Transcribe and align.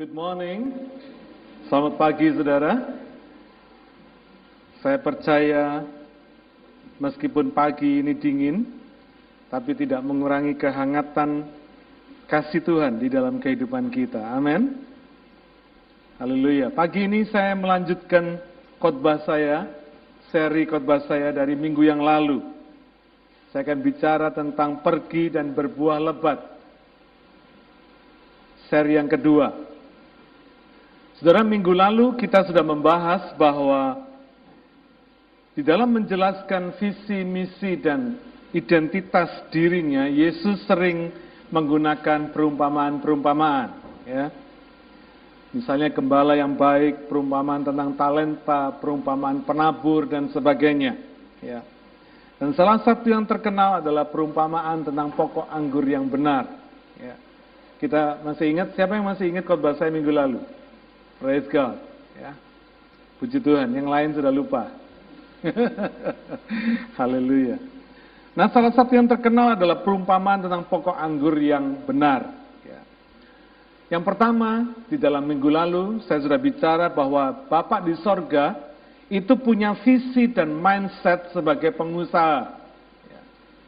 Good 0.00 0.16
morning. 0.16 0.88
Selamat 1.68 2.00
pagi 2.00 2.32
saudara. 2.32 2.72
Saya 4.80 4.96
percaya 4.96 5.84
meskipun 6.96 7.52
pagi 7.52 8.00
ini 8.00 8.16
dingin, 8.16 8.64
tapi 9.52 9.76
tidak 9.76 10.00
mengurangi 10.00 10.56
kehangatan 10.56 11.44
kasih 12.32 12.64
Tuhan 12.64 12.96
di 12.96 13.12
dalam 13.12 13.44
kehidupan 13.44 13.92
kita. 13.92 14.24
Amin. 14.24 14.80
Haleluya. 16.16 16.72
Pagi 16.72 17.04
ini 17.04 17.28
saya 17.28 17.52
melanjutkan 17.52 18.40
khotbah 18.80 19.20
saya, 19.28 19.68
seri 20.32 20.64
khotbah 20.64 21.04
saya 21.04 21.28
dari 21.28 21.52
minggu 21.52 21.84
yang 21.84 22.00
lalu. 22.00 22.40
Saya 23.52 23.68
akan 23.68 23.84
bicara 23.84 24.32
tentang 24.32 24.80
pergi 24.80 25.28
dan 25.28 25.52
berbuah 25.52 26.00
lebat. 26.00 26.40
Seri 28.72 28.96
yang 28.96 29.12
kedua. 29.12 29.69
Saudara, 31.20 31.44
minggu 31.44 31.76
lalu 31.76 32.16
kita 32.16 32.48
sudah 32.48 32.64
membahas 32.64 33.36
bahwa 33.36 34.08
di 35.52 35.60
dalam 35.60 35.92
menjelaskan 35.92 36.72
visi, 36.80 37.20
misi, 37.28 37.76
dan 37.76 38.16
identitas 38.56 39.28
dirinya, 39.52 40.08
Yesus 40.08 40.64
sering 40.64 41.12
menggunakan 41.52 42.32
perumpamaan-perumpamaan. 42.32 43.68
Ya. 44.08 44.32
Misalnya 45.52 45.92
gembala 45.92 46.40
yang 46.40 46.56
baik, 46.56 47.12
perumpamaan 47.12 47.68
tentang 47.68 47.92
talenta, 48.00 48.72
perumpamaan 48.80 49.44
penabur, 49.44 50.08
dan 50.08 50.32
sebagainya. 50.32 50.96
Ya. 51.44 51.60
Dan 52.40 52.56
salah 52.56 52.80
satu 52.80 53.04
yang 53.12 53.28
terkenal 53.28 53.84
adalah 53.84 54.08
perumpamaan 54.08 54.88
tentang 54.88 55.12
pokok 55.12 55.52
anggur 55.52 55.84
yang 55.84 56.08
benar. 56.08 56.48
Ya. 56.96 57.12
Kita 57.76 58.24
masih 58.24 58.56
ingat, 58.56 58.72
siapa 58.72 58.96
yang 58.96 59.04
masih 59.04 59.28
ingat 59.28 59.44
khotbah 59.44 59.76
saya 59.76 59.92
minggu 59.92 60.08
lalu? 60.08 60.59
Praise 61.20 61.44
God. 61.52 61.76
Ya. 62.16 62.32
Puji 63.20 63.44
Tuhan, 63.44 63.68
yang 63.76 63.92
lain 63.92 64.16
sudah 64.16 64.32
lupa. 64.32 64.72
Haleluya. 66.98 67.60
Nah, 68.32 68.48
salah 68.48 68.72
satu 68.72 68.96
yang 68.96 69.04
terkenal 69.04 69.52
adalah 69.52 69.84
perumpamaan 69.84 70.48
tentang 70.48 70.64
pokok 70.64 70.96
anggur 70.96 71.36
yang 71.36 71.84
benar. 71.84 72.32
Ya. 72.64 72.80
Yang 73.92 74.02
pertama, 74.08 74.72
di 74.88 74.96
dalam 74.96 75.28
minggu 75.28 75.52
lalu 75.52 76.00
saya 76.08 76.24
sudah 76.24 76.40
bicara 76.40 76.88
bahwa 76.88 77.44
Bapak 77.52 77.84
di 77.84 78.00
sorga 78.00 78.56
itu 79.12 79.36
punya 79.36 79.76
visi 79.84 80.24
dan 80.32 80.56
mindset 80.56 81.36
sebagai 81.36 81.76
pengusaha, 81.76 82.56
ya. 83.12 83.20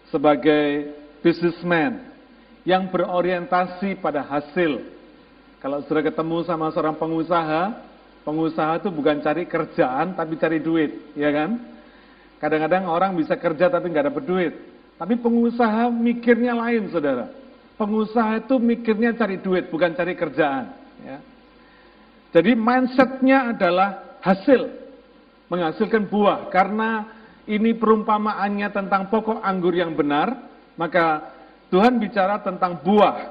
sebagai 0.09 0.97
businessman 1.20 2.09
yang 2.64 2.89
berorientasi 2.89 3.98
pada 4.00 4.22
hasil, 4.22 4.91
kalau 5.62 5.78
sudah 5.86 6.02
ketemu 6.02 6.42
sama 6.42 6.74
seorang 6.74 6.98
pengusaha, 6.98 7.70
pengusaha 8.27 8.82
itu 8.82 8.91
bukan 8.91 9.22
cari 9.22 9.46
kerjaan 9.46 10.19
tapi 10.19 10.34
cari 10.34 10.58
duit, 10.58 11.14
ya 11.14 11.30
kan? 11.30 11.54
Kadang-kadang 12.42 12.91
orang 12.91 13.14
bisa 13.14 13.38
kerja 13.38 13.70
tapi 13.70 13.94
nggak 13.94 14.10
dapat 14.10 14.24
duit. 14.27 14.52
Tapi 14.98 15.14
pengusaha 15.22 15.86
mikirnya 15.94 16.58
lain, 16.58 16.91
saudara. 16.91 17.30
Pengusaha 17.78 18.42
itu 18.42 18.58
mikirnya 18.58 19.14
cari 19.14 19.38
duit, 19.38 19.70
bukan 19.70 19.94
cari 19.94 20.19
kerjaan. 20.19 20.74
Ya. 21.06 21.22
Jadi 22.34 22.58
mindsetnya 22.58 23.54
adalah 23.54 24.19
hasil, 24.19 24.66
menghasilkan 25.47 26.10
buah. 26.10 26.50
Karena 26.50 27.06
ini 27.47 27.70
perumpamaannya 27.78 28.66
tentang 28.74 29.14
pokok 29.14 29.38
anggur 29.47 29.78
yang 29.78 29.94
benar, 29.94 30.42
maka 30.74 31.30
Tuhan 31.70 32.02
bicara 32.02 32.42
tentang 32.42 32.82
buah. 32.82 33.30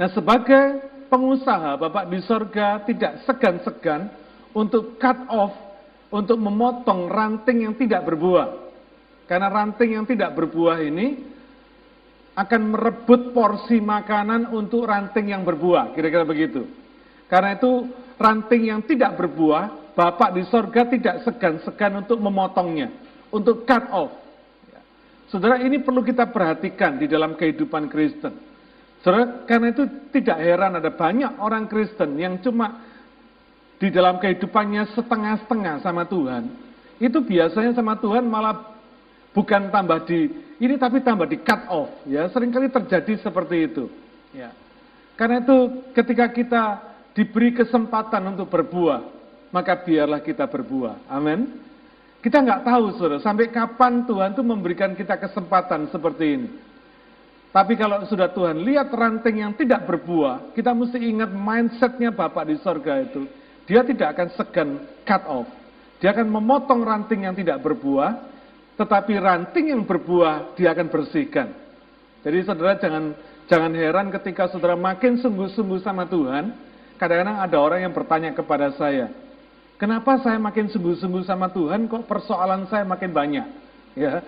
Nah 0.00 0.08
sebagai 0.12 0.95
pengusaha 1.08 1.78
Bapak 1.78 2.10
di 2.10 2.20
sorga 2.24 2.82
tidak 2.84 3.24
segan-segan 3.24 4.10
untuk 4.56 4.96
cut 4.96 5.28
off, 5.28 5.52
untuk 6.10 6.38
memotong 6.40 7.10
ranting 7.10 7.68
yang 7.68 7.74
tidak 7.76 8.06
berbuah. 8.08 8.66
Karena 9.26 9.50
ranting 9.50 9.98
yang 9.98 10.06
tidak 10.06 10.32
berbuah 10.38 10.78
ini 10.80 11.34
akan 12.36 12.60
merebut 12.72 13.32
porsi 13.32 13.80
makanan 13.80 14.52
untuk 14.52 14.84
ranting 14.84 15.32
yang 15.32 15.42
berbuah, 15.42 15.96
kira-kira 15.96 16.22
begitu. 16.22 16.68
Karena 17.26 17.56
itu 17.56 17.90
ranting 18.20 18.70
yang 18.70 18.80
tidak 18.84 19.16
berbuah, 19.16 19.92
Bapak 19.96 20.36
di 20.36 20.44
sorga 20.52 20.84
tidak 20.84 21.24
segan-segan 21.24 22.04
untuk 22.04 22.20
memotongnya, 22.20 22.92
untuk 23.32 23.64
cut 23.64 23.88
off. 23.88 24.12
Saudara, 25.26 25.58
ini 25.58 25.82
perlu 25.82 26.04
kita 26.06 26.28
perhatikan 26.30 27.00
di 27.00 27.10
dalam 27.10 27.34
kehidupan 27.34 27.90
Kristen. 27.90 28.36
Saudara, 29.04 29.46
karena 29.46 29.70
itu 29.70 29.84
tidak 30.10 30.38
heran 30.40 30.78
ada 30.78 30.90
banyak 30.90 31.38
orang 31.38 31.68
Kristen 31.70 32.16
yang 32.18 32.40
cuma 32.42 32.82
di 33.76 33.92
dalam 33.92 34.16
kehidupannya 34.16 34.96
setengah-setengah 34.96 35.84
sama 35.84 36.08
Tuhan. 36.08 36.48
Itu 36.96 37.20
biasanya 37.20 37.76
sama 37.76 38.00
Tuhan 38.00 38.24
malah 38.24 38.72
bukan 39.36 39.68
tambah 39.68 40.08
di 40.08 40.32
ini 40.56 40.80
tapi 40.80 41.04
tambah 41.04 41.28
di 41.28 41.36
cut 41.44 41.68
off 41.68 41.92
ya. 42.08 42.24
Seringkali 42.32 42.72
terjadi 42.72 43.20
seperti 43.20 43.56
itu 43.68 43.84
ya. 44.32 44.48
Karena 45.16 45.44
itu 45.44 45.84
ketika 45.92 46.32
kita 46.32 46.64
diberi 47.12 47.52
kesempatan 47.52 48.32
untuk 48.32 48.48
berbuah 48.48 49.00
maka 49.52 49.76
biarlah 49.76 50.24
kita 50.24 50.48
berbuah. 50.48 51.08
Amin. 51.12 51.62
Kita 52.24 52.42
nggak 52.42 52.64
tahu 52.64 52.84
saudara 52.96 53.22
sampai 53.22 53.52
kapan 53.52 54.08
Tuhan 54.08 54.34
tuh 54.34 54.42
memberikan 54.42 54.96
kita 54.96 55.20
kesempatan 55.20 55.92
seperti 55.92 56.26
ini 56.26 56.48
tapi 57.56 57.72
kalau 57.72 58.04
sudah 58.04 58.28
Tuhan 58.36 58.60
lihat 58.60 58.92
ranting 58.92 59.40
yang 59.40 59.56
tidak 59.56 59.88
berbuah, 59.88 60.52
kita 60.52 60.76
mesti 60.76 61.00
ingat 61.00 61.32
mindsetnya 61.32 62.12
Bapak 62.12 62.52
di 62.52 62.60
sorga 62.60 63.00
itu. 63.00 63.24
Dia 63.64 63.80
tidak 63.80 64.12
akan 64.12 64.28
segan 64.36 64.70
cut 65.08 65.24
off. 65.24 65.48
Dia 65.96 66.12
akan 66.12 66.28
memotong 66.36 66.84
ranting 66.84 67.24
yang 67.24 67.32
tidak 67.32 67.64
berbuah, 67.64 68.12
tetapi 68.76 69.16
ranting 69.16 69.72
yang 69.72 69.88
berbuah 69.88 70.52
dia 70.52 70.76
akan 70.76 70.92
bersihkan. 70.92 71.48
Jadi 72.20 72.44
saudara 72.44 72.76
jangan 72.76 73.16
jangan 73.48 73.72
heran 73.72 74.12
ketika 74.12 74.52
saudara 74.52 74.76
makin 74.76 75.16
sungguh-sungguh 75.16 75.80
sama 75.80 76.04
Tuhan, 76.04 76.52
kadang-kadang 77.00 77.40
ada 77.40 77.56
orang 77.56 77.80
yang 77.88 77.96
bertanya 77.96 78.36
kepada 78.36 78.68
saya, 78.76 79.08
kenapa 79.80 80.20
saya 80.20 80.36
makin 80.36 80.68
sungguh-sungguh 80.68 81.24
sama 81.24 81.48
Tuhan 81.48 81.88
kok 81.88 82.04
persoalan 82.04 82.68
saya 82.68 82.84
makin 82.84 83.16
banyak? 83.16 83.46
Ya, 83.96 84.20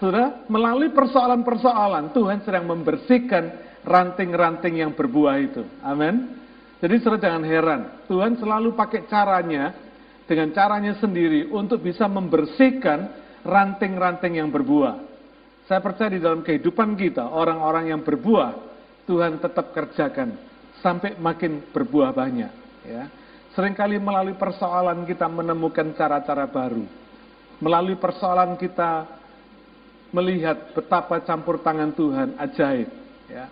Saudara, 0.00 0.48
melalui 0.48 0.88
persoalan-persoalan 0.96 2.16
Tuhan 2.16 2.40
sedang 2.40 2.64
membersihkan 2.64 3.44
ranting-ranting 3.84 4.80
yang 4.80 4.96
berbuah 4.96 5.36
itu. 5.36 5.62
Amin. 5.84 6.40
Jadi 6.80 7.04
saudara 7.04 7.28
jangan 7.28 7.44
heran, 7.44 7.80
Tuhan 8.08 8.40
selalu 8.40 8.72
pakai 8.72 9.04
caranya 9.04 9.76
dengan 10.24 10.48
caranya 10.56 10.96
sendiri 10.96 11.52
untuk 11.52 11.84
bisa 11.84 12.08
membersihkan 12.08 13.12
ranting-ranting 13.44 14.40
yang 14.40 14.48
berbuah. 14.48 14.96
Saya 15.68 15.84
percaya 15.84 16.16
di 16.16 16.24
dalam 16.24 16.40
kehidupan 16.40 16.96
kita, 16.96 17.28
orang-orang 17.28 17.92
yang 17.92 18.00
berbuah, 18.00 18.56
Tuhan 19.04 19.36
tetap 19.36 19.76
kerjakan 19.76 20.32
sampai 20.80 21.20
makin 21.20 21.60
berbuah 21.68 22.16
banyak. 22.16 22.52
Ya. 22.88 23.12
Seringkali 23.52 24.00
melalui 24.00 24.40
persoalan 24.40 25.04
kita 25.04 25.28
menemukan 25.28 25.92
cara-cara 25.92 26.48
baru. 26.48 26.88
Melalui 27.60 28.00
persoalan 28.00 28.56
kita 28.56 29.19
melihat 30.10 30.74
betapa 30.74 31.22
campur 31.22 31.62
tangan 31.62 31.94
Tuhan 31.94 32.34
ajaib. 32.38 32.88
Ya. 33.30 33.46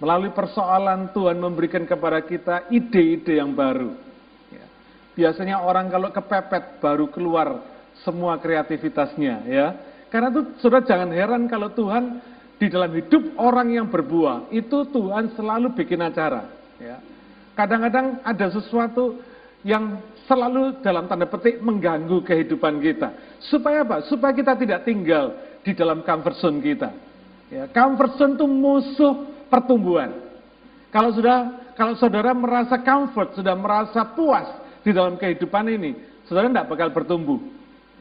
Melalui 0.00 0.32
persoalan 0.32 1.12
Tuhan 1.12 1.36
memberikan 1.38 1.84
kepada 1.84 2.24
kita 2.24 2.66
ide-ide 2.72 3.38
yang 3.38 3.54
baru. 3.54 3.94
Ya. 4.50 4.66
Biasanya 5.14 5.62
orang 5.62 5.92
kalau 5.92 6.08
kepepet 6.10 6.82
baru 6.82 7.06
keluar 7.12 7.62
semua 8.02 8.40
kreativitasnya. 8.40 9.46
ya. 9.46 9.66
Karena 10.10 10.34
itu 10.34 10.58
sudah 10.58 10.82
jangan 10.82 11.14
heran 11.14 11.46
kalau 11.46 11.70
Tuhan 11.70 12.18
di 12.58 12.66
dalam 12.68 12.92
hidup 12.92 13.40
orang 13.40 13.72
yang 13.72 13.86
berbuah, 13.88 14.52
itu 14.52 14.84
Tuhan 14.92 15.32
selalu 15.38 15.72
bikin 15.78 16.02
acara. 16.02 16.44
Ya. 16.76 16.98
Kadang-kadang 17.54 18.20
ada 18.24 18.46
sesuatu 18.50 19.20
yang 19.64 20.00
selalu 20.24 20.80
dalam 20.80 21.04
tanda 21.08 21.28
petik 21.28 21.60
mengganggu 21.60 22.24
kehidupan 22.24 22.80
kita. 22.80 23.38
Supaya 23.52 23.84
apa? 23.84 24.04
Supaya 24.08 24.32
kita 24.32 24.56
tidak 24.56 24.88
tinggal 24.88 25.36
di 25.60 25.72
dalam 25.76 26.00
comfort 26.04 26.36
zone 26.40 26.58
kita. 26.60 26.90
Ya, 27.50 27.64
comfort 27.68 28.16
zone 28.16 28.34
itu 28.38 28.46
musuh 28.46 29.14
pertumbuhan. 29.50 30.14
Kalau 30.90 31.10
sudah 31.14 31.70
kalau 31.74 31.96
saudara 31.96 32.36
merasa 32.36 32.76
comfort, 32.84 33.40
sudah 33.40 33.56
merasa 33.56 34.04
puas 34.12 34.44
di 34.84 34.92
dalam 34.92 35.16
kehidupan 35.16 35.64
ini, 35.72 35.96
saudara 36.28 36.52
tidak 36.52 36.68
bakal 36.68 36.88
bertumbuh. 36.92 37.40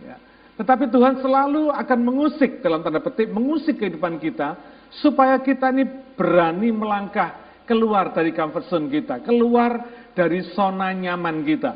Ya. 0.04 0.20
Tetapi 0.60 0.92
Tuhan 0.92 1.24
selalu 1.24 1.72
akan 1.72 2.00
mengusik 2.04 2.60
dalam 2.60 2.84
tanda 2.84 3.00
petik, 3.00 3.32
mengusik 3.32 3.80
kehidupan 3.80 4.20
kita 4.20 4.60
supaya 5.00 5.40
kita 5.40 5.72
ini 5.72 5.88
berani 6.20 6.76
melangkah 6.76 7.64
keluar 7.64 8.12
dari 8.12 8.36
comfort 8.36 8.68
zone 8.68 8.92
kita, 8.92 9.24
keluar 9.24 9.80
dari 10.12 10.44
zona 10.52 10.92
nyaman 10.92 11.46
kita. 11.48 11.72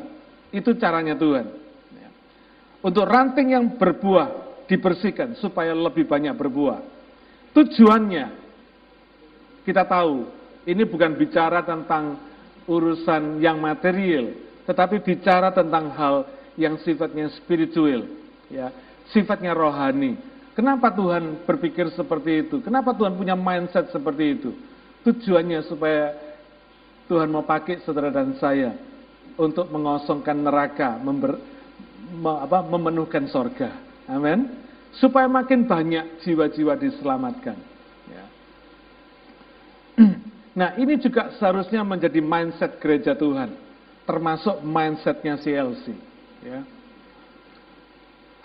Itu 0.52 0.76
caranya 0.76 1.16
Tuhan. 1.16 1.46
Ya. 1.96 2.08
Untuk 2.84 3.08
ranting 3.08 3.56
yang 3.56 3.80
berbuah 3.80 4.43
dibersihkan 4.66 5.36
supaya 5.38 5.72
lebih 5.72 6.08
banyak 6.08 6.32
berbuah. 6.34 6.80
Tujuannya 7.54 8.26
kita 9.64 9.86
tahu 9.86 10.28
ini 10.64 10.82
bukan 10.84 11.16
bicara 11.16 11.64
tentang 11.64 12.20
urusan 12.64 13.40
yang 13.40 13.60
material, 13.60 14.32
tetapi 14.64 15.04
bicara 15.04 15.52
tentang 15.52 15.92
hal 15.92 16.24
yang 16.56 16.80
sifatnya 16.80 17.28
spiritual, 17.36 18.08
ya, 18.48 18.72
sifatnya 19.12 19.52
rohani. 19.52 20.16
Kenapa 20.54 20.94
Tuhan 20.94 21.44
berpikir 21.44 21.90
seperti 21.92 22.46
itu? 22.46 22.56
Kenapa 22.62 22.94
Tuhan 22.94 23.18
punya 23.18 23.34
mindset 23.34 23.90
seperti 23.90 24.24
itu? 24.38 24.50
Tujuannya 25.02 25.66
supaya 25.66 26.14
Tuhan 27.10 27.28
mau 27.28 27.44
pakai 27.44 27.82
saudara 27.84 28.08
dan 28.08 28.38
saya 28.40 28.72
untuk 29.34 29.68
mengosongkan 29.68 30.38
neraka, 30.40 30.96
member, 31.02 31.36
me, 32.14 32.32
apa, 32.38 32.62
memenuhkan 32.64 33.26
sorga. 33.28 33.74
Amin. 34.08 34.50
Supaya 34.94 35.26
makin 35.26 35.66
banyak 35.66 36.22
jiwa-jiwa 36.22 36.78
diselamatkan. 36.78 37.58
Ya. 38.08 38.24
Nah 40.54 40.78
ini 40.78 40.94
juga 41.02 41.34
seharusnya 41.34 41.82
menjadi 41.82 42.22
mindset 42.22 42.78
gereja 42.78 43.10
Tuhan. 43.18 43.58
Termasuk 44.06 44.62
mindsetnya 44.62 45.34
CLC. 45.34 45.90
Ya. 46.46 46.62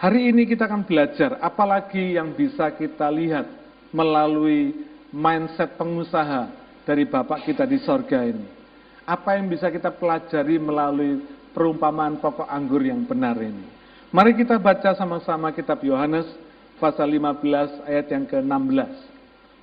Hari 0.01 0.33
ini 0.33 0.49
kita 0.49 0.65
akan 0.65 0.89
belajar 0.89 1.37
apalagi 1.37 2.17
yang 2.17 2.33
bisa 2.33 2.73
kita 2.73 3.13
lihat 3.13 3.45
melalui 3.93 4.73
mindset 5.13 5.77
pengusaha 5.77 6.49
dari 6.81 7.05
Bapak 7.05 7.45
kita 7.45 7.69
di 7.69 7.77
sorga 7.85 8.25
ini. 8.25 8.47
Apa 9.05 9.37
yang 9.37 9.45
bisa 9.45 9.69
kita 9.69 9.93
pelajari 9.93 10.57
melalui 10.57 11.21
perumpamaan 11.53 12.17
pokok 12.17 12.49
anggur 12.49 12.81
yang 12.81 13.05
benar 13.05 13.37
ini. 13.37 13.78
Mari 14.09 14.33
kita 14.33 14.57
baca 14.57 14.97
sama-sama 14.97 15.53
kitab 15.53 15.85
Yohanes 15.85 16.25
pasal 16.81 17.05
15 17.13 17.85
ayat 17.85 18.09
yang 18.09 18.25
ke-16. 18.25 18.93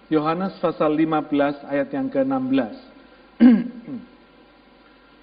Yohanes 0.07 0.55
pasal 0.63 0.95
15 0.95 1.67
ayat 1.67 1.91
yang 1.91 2.07
ke-16. 2.07 2.75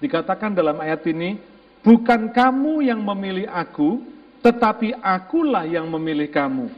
Dikatakan 0.04 0.52
dalam 0.52 0.76
ayat 0.76 1.00
ini, 1.08 1.40
bukan 1.80 2.36
kamu 2.36 2.84
yang 2.84 3.00
memilih 3.00 3.48
aku, 3.48 4.04
tetapi 4.44 4.92
akulah 5.00 5.64
yang 5.64 5.88
memilih 5.88 6.28
kamu. 6.28 6.68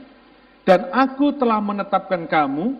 Dan 0.62 0.86
aku 0.94 1.34
telah 1.34 1.58
menetapkan 1.58 2.30
kamu 2.30 2.78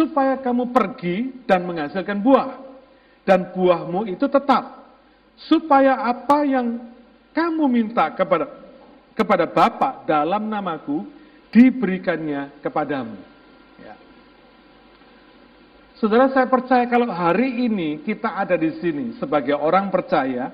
supaya 0.00 0.40
kamu 0.40 0.72
pergi 0.72 1.44
dan 1.44 1.60
menghasilkan 1.68 2.24
buah. 2.24 2.56
Dan 3.28 3.52
buahmu 3.52 4.08
itu 4.08 4.24
tetap. 4.32 4.80
Supaya 5.44 6.08
apa 6.08 6.40
yang 6.48 6.80
kamu 7.36 7.68
minta 7.68 8.08
kepada 8.16 8.63
kepada 9.14 9.46
Bapa 9.46 10.02
dalam 10.04 10.50
namaku 10.50 11.06
diberikannya 11.54 12.50
kepadamu. 12.60 13.14
Ya. 13.78 13.94
Saudara 15.98 16.28
saya 16.34 16.50
percaya 16.50 16.84
kalau 16.90 17.06
hari 17.08 17.70
ini 17.70 18.02
kita 18.02 18.34
ada 18.34 18.58
di 18.58 18.74
sini 18.82 19.14
sebagai 19.22 19.54
orang 19.54 19.88
percaya, 19.94 20.50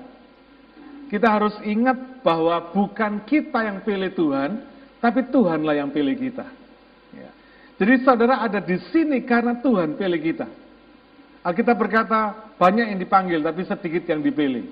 kita 1.09 1.27
harus 1.27 1.57
ingat 1.65 2.21
bahwa 2.21 2.71
bukan 2.71 3.25
kita 3.25 3.65
yang 3.65 3.81
pilih 3.81 4.13
Tuhan, 4.13 4.61
tapi 5.01 5.25
Tuhanlah 5.33 5.75
yang 5.81 5.89
pilih 5.89 6.13
kita. 6.13 6.45
Ya. 7.17 7.29
Jadi 7.81 8.05
saudara 8.05 8.45
ada 8.45 8.61
di 8.61 8.77
sini 8.93 9.25
karena 9.25 9.57
Tuhan 9.57 9.97
pilih 9.97 10.21
kita. 10.21 10.47
Alkitab 11.41 11.73
berkata 11.73 12.53
banyak 12.61 12.93
yang 12.93 12.99
dipanggil 13.01 13.41
tapi 13.41 13.65
sedikit 13.65 14.05
yang 14.05 14.21
dipilih. 14.21 14.69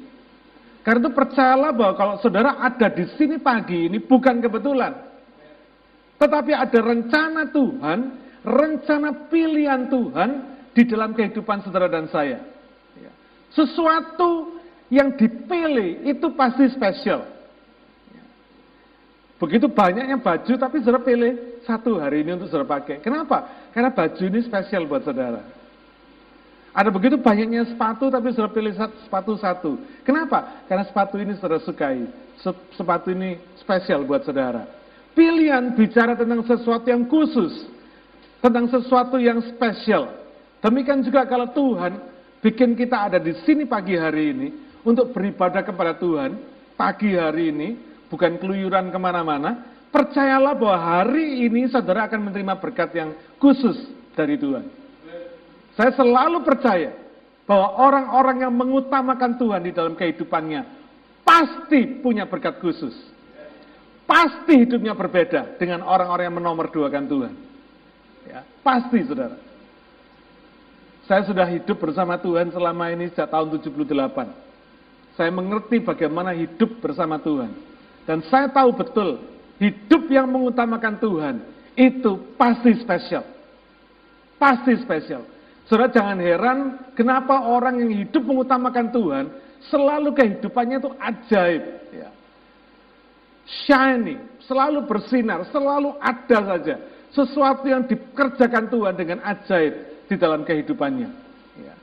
Karena 0.80 1.06
itu 1.06 1.12
percayalah 1.12 1.72
bahwa 1.76 1.94
kalau 2.00 2.16
saudara 2.24 2.56
ada 2.64 2.88
di 2.88 3.04
sini 3.20 3.36
pagi 3.38 3.92
ini 3.92 4.00
bukan 4.00 4.40
kebetulan. 4.40 4.96
Tetapi 6.20 6.52
ada 6.56 6.80
rencana 6.80 7.48
Tuhan, 7.52 8.00
rencana 8.44 9.10
pilihan 9.28 9.88
Tuhan 9.92 10.30
di 10.76 10.84
dalam 10.88 11.12
kehidupan 11.16 11.64
saudara 11.64 11.92
dan 11.92 12.08
saya. 12.08 12.40
Ya. 12.96 13.12
Sesuatu 13.52 14.60
yang 14.88 15.16
dipilih 15.20 16.08
itu 16.08 16.28
pasti 16.36 16.68
spesial. 16.72 17.28
Ya. 18.16 18.24
Begitu 19.40 19.68
banyaknya 19.68 20.16
baju 20.20 20.54
tapi 20.56 20.80
saudara 20.80 21.04
pilih 21.04 21.60
satu 21.68 22.00
hari 22.00 22.24
ini 22.24 22.40
untuk 22.40 22.48
saudara 22.48 22.80
pakai. 22.80 23.04
Kenapa? 23.04 23.72
Karena 23.76 23.92
baju 23.92 24.24
ini 24.24 24.40
spesial 24.48 24.88
buat 24.88 25.04
saudara. 25.04 25.59
Ada 26.70 26.94
begitu 26.94 27.18
banyaknya 27.18 27.66
sepatu 27.66 28.14
tapi 28.14 28.30
sudah 28.30 28.52
pilih 28.54 28.74
sepatu 28.78 29.34
satu. 29.42 29.72
Kenapa? 30.06 30.66
Karena 30.70 30.86
sepatu 30.86 31.18
ini 31.18 31.34
saudara 31.38 31.62
sukai. 31.66 32.06
Sepatu 32.78 33.10
ini 33.10 33.42
spesial 33.58 34.06
buat 34.06 34.22
saudara. 34.22 34.70
Pilihan 35.18 35.74
bicara 35.74 36.14
tentang 36.14 36.46
sesuatu 36.46 36.86
yang 36.86 37.10
khusus. 37.10 37.66
Tentang 38.40 38.70
sesuatu 38.70 39.18
yang 39.20 39.42
spesial. 39.50 40.14
Demikian 40.62 41.02
juga 41.04 41.26
kalau 41.26 41.50
Tuhan 41.52 42.00
bikin 42.40 42.78
kita 42.78 43.12
ada 43.12 43.18
di 43.20 43.34
sini 43.44 43.66
pagi 43.66 43.98
hari 43.98 44.32
ini. 44.32 44.48
Untuk 44.86 45.12
beribadah 45.12 45.66
kepada 45.66 45.98
Tuhan. 45.98 46.38
Pagi 46.78 47.18
hari 47.18 47.50
ini. 47.52 47.70
Bukan 48.08 48.38
keluyuran 48.38 48.94
ke 48.94 49.00
mana-mana. 49.02 49.68
Percayalah 49.90 50.54
bahwa 50.54 50.78
hari 50.78 51.50
ini 51.50 51.66
saudara 51.66 52.06
akan 52.06 52.30
menerima 52.30 52.62
berkat 52.62 52.94
yang 52.94 53.10
khusus 53.42 53.90
dari 54.14 54.38
Tuhan. 54.38 54.79
Saya 55.80 55.96
selalu 55.96 56.44
percaya 56.44 56.92
bahwa 57.48 57.80
orang-orang 57.80 58.44
yang 58.44 58.52
mengutamakan 58.52 59.40
Tuhan 59.40 59.64
di 59.64 59.72
dalam 59.72 59.96
kehidupannya 59.96 60.68
pasti 61.24 62.04
punya 62.04 62.28
berkat 62.28 62.60
khusus. 62.60 62.92
Pasti 64.04 64.68
hidupnya 64.68 64.92
berbeda 64.92 65.56
dengan 65.56 65.88
orang-orang 65.88 66.28
yang 66.28 66.38
menomorduakan 66.44 67.04
Tuhan. 67.08 67.34
Ya, 68.28 68.44
pasti 68.60 69.08
saudara. 69.08 69.40
Saya 71.08 71.24
sudah 71.24 71.48
hidup 71.48 71.80
bersama 71.80 72.20
Tuhan 72.20 72.52
selama 72.52 72.92
ini 72.92 73.08
sejak 73.16 73.32
tahun 73.32 73.64
78. 73.64 75.16
Saya 75.16 75.32
mengerti 75.32 75.80
bagaimana 75.80 76.36
hidup 76.36 76.84
bersama 76.84 77.24
Tuhan. 77.24 77.56
Dan 78.04 78.20
saya 78.28 78.52
tahu 78.52 78.76
betul, 78.76 79.24
hidup 79.64 80.12
yang 80.12 80.28
mengutamakan 80.28 81.00
Tuhan, 81.00 81.36
itu 81.80 82.36
pasti 82.36 82.76
spesial. 82.84 83.24
Pasti 84.36 84.76
spesial. 84.84 85.39
Saudara 85.70 85.94
jangan 85.94 86.18
heran 86.18 86.60
kenapa 86.98 87.46
orang 87.46 87.78
yang 87.78 87.94
hidup 87.94 88.26
mengutamakan 88.26 88.90
Tuhan 88.90 89.26
selalu 89.70 90.18
kehidupannya 90.18 90.82
itu 90.82 90.90
ajaib. 90.98 91.64
Ya. 91.94 92.10
Shiny, 93.46 94.18
selalu 94.50 94.90
bersinar, 94.90 95.46
selalu 95.54 95.94
ada 96.02 96.58
saja. 96.58 96.76
Sesuatu 97.14 97.70
yang 97.70 97.86
dikerjakan 97.86 98.66
Tuhan 98.66 98.94
dengan 98.98 99.22
ajaib 99.22 99.74
di 100.10 100.16
dalam 100.18 100.42
kehidupannya. 100.42 101.10
Ya. 101.62 101.76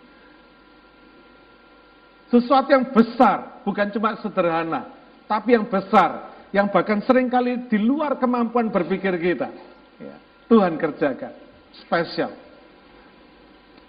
Sesuatu 2.26 2.74
yang 2.74 2.90
besar, 2.90 3.62
bukan 3.62 3.86
cuma 3.94 4.18
sederhana, 4.18 4.90
tapi 5.30 5.54
yang 5.54 5.70
besar, 5.70 6.34
yang 6.50 6.66
bahkan 6.74 6.98
sering 7.06 7.30
kali 7.30 7.70
di 7.70 7.78
luar 7.78 8.18
kemampuan 8.18 8.66
berpikir 8.66 9.14
kita. 9.14 9.46
Ya. 10.02 10.18
Tuhan 10.50 10.74
kerjakan, 10.74 11.30
spesial. 11.86 12.45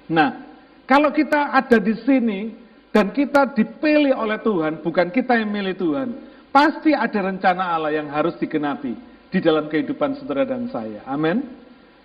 Nah, 0.08 0.48
kalau 0.88 1.12
kita 1.12 1.52
ada 1.52 1.78
di 1.84 1.94
sini 2.08 2.56
dan 2.96 3.12
kita 3.12 3.52
dipilih 3.52 4.16
oleh 4.16 4.40
Tuhan, 4.40 4.80
bukan 4.80 5.12
kita 5.12 5.36
yang 5.36 5.52
milih 5.52 5.76
Tuhan, 5.76 6.10
pasti 6.48 6.96
ada 6.96 7.28
rencana 7.28 7.76
Allah 7.76 7.92
yang 7.92 8.08
harus 8.08 8.40
digenapi 8.40 8.96
di 9.28 9.40
dalam 9.44 9.68
kehidupan 9.68 10.16
saudara 10.16 10.48
dan 10.48 10.72
saya. 10.72 11.04
Amin. 11.04 11.44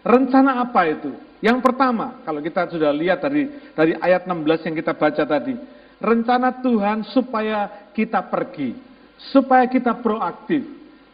Rencana 0.03 0.67
apa 0.67 0.83
itu? 0.91 1.15
Yang 1.39 1.63
pertama, 1.63 2.19
kalau 2.27 2.43
kita 2.43 2.67
sudah 2.71 2.91
lihat 2.91 3.23
dari 3.23 3.47
dari 3.75 3.95
ayat 4.03 4.27
16 4.27 4.67
yang 4.67 4.75
kita 4.75 4.93
baca 4.99 5.23
tadi, 5.23 5.55
rencana 6.03 6.59
Tuhan 6.59 7.07
supaya 7.15 7.91
kita 7.95 8.19
pergi, 8.27 8.75
supaya 9.31 9.71
kita 9.71 9.95
proaktif. 10.03 10.67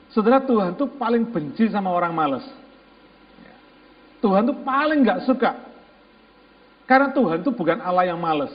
Saudara 0.08 0.40
Tuhan 0.40 0.72
tuh 0.72 0.88
paling 0.96 1.28
benci 1.28 1.68
sama 1.68 1.92
orang 1.92 2.16
males. 2.16 2.44
Tuhan 4.24 4.48
tuh 4.48 4.56
paling 4.64 5.04
nggak 5.04 5.28
suka 5.28 5.67
karena 6.88 7.12
Tuhan 7.12 7.44
itu 7.44 7.52
bukan 7.52 7.84
Allah 7.84 8.08
yang 8.08 8.16
males. 8.16 8.50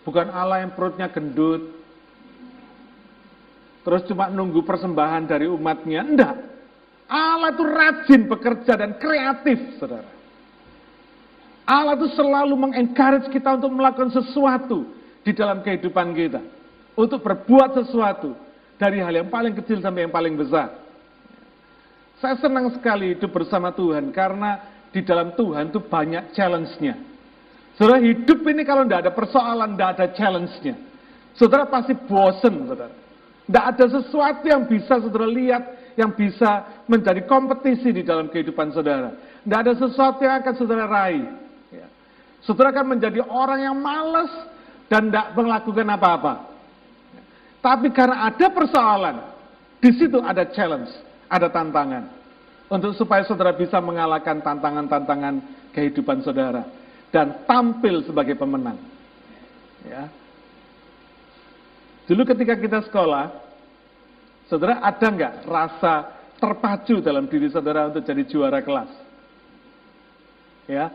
Bukan 0.00 0.32
Allah 0.32 0.64
yang 0.64 0.72
perutnya 0.72 1.12
gendut. 1.12 1.76
Terus 3.84 4.08
cuma 4.08 4.32
nunggu 4.32 4.64
persembahan 4.64 5.28
dari 5.28 5.44
umatnya. 5.44 6.08
Enggak. 6.08 6.36
Allah 7.04 7.52
itu 7.52 7.64
rajin 7.64 8.22
bekerja 8.24 8.72
dan 8.80 8.96
kreatif, 8.96 9.76
saudara. 9.76 10.08
Allah 11.68 12.00
itu 12.00 12.08
selalu 12.16 12.56
mengencourage 12.56 13.28
kita 13.28 13.60
untuk 13.60 13.76
melakukan 13.76 14.08
sesuatu 14.08 14.88
di 15.20 15.36
dalam 15.36 15.60
kehidupan 15.60 16.16
kita. 16.16 16.40
Untuk 16.96 17.20
berbuat 17.20 17.76
sesuatu. 17.84 18.32
Dari 18.80 19.04
hal 19.04 19.12
yang 19.12 19.28
paling 19.28 19.52
kecil 19.52 19.84
sampai 19.84 20.08
yang 20.08 20.14
paling 20.14 20.32
besar. 20.32 20.72
Saya 22.24 22.40
senang 22.40 22.72
sekali 22.72 23.12
hidup 23.12 23.28
bersama 23.36 23.68
Tuhan 23.76 24.08
karena 24.16 24.64
di 24.88 25.04
dalam 25.04 25.36
Tuhan 25.36 25.68
itu 25.68 25.84
banyak 25.84 26.32
challenge-nya. 26.32 27.17
Saudara 27.78 28.02
hidup 28.02 28.42
ini 28.42 28.66
kalau 28.66 28.82
tidak 28.82 29.06
ada 29.06 29.12
persoalan, 29.14 29.78
tidak 29.78 29.90
ada 29.94 30.06
challenge-nya. 30.18 30.74
Saudara 31.38 31.62
pasti 31.70 31.94
bosen, 31.94 32.66
saudara. 32.66 32.90
Tidak 33.46 33.64
ada 33.64 33.84
sesuatu 33.86 34.42
yang 34.42 34.66
bisa 34.66 34.98
saudara 34.98 35.30
lihat, 35.30 35.94
yang 35.94 36.10
bisa 36.10 36.82
menjadi 36.90 37.22
kompetisi 37.22 37.94
di 37.94 38.02
dalam 38.02 38.26
kehidupan 38.26 38.74
saudara. 38.74 39.14
Tidak 39.46 39.58
ada 39.62 39.72
sesuatu 39.78 40.18
yang 40.26 40.42
akan 40.42 40.54
saudara 40.58 40.84
raih. 40.90 41.30
Ya. 41.70 41.86
Saudara 42.42 42.74
akan 42.74 42.98
menjadi 42.98 43.22
orang 43.22 43.62
yang 43.62 43.78
malas, 43.78 44.28
dan 44.90 45.12
tidak 45.12 45.36
melakukan 45.36 45.86
apa-apa. 45.94 46.34
Tapi 47.60 47.88
karena 47.94 48.26
ada 48.26 48.46
persoalan, 48.50 49.16
di 49.78 49.90
situ 49.94 50.18
ada 50.18 50.48
challenge, 50.50 50.90
ada 51.28 51.46
tantangan. 51.46 52.10
Untuk 52.68 52.96
supaya 52.96 53.24
saudara 53.24 53.54
bisa 53.54 53.80
mengalahkan 53.80 54.40
tantangan-tantangan 54.44 55.40
kehidupan 55.72 56.20
saudara. 56.24 56.77
Dan 57.08 57.44
tampil 57.48 58.04
sebagai 58.04 58.36
pemenang. 58.36 58.76
Ya. 59.88 60.12
Dulu 62.08 62.24
ketika 62.24 62.56
kita 62.56 62.84
sekolah, 62.88 63.32
saudara 64.48 64.80
ada 64.80 65.06
nggak 65.08 65.34
rasa 65.44 65.94
terpacu 66.40 67.00
dalam 67.04 67.28
diri 67.28 67.52
saudara 67.52 67.88
untuk 67.88 68.04
jadi 68.04 68.24
juara 68.24 68.60
kelas? 68.64 68.88
Ya, 70.68 70.92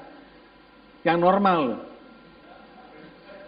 yang 1.01 1.17
normal. 1.17 1.82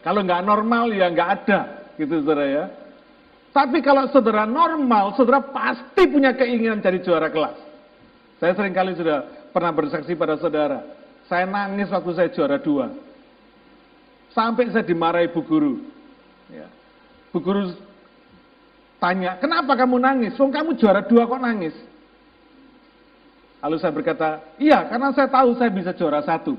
Kalau 0.01 0.21
nggak 0.21 0.45
normal 0.45 0.93
ya 0.93 1.09
nggak 1.09 1.29
ada, 1.41 1.59
gitu 1.97 2.21
saudara 2.21 2.45
ya. 2.45 2.65
Tapi 3.53 3.81
kalau 3.81 4.09
saudara 4.13 4.45
normal, 4.45 5.17
saudara 5.17 5.41
pasti 5.41 6.05
punya 6.05 6.33
keinginan 6.37 6.81
jadi 6.81 7.01
juara 7.01 7.29
kelas. 7.29 7.57
Saya 8.37 8.51
sering 8.53 8.75
kali 8.75 8.93
sudah 8.93 9.49
pernah 9.55 9.71
bersaksi 9.71 10.13
pada 10.13 10.35
saudara. 10.37 10.94
Saya 11.25 11.49
nangis 11.49 11.89
waktu 11.89 12.11
saya 12.13 12.29
juara 12.29 12.57
dua. 12.61 12.93
Sampai 14.35 14.69
saya 14.69 14.85
dimarahi 14.85 15.31
bu 15.31 15.41
guru. 15.41 15.73
Ya. 16.51 16.67
Bu 17.31 17.41
guru 17.41 17.73
tanya, 19.01 19.39
kenapa 19.41 19.73
kamu 19.73 19.97
nangis? 19.97 20.37
Wong 20.37 20.51
kamu 20.53 20.77
juara 20.77 21.01
dua 21.03 21.25
kok 21.25 21.41
nangis? 21.41 21.75
Lalu 23.63 23.75
saya 23.81 23.93
berkata, 23.95 24.29
iya 24.61 24.85
karena 24.85 25.09
saya 25.15 25.25
tahu 25.31 25.57
saya 25.57 25.71
bisa 25.73 25.91
juara 25.97 26.21
satu. 26.21 26.53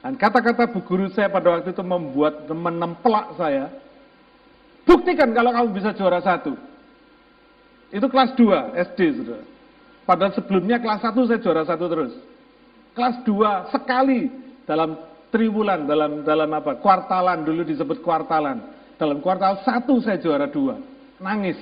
Dan 0.00 0.16
kata-kata 0.16 0.68
bu 0.72 0.80
guru 0.84 1.06
saya 1.12 1.28
pada 1.28 1.52
waktu 1.60 1.72
itu 1.72 1.84
membuat 1.84 2.44
menemplak 2.48 3.36
saya 3.36 3.68
Buktikan 4.84 5.32
kalau 5.32 5.50
kamu 5.50 5.68
bisa 5.72 5.96
juara 5.96 6.20
satu. 6.20 6.52
Itu 7.88 8.06
kelas 8.12 8.36
2 8.36 8.76
SD, 8.92 9.00
sudah. 9.16 9.40
Padahal 10.04 10.32
sebelumnya 10.36 10.80
kelas 10.80 11.00
1 11.00 11.28
saya 11.28 11.40
juara 11.40 11.64
satu 11.64 11.84
terus. 11.88 12.12
Kelas 12.92 13.16
2 13.24 13.72
sekali 13.72 14.28
dalam 14.68 14.96
triwulan, 15.32 15.88
dalam 15.88 16.22
dalam 16.22 16.50
apa? 16.54 16.78
Kuartalan 16.78 17.42
dulu 17.42 17.64
disebut 17.64 18.04
kuartalan. 18.04 18.60
Dalam 18.94 19.18
kuartal 19.18 19.64
satu 19.66 19.98
saya 19.98 20.22
juara 20.22 20.46
dua. 20.46 20.78
Nangis. 21.18 21.58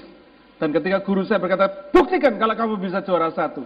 Dan 0.61 0.69
ketika 0.69 1.01
guru 1.01 1.25
saya 1.25 1.41
berkata, 1.41 1.89
buktikan 1.89 2.37
kalau 2.37 2.53
kamu 2.53 2.75
bisa 2.77 3.01
juara 3.01 3.33
satu. 3.33 3.65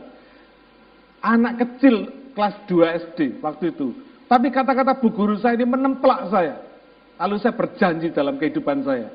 Anak 1.19 1.59
kecil 1.59 2.07
kelas 2.39 2.55
2 2.71 3.03
SD 3.11 3.19
waktu 3.43 3.75
itu. 3.75 3.91
Tapi 4.31 4.55
kata-kata 4.55 5.03
bu 5.03 5.11
guru 5.11 5.35
saya 5.43 5.59
ini 5.59 5.67
menemplak 5.67 6.31
saya. 6.31 6.63
Lalu 7.19 7.37
saya 7.43 7.53
berjanji 7.59 8.15
dalam 8.15 8.39
kehidupan 8.39 8.87
saya 8.87 9.11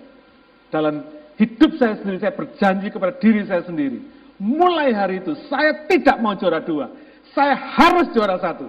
dalam 0.71 1.03
hidup 1.35 1.75
saya 1.75 1.99
sendiri, 1.99 2.17
saya 2.23 2.33
berjanji 2.33 2.87
kepada 2.89 3.13
diri 3.19 3.43
saya 3.43 3.61
sendiri. 3.67 3.99
Mulai 4.41 4.89
hari 4.89 5.21
itu, 5.21 5.37
saya 5.45 5.85
tidak 5.85 6.17
mau 6.17 6.33
juara 6.33 6.57
dua. 6.65 6.89
Saya 7.29 7.53
harus 7.53 8.09
juara 8.09 8.41
satu. 8.41 8.65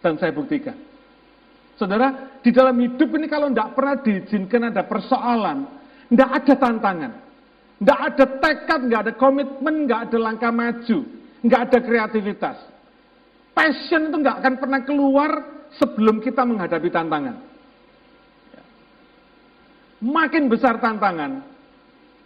Dan 0.00 0.16
saya 0.16 0.32
buktikan. 0.32 0.72
Saudara, 1.76 2.40
di 2.40 2.48
dalam 2.56 2.72
hidup 2.80 3.12
ini 3.20 3.28
kalau 3.28 3.52
tidak 3.52 3.76
pernah 3.76 4.00
diizinkan 4.00 4.72
ada 4.72 4.88
persoalan, 4.88 5.68
tidak 6.08 6.30
ada 6.40 6.54
tantangan, 6.56 7.12
tidak 7.76 7.98
ada 8.00 8.24
tekad, 8.40 8.80
tidak 8.88 9.00
ada 9.04 9.12
komitmen, 9.20 9.84
tidak 9.84 10.00
ada 10.08 10.16
langkah 10.16 10.52
maju, 10.56 10.98
tidak 11.44 11.60
ada 11.68 11.78
kreativitas. 11.84 12.56
Passion 13.52 14.08
itu 14.08 14.16
nggak 14.24 14.36
akan 14.40 14.54
pernah 14.56 14.80
keluar 14.88 15.30
sebelum 15.76 16.24
kita 16.24 16.48
menghadapi 16.48 16.88
tantangan 16.88 17.36
makin 20.02 20.52
besar 20.52 20.76
tantangan, 20.80 21.40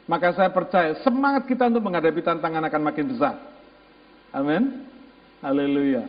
maka 0.09 0.33
saya 0.37 0.52
percaya 0.52 0.97
semangat 1.02 1.49
kita 1.49 1.69
untuk 1.69 1.85
menghadapi 1.85 2.21
tantangan 2.25 2.64
akan 2.69 2.83
makin 2.85 3.07
besar. 3.11 3.35
Amin. 4.30 4.87
Haleluya. 5.40 6.07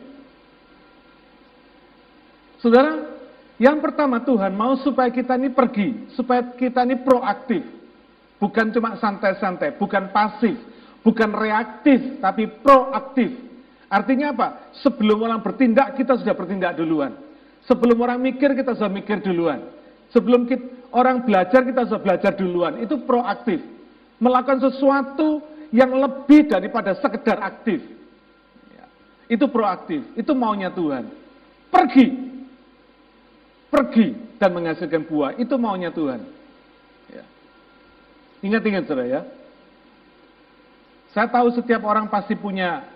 Saudara, 2.61 3.09
yang 3.57 3.81
pertama 3.81 4.21
Tuhan 4.21 4.53
mau 4.53 4.77
supaya 4.81 5.09
kita 5.09 5.33
ini 5.37 5.49
pergi, 5.49 6.13
supaya 6.13 6.53
kita 6.53 6.85
ini 6.85 7.01
proaktif. 7.01 7.65
Bukan 8.41 8.73
cuma 8.73 8.97
santai-santai, 8.97 9.77
bukan 9.77 10.09
pasif, 10.09 10.57
bukan 11.05 11.29
reaktif, 11.33 12.21
tapi 12.21 12.49
proaktif. 12.61 13.33
Artinya 13.85 14.33
apa? 14.33 14.47
Sebelum 14.81 15.21
orang 15.21 15.45
bertindak, 15.45 15.93
kita 15.93 16.17
sudah 16.17 16.33
bertindak 16.33 16.73
duluan. 16.73 17.17
Sebelum 17.69 18.01
orang 18.01 18.17
mikir, 18.17 18.57
kita 18.57 18.73
sudah 18.73 18.89
mikir 18.89 19.21
duluan. 19.21 19.61
Sebelum 20.09 20.49
kita, 20.49 20.89
orang 20.95 21.21
belajar, 21.21 21.61
kita 21.61 21.85
sudah 21.85 22.01
belajar 22.01 22.31
duluan. 22.33 22.81
Itu 22.81 23.03
proaktif. 23.05 23.61
Melakukan 24.21 24.61
sesuatu 24.69 25.41
yang 25.73 25.89
lebih 25.97 26.45
daripada 26.45 26.93
sekedar 26.93 27.41
aktif. 27.41 27.81
Ya. 28.69 28.85
Itu 29.25 29.49
proaktif. 29.49 30.05
Itu 30.13 30.37
maunya 30.37 30.69
Tuhan. 30.69 31.09
Pergi. 31.73 32.07
Pergi 33.73 34.13
dan 34.37 34.53
menghasilkan 34.53 35.09
buah. 35.09 35.33
Itu 35.41 35.57
maunya 35.57 35.89
Tuhan. 35.89 36.21
Ya. 37.09 37.25
Ingat-ingat 38.45 38.85
saudara 38.85 39.09
ya. 39.09 39.21
Saya 41.11 41.27
tahu 41.27 41.51
setiap 41.51 41.83
orang 41.83 42.07
pasti 42.07 42.37
punya 42.39 42.87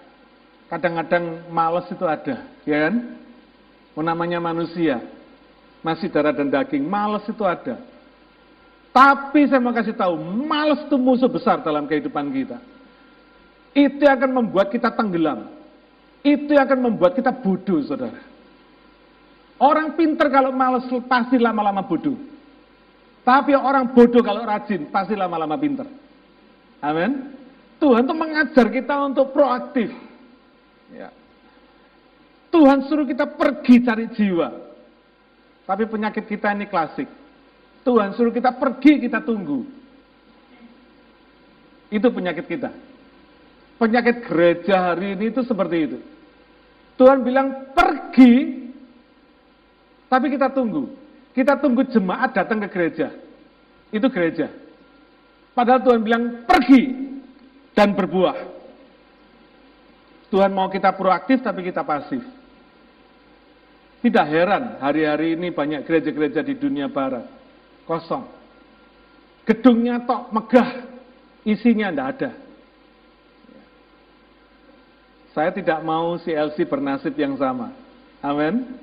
kadang-kadang 0.71 1.51
males 1.51 1.83
itu 1.91 2.05
ada, 2.07 2.47
ya 2.63 2.87
kan? 2.87 2.95
Namanya 3.95 4.39
manusia 4.39 5.03
masih 5.83 6.11
darah 6.11 6.31
dan 6.31 6.51
daging, 6.51 6.83
males 6.83 7.23
itu 7.27 7.43
ada. 7.43 7.79
Tapi 8.95 9.43
saya 9.51 9.59
mau 9.59 9.75
kasih 9.75 9.91
tahu, 9.91 10.15
males 10.47 10.87
itu 10.87 10.95
musuh 10.95 11.27
besar 11.27 11.59
dalam 11.59 11.83
kehidupan 11.83 12.31
kita. 12.31 12.63
Itu 13.75 14.07
akan 14.07 14.31
membuat 14.31 14.71
kita 14.71 14.87
tenggelam. 14.95 15.51
Itu 16.23 16.55
akan 16.55 16.79
membuat 16.79 17.11
kita 17.19 17.35
bodoh, 17.35 17.83
saudara. 17.83 18.23
Orang 19.59 19.99
pinter 19.99 20.31
kalau 20.31 20.55
males 20.55 20.87
pasti 21.11 21.35
lama-lama 21.35 21.83
bodoh. 21.83 22.15
Tapi 23.27 23.51
orang 23.51 23.91
bodoh 23.91 24.23
kalau 24.23 24.47
rajin 24.47 24.87
pasti 24.87 25.11
lama-lama 25.11 25.59
pinter. 25.59 25.91
Amin. 26.79 27.35
Tuhan 27.83 28.07
tuh 28.07 28.15
mengajar 28.15 28.71
kita 28.71 28.95
untuk 29.11 29.35
proaktif. 29.35 29.91
Ya. 30.95 31.11
Tuhan 32.47 32.87
suruh 32.87 33.03
kita 33.03 33.27
pergi 33.27 33.83
cari 33.83 34.07
jiwa. 34.15 34.55
Tapi 35.67 35.83
penyakit 35.83 36.23
kita 36.31 36.55
ini 36.55 36.71
klasik. 36.71 37.24
Tuhan 37.85 38.17
suruh 38.17 38.33
kita 38.33 38.49
pergi, 38.57 38.97
kita 38.97 39.21
tunggu. 39.21 39.61
Itu 41.93 42.09
penyakit 42.09 42.49
kita. 42.49 42.73
Penyakit 43.77 44.25
gereja 44.25 44.89
hari 44.89 45.13
ini 45.13 45.29
itu 45.29 45.45
seperti 45.45 45.77
itu. 45.85 45.97
Tuhan 46.97 47.21
bilang 47.21 47.69
pergi, 47.77 48.65
tapi 50.09 50.33
kita 50.33 50.49
tunggu. 50.49 50.89
Kita 51.37 51.61
tunggu 51.61 51.85
jemaat 51.85 52.33
datang 52.33 52.65
ke 52.65 52.73
gereja. 52.73 53.13
Itu 53.93 54.09
gereja. 54.09 54.49
Padahal 55.53 55.85
Tuhan 55.85 56.01
bilang 56.01 56.41
pergi 56.49 56.89
dan 57.77 57.93
berbuah. 57.93 58.57
Tuhan 60.33 60.49
mau 60.57 60.73
kita 60.73 60.89
proaktif 60.97 61.45
tapi 61.45 61.61
kita 61.61 61.85
pasif. 61.85 62.23
Tidak 64.01 64.25
heran 64.25 64.81
hari-hari 64.81 65.37
ini 65.37 65.53
banyak 65.53 65.85
gereja-gereja 65.85 66.41
di 66.41 66.57
dunia 66.57 66.89
barat 66.89 67.44
kosong. 67.85 68.25
Gedungnya 69.45 70.01
tok 70.03 70.33
megah, 70.33 70.69
isinya 71.45 71.93
tidak 71.93 72.07
ada. 72.17 72.31
Saya 75.37 75.49
tidak 75.53 75.79
mau 75.85 76.15
CLC 76.17 76.65
bernasib 76.65 77.13
yang 77.19 77.37
sama. 77.37 77.75
Amin. 78.23 78.79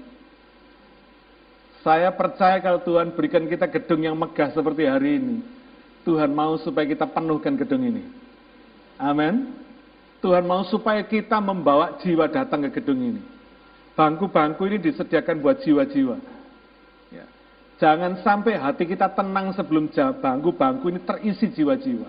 Saya 1.82 2.14
percaya 2.14 2.62
kalau 2.62 2.78
Tuhan 2.78 3.10
berikan 3.10 3.42
kita 3.50 3.66
gedung 3.66 4.06
yang 4.06 4.14
megah 4.14 4.54
seperti 4.54 4.86
hari 4.86 5.18
ini, 5.18 5.36
Tuhan 6.06 6.30
mau 6.30 6.54
supaya 6.62 6.86
kita 6.86 7.10
penuhkan 7.10 7.58
gedung 7.58 7.82
ini. 7.82 8.06
Amin. 9.02 9.50
Tuhan 10.22 10.46
mau 10.46 10.62
supaya 10.70 11.02
kita 11.02 11.42
membawa 11.42 11.98
jiwa 11.98 12.30
datang 12.30 12.62
ke 12.70 12.78
gedung 12.78 13.02
ini. 13.02 13.22
Bangku-bangku 13.98 14.62
ini 14.70 14.78
disediakan 14.78 15.42
buat 15.42 15.58
jiwa-jiwa. 15.66 16.16
Jangan 17.80 18.20
sampai 18.22 18.58
hati 18.60 18.84
kita 18.86 19.10
tenang 19.12 19.54
sebelum 19.56 19.90
bangku-bangku 19.92 20.86
ini 20.92 21.00
terisi 21.02 21.50
jiwa-jiwa. 21.50 22.08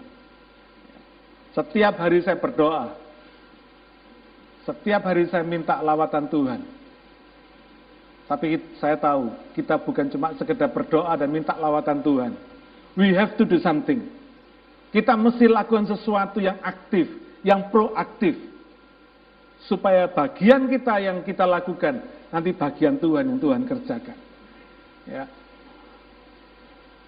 Setiap 1.54 1.94
hari 2.02 2.22
saya 2.26 2.38
berdoa. 2.38 2.94
Setiap 4.66 5.02
hari 5.06 5.30
saya 5.30 5.46
minta 5.46 5.78
lawatan 5.84 6.26
Tuhan. 6.30 6.62
Tapi 8.24 8.56
saya 8.80 8.96
tahu, 8.96 9.30
kita 9.54 9.76
bukan 9.84 10.08
cuma 10.10 10.32
sekedar 10.40 10.72
berdoa 10.72 11.14
dan 11.20 11.30
minta 11.30 11.54
lawatan 11.54 12.00
Tuhan. 12.02 12.32
We 12.96 13.12
have 13.14 13.36
to 13.38 13.44
do 13.44 13.60
something. 13.60 14.08
Kita 14.94 15.18
mesti 15.18 15.50
lakukan 15.50 15.90
sesuatu 15.90 16.38
yang 16.38 16.62
aktif, 16.62 17.10
yang 17.42 17.74
proaktif 17.74 18.38
supaya 19.66 20.06
bagian 20.12 20.68
kita 20.68 21.00
yang 21.00 21.18
kita 21.24 21.48
lakukan 21.48 22.04
nanti 22.30 22.52
bagian 22.54 23.00
Tuhan 23.00 23.36
yang 23.36 23.40
Tuhan 23.40 23.62
kerjakan. 23.66 24.18
Ya. 25.10 25.26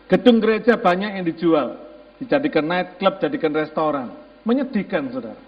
Gedung 0.05 0.37
gereja 0.37 0.77
banyak 0.77 1.17
yang 1.17 1.25
dijual, 1.25 1.81
dijadikan 2.21 2.65
night 2.69 3.01
club, 3.01 3.17
jadikan 3.17 3.49
restoran. 3.57 4.13
Menyedihkan, 4.45 5.09
saudara. 5.09 5.41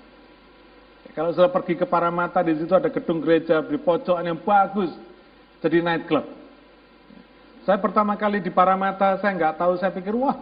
Kalau 1.13 1.29
saudara 1.33 1.53
pergi 1.53 1.77
ke 1.77 1.85
Paramata, 1.85 2.41
di 2.41 2.57
situ 2.57 2.73
ada 2.73 2.89
gedung 2.89 3.21
gereja 3.21 3.61
di 3.61 3.77
pojokan 3.77 4.25
yang 4.25 4.41
bagus, 4.41 4.89
jadi 5.61 5.81
night 5.85 6.09
club. 6.09 6.25
Saya 7.65 7.77
pertama 7.77 8.17
kali 8.17 8.41
di 8.41 8.49
Paramata, 8.49 9.21
saya 9.21 9.37
nggak 9.37 9.61
tahu, 9.61 9.77
saya 9.77 9.93
pikir, 9.93 10.13
wah, 10.17 10.37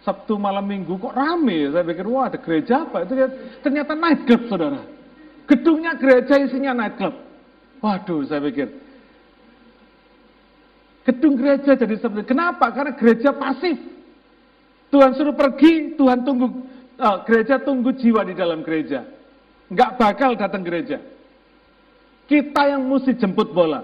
Sabtu 0.00 0.40
malam 0.40 0.64
minggu 0.64 0.96
kok 0.96 1.12
rame, 1.12 1.68
saya 1.72 1.84
pikir, 1.84 2.08
wah 2.08 2.32
ada 2.32 2.40
gereja 2.40 2.88
apa? 2.88 3.04
Itu 3.04 3.12
ternyata 3.64 3.92
night 3.96 4.24
club, 4.28 4.42
saudara. 4.48 4.80
Gedungnya 5.48 5.96
gereja 5.96 6.40
isinya 6.40 6.72
night 6.76 6.96
club. 7.00 7.16
Waduh, 7.80 8.24
saya 8.28 8.44
pikir, 8.44 8.68
Gedung 11.10 11.34
gereja 11.34 11.74
jadi 11.74 11.98
seperti 11.98 12.30
kenapa? 12.30 12.70
Karena 12.70 12.94
gereja 12.94 13.34
pasif. 13.34 13.74
Tuhan 14.94 15.10
suruh 15.18 15.34
pergi, 15.34 15.98
Tuhan 15.98 16.22
tunggu 16.22 16.46
oh, 17.02 17.16
gereja 17.26 17.58
tunggu 17.58 17.90
jiwa 17.98 18.22
di 18.22 18.34
dalam 18.38 18.62
gereja. 18.62 19.02
Enggak 19.66 19.98
bakal 19.98 20.38
datang 20.38 20.62
gereja. 20.62 21.02
Kita 22.30 22.70
yang 22.70 22.86
mesti 22.86 23.18
jemput 23.18 23.50
bola, 23.50 23.82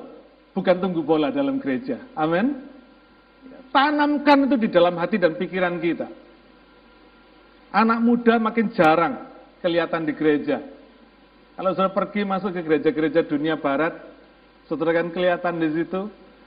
bukan 0.55 0.79
tunggu 0.79 1.03
bola 1.03 1.35
dalam 1.35 1.59
gereja. 1.59 1.99
Amin. 2.15 2.63
Tanamkan 3.75 4.47
itu 4.47 4.57
di 4.57 4.69
dalam 4.71 4.95
hati 4.95 5.19
dan 5.19 5.35
pikiran 5.35 5.83
kita. 5.83 6.07
Anak 7.75 7.99
muda 8.07 8.39
makin 8.39 8.71
jarang 8.71 9.27
kelihatan 9.59 10.07
di 10.07 10.15
gereja. 10.15 10.63
Kalau 11.59 11.75
sudah 11.75 11.91
pergi 11.91 12.23
masuk 12.23 12.55
ke 12.55 12.63
gereja-gereja 12.63 13.27
dunia 13.27 13.59
barat, 13.59 13.99
saudara 14.71 14.95
kan 14.95 15.11
kelihatan 15.11 15.59
di 15.59 15.69
situ, 15.75 16.07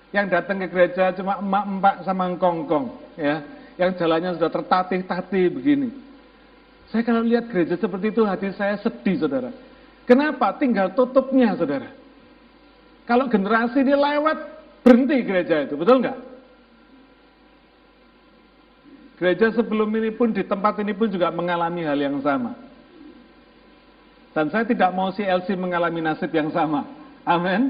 yang 0.10 0.26
datang 0.26 0.58
ke 0.66 0.68
gereja 0.70 1.14
cuma 1.14 1.38
emak-emak 1.38 1.96
sama 2.02 2.34
kongkong, 2.38 2.86
ya. 3.14 3.46
Yang 3.80 4.04
jalannya 4.04 4.32
sudah 4.36 4.52
tertatih-tatih 4.52 5.46
begini. 5.56 5.90
Saya 6.90 7.06
kalau 7.06 7.22
lihat 7.22 7.48
gereja 7.48 7.78
seperti 7.78 8.12
itu 8.12 8.26
hati 8.26 8.50
saya 8.58 8.76
sedih, 8.82 9.22
saudara. 9.22 9.54
Kenapa? 10.10 10.58
Tinggal 10.58 10.98
tutupnya, 10.98 11.54
saudara. 11.54 11.94
Kalau 13.06 13.30
generasi 13.30 13.86
ini 13.86 13.94
lewat, 13.94 14.38
berhenti 14.82 15.18
gereja 15.22 15.70
itu, 15.70 15.78
betul 15.78 16.02
nggak? 16.02 16.18
Gereja 19.22 19.54
sebelum 19.54 19.90
ini 19.94 20.10
pun, 20.10 20.34
di 20.34 20.42
tempat 20.42 20.82
ini 20.82 20.98
pun 20.98 21.12
juga 21.14 21.30
mengalami 21.30 21.86
hal 21.86 22.00
yang 22.00 22.18
sama. 22.26 22.58
Dan 24.34 24.50
saya 24.50 24.66
tidak 24.66 24.90
mau 24.94 25.14
si 25.14 25.22
LC 25.22 25.54
mengalami 25.58 26.02
nasib 26.02 26.32
yang 26.34 26.50
sama. 26.50 26.86
Amin. 27.28 27.70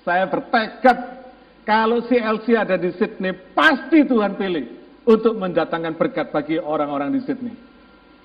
Saya 0.00 0.24
bertekad 0.28 1.19
kalau 1.64 2.04
si 2.08 2.16
LC 2.16 2.56
ada 2.56 2.80
di 2.80 2.90
Sydney, 2.96 3.36
pasti 3.52 4.04
Tuhan 4.08 4.34
pilih 4.40 4.66
untuk 5.04 5.36
mendatangkan 5.36 5.96
berkat 5.96 6.32
bagi 6.32 6.56
orang-orang 6.56 7.12
di 7.14 7.20
Sydney. 7.24 7.54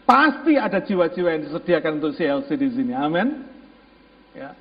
Pasti 0.06 0.54
ada 0.56 0.80
jiwa-jiwa 0.80 1.30
yang 1.34 1.44
disediakan 1.50 1.98
untuk 1.98 2.14
si 2.14 2.24
LC 2.24 2.50
di 2.56 2.70
sini. 2.70 2.94
Amin. 2.94 3.42
Ya. 4.38 4.54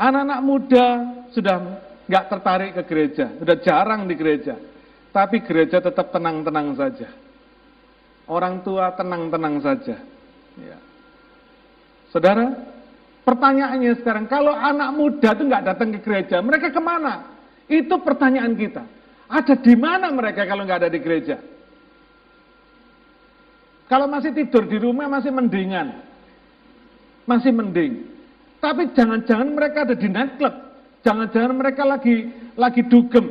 Anak-anak 0.00 0.40
muda 0.42 0.86
sudah 1.30 1.56
nggak 2.10 2.24
tertarik 2.26 2.70
ke 2.74 2.82
gereja, 2.88 3.30
sudah 3.38 3.56
jarang 3.62 4.10
di 4.10 4.18
gereja. 4.18 4.58
Tapi 5.14 5.42
gereja 5.42 5.78
tetap 5.78 6.10
tenang-tenang 6.10 6.74
saja. 6.74 7.08
Orang 8.30 8.62
tua 8.62 8.94
tenang-tenang 8.94 9.58
saja. 9.58 9.98
Ya. 10.58 10.78
Saudara, 12.10 12.50
Pertanyaannya 13.30 13.94
sekarang, 14.02 14.26
kalau 14.26 14.50
anak 14.50 14.90
muda 14.90 15.38
itu 15.38 15.46
nggak 15.46 15.62
datang 15.70 15.94
ke 15.94 16.02
gereja, 16.02 16.42
mereka 16.42 16.74
ke 16.74 16.82
mana? 16.82 17.30
Itu 17.70 18.02
pertanyaan 18.02 18.58
kita. 18.58 18.82
Ada 19.30 19.54
di 19.54 19.78
mana 19.78 20.10
mereka 20.10 20.42
kalau 20.50 20.66
nggak 20.66 20.82
ada 20.82 20.90
di 20.90 20.98
gereja? 20.98 21.38
Kalau 23.86 24.10
masih 24.10 24.34
tidur 24.34 24.66
di 24.66 24.82
rumah 24.82 25.06
masih 25.06 25.30
mendingan. 25.30 25.94
Masih 27.22 27.54
mending. 27.54 28.02
Tapi 28.58 28.90
jangan-jangan 28.98 29.48
mereka 29.54 29.86
ada 29.86 29.94
di 29.94 30.08
nightclub. 30.10 30.54
Jangan-jangan 31.06 31.52
mereka 31.54 31.82
lagi 31.86 32.34
lagi 32.58 32.82
dugem. 32.82 33.30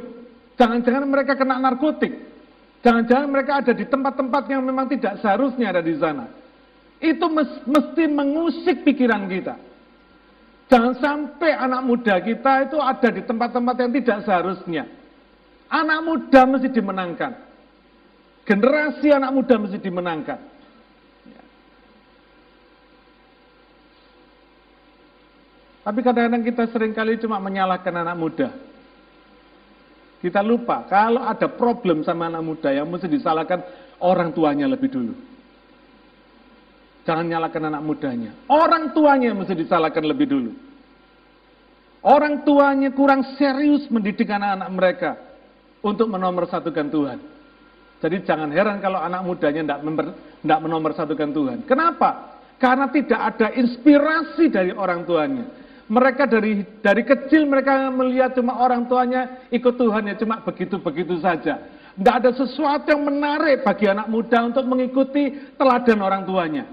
Jangan-jangan 0.56 1.12
mereka 1.12 1.36
kena 1.36 1.60
narkotik. 1.60 2.16
Jangan-jangan 2.88 3.28
mereka 3.28 3.52
ada 3.60 3.76
di 3.76 3.84
tempat-tempat 3.84 4.48
yang 4.48 4.64
memang 4.64 4.88
tidak 4.88 5.20
seharusnya 5.20 5.76
ada 5.76 5.84
di 5.84 5.92
sana. 6.00 6.32
Itu 7.04 7.28
mesti 7.68 8.04
mengusik 8.08 8.88
pikiran 8.88 9.28
kita. 9.28 9.68
Jangan 10.70 10.94
sampai 11.02 11.58
anak 11.58 11.82
muda 11.82 12.22
kita 12.22 12.70
itu 12.70 12.78
ada 12.78 13.10
di 13.10 13.26
tempat-tempat 13.26 13.76
yang 13.82 13.92
tidak 13.98 14.18
seharusnya. 14.22 14.86
Anak 15.66 16.00
muda 16.06 16.42
mesti 16.46 16.70
dimenangkan. 16.70 17.34
Generasi 18.46 19.10
anak 19.10 19.34
muda 19.34 19.56
mesti 19.58 19.78
dimenangkan. 19.82 20.40
Tapi 25.90 26.00
kadang-kadang 26.06 26.46
kita 26.46 26.64
sering 26.70 26.94
kali 26.94 27.18
cuma 27.18 27.42
menyalahkan 27.42 28.06
anak 28.06 28.14
muda. 28.14 28.54
Kita 30.22 30.46
lupa 30.46 30.86
kalau 30.86 31.26
ada 31.26 31.50
problem 31.50 32.06
sama 32.06 32.30
anak 32.30 32.46
muda 32.46 32.70
yang 32.70 32.86
mesti 32.86 33.10
disalahkan 33.10 33.66
orang 33.98 34.30
tuanya 34.30 34.70
lebih 34.70 34.94
dulu. 34.94 35.18
Jangan 37.08 37.26
nyalakan 37.26 37.64
anak 37.74 37.82
mudanya. 37.84 38.32
Orang 38.52 38.92
tuanya 38.92 39.32
mesti 39.32 39.56
disalahkan 39.56 40.04
lebih 40.04 40.28
dulu. 40.30 40.52
Orang 42.00 42.48
tuanya 42.48 42.96
kurang 42.96 43.36
serius 43.36 43.88
mendidik 43.92 44.32
anak-anak 44.32 44.70
mereka 44.72 45.12
untuk 45.84 46.08
menomorsatukan 46.08 46.88
Tuhan. 46.88 47.20
Jadi 48.00 48.24
jangan 48.24 48.48
heran 48.56 48.80
kalau 48.80 49.04
anak 49.04 49.28
mudanya 49.28 49.76
tidak 49.84 50.60
menomorsatukan 50.64 51.30
Tuhan. 51.36 51.58
Kenapa? 51.68 52.40
Karena 52.56 52.88
tidak 52.88 53.20
ada 53.20 53.52
inspirasi 53.52 54.48
dari 54.48 54.72
orang 54.72 55.04
tuanya. 55.04 55.44
Mereka 55.90 56.24
dari 56.30 56.64
dari 56.80 57.04
kecil 57.04 57.50
mereka 57.50 57.92
melihat 57.92 58.38
cuma 58.38 58.62
orang 58.62 58.88
tuanya 58.88 59.44
ikut 59.52 59.76
Tuhan 59.76 60.08
ya 60.08 60.16
cuma 60.16 60.40
begitu-begitu 60.40 61.20
saja. 61.20 61.60
Tidak 62.00 62.16
ada 62.16 62.32
sesuatu 62.32 62.88
yang 62.88 63.04
menarik 63.04 63.68
bagi 63.68 63.92
anak 63.92 64.08
muda 64.08 64.48
untuk 64.48 64.64
mengikuti 64.64 65.36
teladan 65.60 66.00
orang 66.00 66.24
tuanya. 66.24 66.64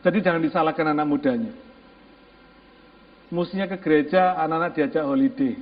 Jadi 0.00 0.18
jangan 0.24 0.40
disalahkan 0.40 0.86
anak 0.96 1.06
mudanya. 1.06 1.52
Mestinya 3.30 3.70
ke 3.70 3.78
gereja, 3.78 4.34
anak-anak 4.40 4.72
diajak 4.74 5.04
holiday. 5.06 5.54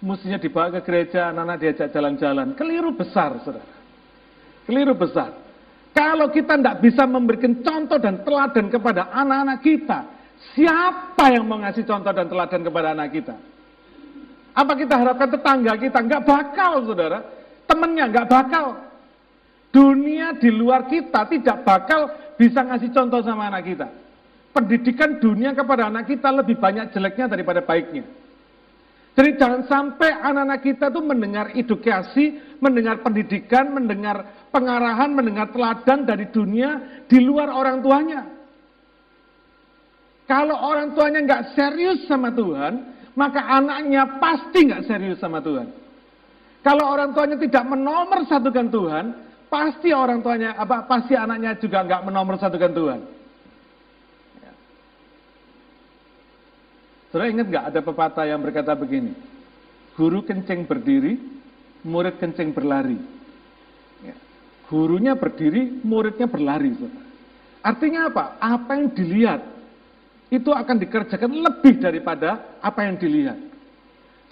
Mestinya 0.00 0.38
dibawa 0.40 0.72
ke 0.78 0.80
gereja, 0.86 1.28
anak-anak 1.34 1.58
diajak 1.60 1.88
jalan-jalan. 1.92 2.56
Keliru 2.56 2.96
besar, 2.96 3.36
saudara. 3.44 3.68
Keliru 4.64 4.96
besar. 4.96 5.36
Kalau 5.92 6.32
kita 6.32 6.56
tidak 6.58 6.80
bisa 6.80 7.04
memberikan 7.04 7.60
contoh 7.60 8.00
dan 8.00 8.24
teladan 8.24 8.66
kepada 8.72 9.12
anak-anak 9.12 9.58
kita, 9.60 9.98
siapa 10.56 11.24
yang 11.30 11.44
mau 11.46 11.60
ngasih 11.60 11.84
contoh 11.84 12.12
dan 12.16 12.26
teladan 12.26 12.60
kepada 12.64 12.88
anak 12.96 13.08
kita? 13.12 13.34
Apa 14.54 14.72
kita 14.78 14.94
harapkan 14.94 15.28
tetangga 15.30 15.74
kita? 15.76 15.98
Enggak 16.00 16.22
bakal, 16.24 16.86
saudara. 16.86 17.18
Temennya 17.66 18.08
enggak 18.08 18.28
bakal. 18.30 18.66
Dunia 19.74 20.38
di 20.38 20.54
luar 20.54 20.86
kita 20.86 21.26
tidak 21.26 21.66
bakal 21.66 22.06
bisa 22.34 22.60
ngasih 22.64 22.90
contoh 22.90 23.20
sama 23.22 23.50
anak 23.50 23.62
kita. 23.66 23.88
Pendidikan 24.54 25.18
dunia 25.18 25.50
kepada 25.50 25.90
anak 25.90 26.06
kita 26.06 26.30
lebih 26.30 26.58
banyak 26.58 26.94
jeleknya 26.94 27.26
daripada 27.26 27.60
baiknya. 27.62 28.06
Jadi 29.14 29.30
jangan 29.38 29.62
sampai 29.70 30.10
anak-anak 30.10 30.60
kita 30.62 30.90
tuh 30.90 31.02
mendengar 31.06 31.54
edukasi, 31.54 32.34
mendengar 32.58 32.98
pendidikan, 32.98 33.70
mendengar 33.70 34.26
pengarahan, 34.50 35.10
mendengar 35.14 35.54
teladan 35.54 36.02
dari 36.02 36.26
dunia 36.34 37.02
di 37.06 37.22
luar 37.22 37.50
orang 37.54 37.78
tuanya. 37.78 38.26
Kalau 40.26 40.56
orang 40.58 40.98
tuanya 40.98 41.22
nggak 41.22 41.54
serius 41.54 42.10
sama 42.10 42.34
Tuhan, 42.34 42.90
maka 43.14 43.38
anaknya 43.38 44.18
pasti 44.18 44.66
nggak 44.66 44.82
serius 44.90 45.18
sama 45.22 45.38
Tuhan. 45.38 45.70
Kalau 46.66 46.84
orang 46.90 47.14
tuanya 47.14 47.36
tidak 47.38 47.64
menomor 47.70 48.24
satukan 48.26 48.66
Tuhan, 48.72 49.04
pasti 49.48 49.90
orang 49.94 50.20
tuanya 50.20 50.58
apa 50.58 50.84
pasti 50.84 51.14
anaknya 51.14 51.56
juga 51.58 51.84
nggak 51.86 52.04
menomor 52.04 52.34
satukan 52.36 52.72
Tuhan. 52.72 53.00
Ya. 54.42 54.52
Saudara 57.10 57.30
ingat 57.30 57.46
nggak 57.48 57.66
ada 57.72 57.80
pepatah 57.80 58.24
yang 58.28 58.40
berkata 58.42 58.72
begini, 58.74 59.14
guru 59.94 60.26
kencing 60.26 60.66
berdiri, 60.66 61.18
murid 61.86 62.18
kencing 62.18 62.50
berlari. 62.50 62.98
Ya. 64.02 64.16
Gurunya 64.68 65.14
berdiri, 65.14 65.80
muridnya 65.84 66.26
berlari. 66.26 66.74
Artinya 67.64 68.12
apa? 68.12 68.36
Apa 68.40 68.76
yang 68.76 68.92
dilihat 68.92 69.40
itu 70.28 70.50
akan 70.50 70.76
dikerjakan 70.82 71.30
lebih 71.30 71.78
daripada 71.78 72.58
apa 72.58 72.84
yang 72.84 72.98
dilihat. 72.98 73.38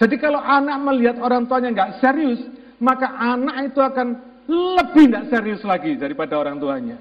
Jadi 0.02 0.18
kalau 0.18 0.42
anak 0.42 0.76
melihat 0.82 1.16
orang 1.22 1.46
tuanya 1.46 1.70
nggak 1.70 2.02
serius, 2.02 2.42
maka 2.82 3.06
anak 3.06 3.70
itu 3.70 3.78
akan 3.78 4.31
lebih 4.52 5.08
tidak 5.08 5.24
serius 5.32 5.62
lagi 5.64 5.96
daripada 5.96 6.36
orang 6.36 6.60
tuanya. 6.60 7.00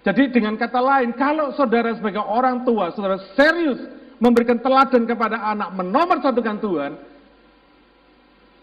Jadi 0.00 0.32
dengan 0.32 0.56
kata 0.56 0.80
lain, 0.80 1.12
kalau 1.16 1.52
saudara 1.56 1.92
sebagai 1.96 2.24
orang 2.24 2.64
tua, 2.64 2.92
saudara 2.92 3.20
serius 3.36 3.80
memberikan 4.20 4.60
teladan 4.60 5.04
kepada 5.04 5.40
anak, 5.40 5.76
menomor 5.76 6.20
satukan 6.20 6.56
Tuhan, 6.60 6.92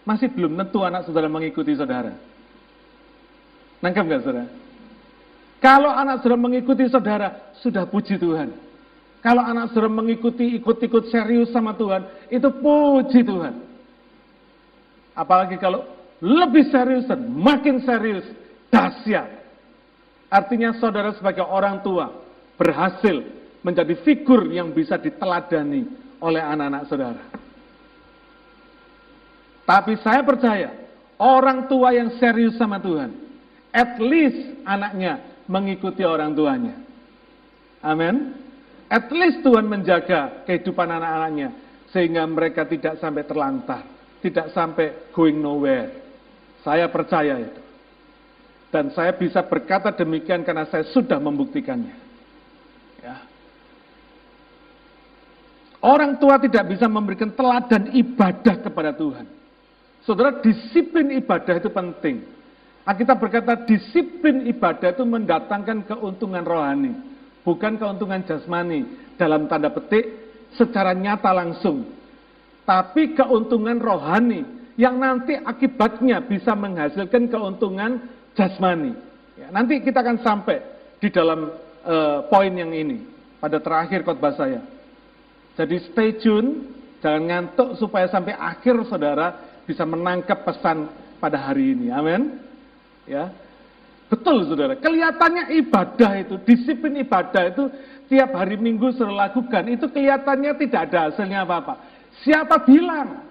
masih 0.05 0.29
belum 0.33 0.57
tentu 0.57 0.81
anak 0.81 1.05
saudara 1.05 1.29
mengikuti 1.29 1.73
saudara. 1.77 2.13
Nangkep 3.81 4.03
nggak 4.05 4.21
saudara? 4.25 4.49
Kalau 5.57 5.89
anak 5.93 6.21
saudara 6.21 6.37
mengikuti 6.41 6.85
saudara, 6.89 7.53
sudah 7.61 7.85
puji 7.85 8.17
Tuhan. 8.17 8.53
Kalau 9.21 9.41
anak 9.41 9.73
saudara 9.73 9.89
mengikuti, 9.89 10.57
ikut-ikut 10.57 11.09
serius 11.09 11.49
sama 11.53 11.73
Tuhan, 11.77 12.05
itu 12.29 12.49
puji 12.49 13.25
Tuhan. 13.25 13.53
Apalagi 15.17 15.57
kalau 15.57 15.96
lebih 16.23 16.73
serius 16.73 17.05
dan 17.05 17.29
makin 17.29 17.81
serius, 17.85 18.25
dahsyat. 18.73 19.29
Artinya 20.27 20.75
saudara 20.75 21.13
sebagai 21.15 21.45
orang 21.45 21.79
tua 21.85 22.11
berhasil 22.59 23.23
menjadi 23.63 23.95
figur 24.03 24.49
yang 24.49 24.73
bisa 24.73 24.99
diteladani 24.99 25.87
oleh 26.19 26.41
anak-anak 26.41 26.83
saudara. 26.89 27.23
Tapi 29.67 29.93
saya 29.99 30.23
percaya 30.23 30.71
orang 31.19 31.67
tua 31.67 31.91
yang 31.91 32.15
serius 32.17 32.55
sama 32.55 32.79
Tuhan, 32.79 33.11
at 33.75 33.99
least 33.99 34.63
anaknya 34.63 35.19
mengikuti 35.47 36.03
orang 36.07 36.31
tuanya. 36.31 36.75
Amin. 37.83 38.35
At 38.87 39.11
least 39.11 39.43
Tuhan 39.43 39.67
menjaga 39.67 40.47
kehidupan 40.47 40.87
anak-anaknya 40.87 41.49
sehingga 41.91 42.23
mereka 42.23 42.63
tidak 42.63 42.99
sampai 43.03 43.27
terlantar, 43.27 43.83
tidak 44.23 44.55
sampai 44.55 45.11
going 45.11 45.39
nowhere. 45.43 46.06
Saya 46.61 46.89
percaya 46.89 47.37
itu. 47.41 47.61
Dan 48.67 48.91
saya 48.91 49.15
bisa 49.15 49.41
berkata 49.47 49.95
demikian 49.95 50.43
karena 50.43 50.67
saya 50.67 50.83
sudah 50.91 51.17
membuktikannya. 51.17 51.95
Ya. 52.99 53.15
Orang 55.79 56.19
tua 56.19 56.35
tidak 56.41 56.67
bisa 56.75 56.89
memberikan 56.89 57.31
teladan 57.31 57.95
ibadah 57.95 58.55
kepada 58.59 58.91
Tuhan. 58.91 59.25
Saudara, 60.03 60.39
disiplin 60.43 61.15
ibadah 61.15 61.59
itu 61.59 61.69
penting. 61.71 62.23
Kita 62.87 63.19
berkata 63.19 63.67
disiplin 63.67 64.47
ibadah 64.47 64.95
itu 64.95 65.03
mendatangkan 65.03 65.83
keuntungan 65.83 66.43
rohani, 66.47 66.95
bukan 67.43 67.75
keuntungan 67.75 68.23
jasmani 68.23 68.87
dalam 69.19 69.51
tanda 69.51 69.67
petik 69.67 70.07
secara 70.55 70.95
nyata 70.95 71.35
langsung. 71.35 71.83
Tapi 72.63 73.11
keuntungan 73.11 73.75
rohani 73.79 74.56
yang 74.77 75.01
nanti 75.01 75.33
akibatnya 75.33 76.21
bisa 76.21 76.53
menghasilkan 76.53 77.27
keuntungan 77.27 77.97
jasmani. 78.37 78.93
Ya, 79.33 79.49
nanti 79.49 79.81
kita 79.81 80.05
akan 80.05 80.21
sampai 80.21 80.61
di 81.01 81.09
dalam 81.09 81.49
uh, 81.81 82.25
poin 82.29 82.53
yang 82.53 82.69
ini 82.69 83.01
pada 83.41 83.57
terakhir 83.57 84.05
khotbah 84.05 84.37
saya. 84.37 84.61
Jadi 85.57 85.81
stay 85.89 86.21
tune, 86.21 86.69
jangan 87.01 87.25
ngantuk 87.25 87.81
supaya 87.81 88.05
sampai 88.05 88.37
akhir 88.37 88.85
saudara 88.85 89.33
bisa 89.65 89.81
menangkap 89.81 90.45
pesan 90.45 90.89
pada 91.17 91.41
hari 91.49 91.73
ini. 91.73 91.89
Amin. 91.89 92.37
Ya. 93.09 93.33
Betul 94.07 94.47
saudara, 94.47 94.79
kelihatannya 94.79 95.51
ibadah 95.67 96.11
itu, 96.15 96.39
disiplin 96.47 97.03
ibadah 97.03 97.51
itu 97.51 97.67
tiap 98.07 98.31
hari 98.39 98.55
minggu 98.55 98.95
saudara 98.95 99.27
lakukan, 99.27 99.67
itu 99.67 99.83
kelihatannya 99.91 100.55
tidak 100.63 100.81
ada 100.87 101.11
hasilnya 101.11 101.43
apa-apa. 101.43 101.75
Siapa 102.23 102.63
bilang? 102.63 103.26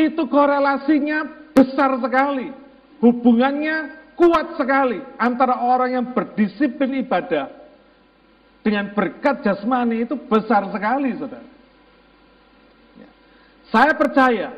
Itu 0.00 0.24
korelasinya 0.32 1.52
besar 1.52 2.00
sekali. 2.00 2.48
Hubungannya 3.04 4.00
kuat 4.16 4.56
sekali 4.56 5.00
antara 5.20 5.60
orang 5.60 5.90
yang 5.96 6.06
berdisiplin 6.16 7.04
ibadah 7.04 7.48
dengan 8.60 8.92
berkat 8.92 9.40
jasmani 9.44 10.04
itu 10.04 10.16
besar 10.28 10.68
sekali, 10.68 11.16
saudara. 11.16 11.44
Ya. 12.96 13.08
Saya 13.72 13.92
percaya, 13.96 14.48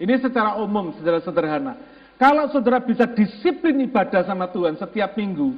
ini 0.00 0.14
secara 0.20 0.56
umum, 0.60 0.96
secara 0.96 1.20
sederhana. 1.20 1.76
Kalau 2.16 2.48
saudara 2.48 2.80
bisa 2.80 3.04
disiplin 3.04 3.76
ibadah 3.84 4.24
sama 4.24 4.48
Tuhan 4.48 4.80
setiap 4.80 5.12
minggu, 5.16 5.52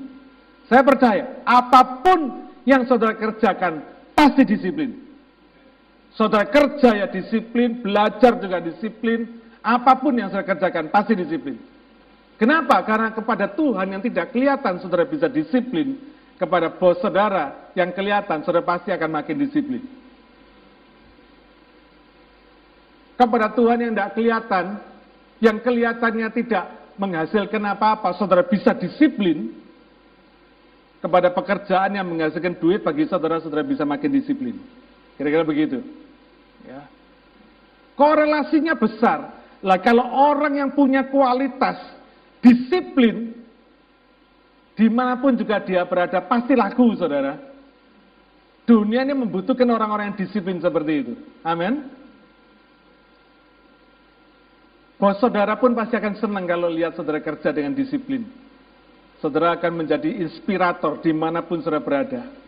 saya 0.67 0.83
percaya 0.83 1.45
apa 1.45 2.03
pun 2.03 2.51
yang 2.65 2.89
saudara 2.89 3.15
kerjakan 3.15 3.85
pasti 4.17 4.43
disiplin. 4.49 5.04
Saudara 6.15 6.47
kerja 6.47 6.95
ya 6.95 7.07
disiplin, 7.11 7.83
belajar 7.83 8.39
juga 8.39 8.63
disiplin, 8.63 9.43
Apa 9.65 9.97
pun 9.97 10.13
yang 10.13 10.29
saya 10.29 10.45
kerjakan 10.45 10.93
pasti 10.93 11.17
disiplin. 11.17 11.57
Kenapa? 12.37 12.85
Karena 12.85 13.17
kepada 13.17 13.49
Tuhan 13.49 13.97
yang 13.97 14.05
tidak 14.05 14.29
kelihatan 14.37 14.77
saudara 14.77 15.09
bisa 15.09 15.25
disiplin, 15.25 15.97
kepada 16.37 16.69
bos 16.69 17.01
saudara 17.01 17.73
yang 17.73 17.89
kelihatan 17.97 18.45
saudara 18.45 18.61
pasti 18.61 18.93
akan 18.93 19.09
makin 19.09 19.41
disiplin. 19.41 19.81
Kepada 23.17 23.57
Tuhan 23.57 23.81
yang 23.81 23.93
tidak 23.97 24.13
kelihatan, 24.13 24.65
yang 25.41 25.57
kelihatannya 25.65 26.29
tidak 26.45 26.65
menghasilkan 27.01 27.65
apa-apa, 27.65 28.21
saudara 28.21 28.45
bisa 28.45 28.77
disiplin. 28.77 29.65
Kepada 31.01 31.33
pekerjaan 31.33 31.97
yang 31.97 32.05
menghasilkan 32.05 32.61
duit 32.61 32.85
bagi 32.85 33.09
saudara-saudara 33.09 33.65
bisa 33.65 33.89
makin 33.89 34.13
disiplin. 34.13 34.61
Kira-kira 35.17 35.45
begitu. 35.45 36.04
Ya. 36.65 36.83
Korelasinya 37.95 38.75
besar. 38.75 39.33
Lah 39.65 39.79
kalau 39.81 40.05
orang 40.05 40.61
yang 40.61 40.71
punya 40.77 41.09
kualitas, 41.09 41.81
disiplin, 42.45 43.33
di 44.77 44.91
mana 44.93 45.17
pun 45.17 45.33
juga 45.39 45.63
dia 45.63 45.87
berada, 45.89 46.21
pasti 46.21 46.53
laku 46.53 46.93
saudara. 46.99 47.39
Dunia 48.65 49.05
ini 49.05 49.13
membutuhkan 49.13 49.69
orang-orang 49.69 50.13
yang 50.13 50.19
disiplin 50.25 50.61
seperti 50.61 50.93
itu. 51.05 51.15
Amin. 51.45 51.85
Bos 54.97 55.21
saudara 55.21 55.53
pun 55.61 55.77
pasti 55.77 56.01
akan 56.01 56.17
senang 56.17 56.45
kalau 56.49 56.73
lihat 56.73 56.97
saudara 56.97 57.21
kerja 57.21 57.53
dengan 57.53 57.77
disiplin. 57.77 58.25
Saudara 59.21 59.57
akan 59.57 59.85
menjadi 59.85 60.09
inspirator 60.21 61.01
di 61.01 61.13
mana 61.13 61.45
pun 61.45 61.61
saudara 61.61 61.85
berada. 61.85 62.44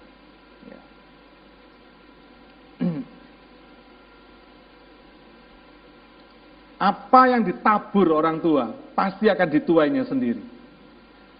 Apa 6.87 7.21
yang 7.35 7.43
ditabur 7.43 8.15
orang 8.15 8.39
tua 8.39 8.71
pasti 8.95 9.27
akan 9.27 9.49
dituainya 9.51 10.07
sendiri. 10.07 10.43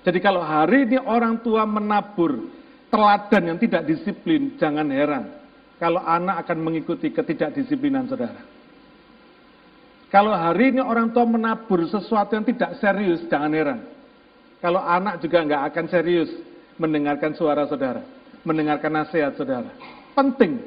Jadi 0.03 0.19
kalau 0.19 0.43
hari 0.43 0.87
ini 0.91 0.99
orang 0.99 1.39
tua 1.43 1.63
menabur 1.67 2.51
teladan 2.91 3.55
yang 3.55 3.59
tidak 3.59 3.87
disiplin, 3.87 4.55
jangan 4.59 4.87
heran 4.91 5.25
kalau 5.79 6.03
anak 6.03 6.47
akan 6.47 6.59
mengikuti 6.63 7.15
ketidakdisiplinan 7.15 8.11
saudara. 8.11 8.43
Kalau 10.11 10.31
hari 10.33 10.75
ini 10.75 10.83
orang 10.83 11.11
tua 11.11 11.27
menabur 11.27 11.83
sesuatu 11.91 12.39
yang 12.39 12.47
tidak 12.47 12.79
serius, 12.79 13.27
jangan 13.27 13.51
heran. 13.51 13.81
Kalau 14.63 14.79
anak 14.81 15.19
juga 15.21 15.43
nggak 15.43 15.63
akan 15.75 15.87
serius 15.91 16.31
mendengarkan 16.79 17.35
suara 17.35 17.67
saudara, 17.67 18.03
mendengarkan 18.47 19.03
nasihat 19.03 19.35
saudara. 19.35 19.69
Penting. 20.15 20.63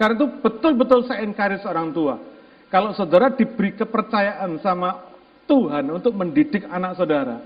Karena 0.00 0.16
itu 0.16 0.26
betul-betul 0.40 1.04
saya 1.04 1.20
encourage 1.20 1.62
orang 1.68 1.92
tua 1.92 2.29
kalau 2.70 2.94
saudara 2.94 3.34
diberi 3.34 3.74
kepercayaan 3.74 4.62
sama 4.62 5.10
Tuhan 5.50 5.90
untuk 5.90 6.14
mendidik 6.14 6.62
anak 6.70 6.94
saudara, 6.94 7.42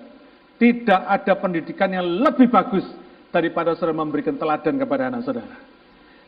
tidak 0.61 1.01
ada 1.01 1.33
pendidikan 1.41 1.89
yang 1.89 2.05
lebih 2.05 2.53
bagus 2.53 2.85
daripada 3.33 3.73
saudara 3.73 4.05
memberikan 4.05 4.37
teladan 4.37 4.77
kepada 4.77 5.09
anak 5.09 5.25
saudara. 5.25 5.57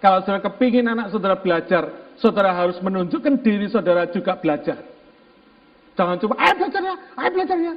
Kalau 0.00 0.24
saudara 0.24 0.40
kepingin 0.48 0.88
anak 0.88 1.12
saudara 1.12 1.37
belajar, 1.37 2.16
saudara 2.16 2.56
harus 2.56 2.80
menunjukkan 2.80 3.44
diri 3.44 3.68
saudara 3.68 4.09
juga 4.09 4.32
belajar. 4.40 4.80
Jangan 5.96 6.16
cuma, 6.16 6.35
ayo 6.40 6.52
belajar 6.56 6.80
ya, 6.80 6.94
ayo 7.20 7.30
belajar 7.37 7.56
ya. 7.61 7.74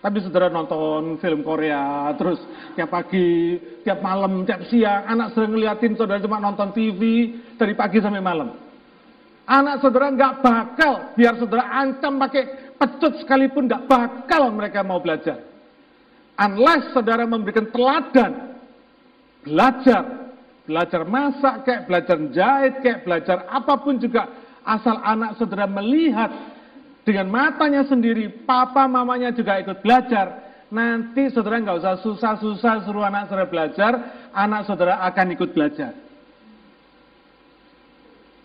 Tapi 0.00 0.16
saudara 0.24 0.48
nonton 0.48 1.20
film 1.20 1.40
Korea, 1.44 2.08
terus 2.16 2.40
tiap 2.72 2.88
pagi, 2.88 3.60
tiap 3.84 4.00
malam, 4.00 4.48
tiap 4.48 4.64
siang, 4.68 5.04
anak 5.08 5.32
sering 5.36 5.56
ngeliatin 5.56 5.92
saudara 5.96 6.20
cuma 6.20 6.40
nonton 6.40 6.72
TV 6.72 7.32
dari 7.56 7.72
pagi 7.76 8.00
sampai 8.00 8.20
malam. 8.20 8.69
Anak 9.50 9.82
saudara 9.82 10.14
nggak 10.14 10.46
bakal, 10.46 11.10
biar 11.18 11.34
saudara 11.34 11.66
ancam 11.82 12.22
pakai 12.22 12.70
pecut 12.78 13.18
sekalipun 13.18 13.66
nggak 13.66 13.82
bakal 13.90 14.46
mereka 14.54 14.86
mau 14.86 15.02
belajar. 15.02 15.42
Unless 16.38 16.94
saudara 16.94 17.26
memberikan 17.26 17.66
teladan, 17.74 18.54
belajar, 19.42 20.30
belajar 20.70 21.02
masak 21.02 21.66
kayak, 21.66 21.82
belajar 21.90 22.16
jahit 22.30 22.74
kayak, 22.78 23.02
belajar 23.02 23.42
apa 23.50 23.74
pun 23.82 23.98
juga, 23.98 24.30
asal 24.62 25.02
anak 25.02 25.34
saudara 25.34 25.66
melihat 25.66 26.30
dengan 27.02 27.26
matanya 27.26 27.82
sendiri, 27.90 28.30
papa 28.46 28.86
mamanya 28.86 29.34
juga 29.34 29.58
ikut 29.58 29.82
belajar, 29.82 30.46
nanti 30.70 31.26
saudara 31.34 31.58
nggak 31.58 31.82
usah 31.82 31.98
susah-susah 32.06 32.86
suruh 32.86 33.02
anak 33.02 33.26
saudara 33.26 33.50
belajar, 33.50 33.92
anak 34.30 34.62
saudara 34.62 35.02
akan 35.10 35.26
ikut 35.34 35.50
belajar. 35.50 35.90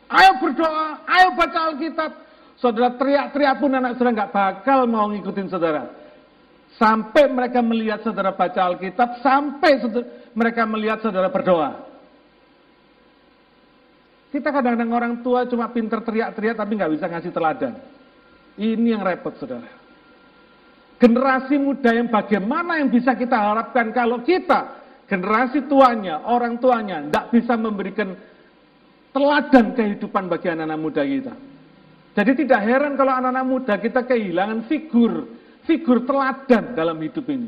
Ayo 0.06 0.32
berdoa, 0.38 1.02
ayo 1.10 1.28
baca 1.34 1.60
Alkitab. 1.74 2.12
Saudara 2.56 2.94
teriak-teriak 2.96 3.56
pun 3.60 3.74
anak 3.74 4.00
saudara 4.00 4.15
nggak 4.24 4.32
bakal 4.32 4.80
mau 4.88 5.10
ngikutin 5.12 5.48
saudara. 5.52 5.91
Sampai 6.76 7.32
mereka 7.32 7.60
melihat 7.63 8.04
saudara 8.04 8.36
baca 8.36 8.62
Alkitab, 8.72 9.20
sampai 9.24 9.82
mereka 10.36 10.63
melihat 10.68 11.00
saudara 11.02 11.28
berdoa. 11.32 11.84
Kita 14.36 14.52
kadang-kadang 14.52 14.91
orang 14.91 15.13
tua 15.24 15.48
cuma 15.48 15.72
pinter 15.72 16.04
teriak-teriak 16.04 16.60
tapi 16.60 16.72
nggak 16.76 16.91
bisa 16.91 17.06
ngasih 17.08 17.32
teladan. 17.32 17.74
Ini 18.60 18.88
yang 19.00 19.04
repot 19.04 19.36
saudara. 19.39 19.68
Generasi 20.96 21.56
muda 21.60 21.91
yang 21.91 22.08
bagaimana 22.08 22.80
yang 22.80 22.88
bisa 22.88 23.15
kita 23.15 23.36
harapkan 23.36 23.91
kalau 23.91 24.24
kita, 24.24 24.80
generasi 25.12 25.68
tuanya, 25.68 26.24
orang 26.24 26.56
tuanya, 26.60 27.04
tidak 27.04 27.26
bisa 27.36 27.54
memberikan 27.60 28.15
teladan 29.15 29.71
kehidupan 29.71 30.28
bagi 30.28 30.51
anak-anak 30.51 30.80
muda 30.84 31.01
kita. 31.08 31.34
Jadi 32.19 32.32
tidak 32.43 32.62
heran 32.67 32.99
kalau 32.99 33.15
anak-anak 33.15 33.47
muda 33.47 33.73
kita 33.80 34.04
kehilangan 34.04 34.67
figur, 34.67 35.32
figur 35.63 36.04
teladan 36.04 36.75
dalam 36.75 36.99
hidup 36.99 37.23
ini. 37.32 37.47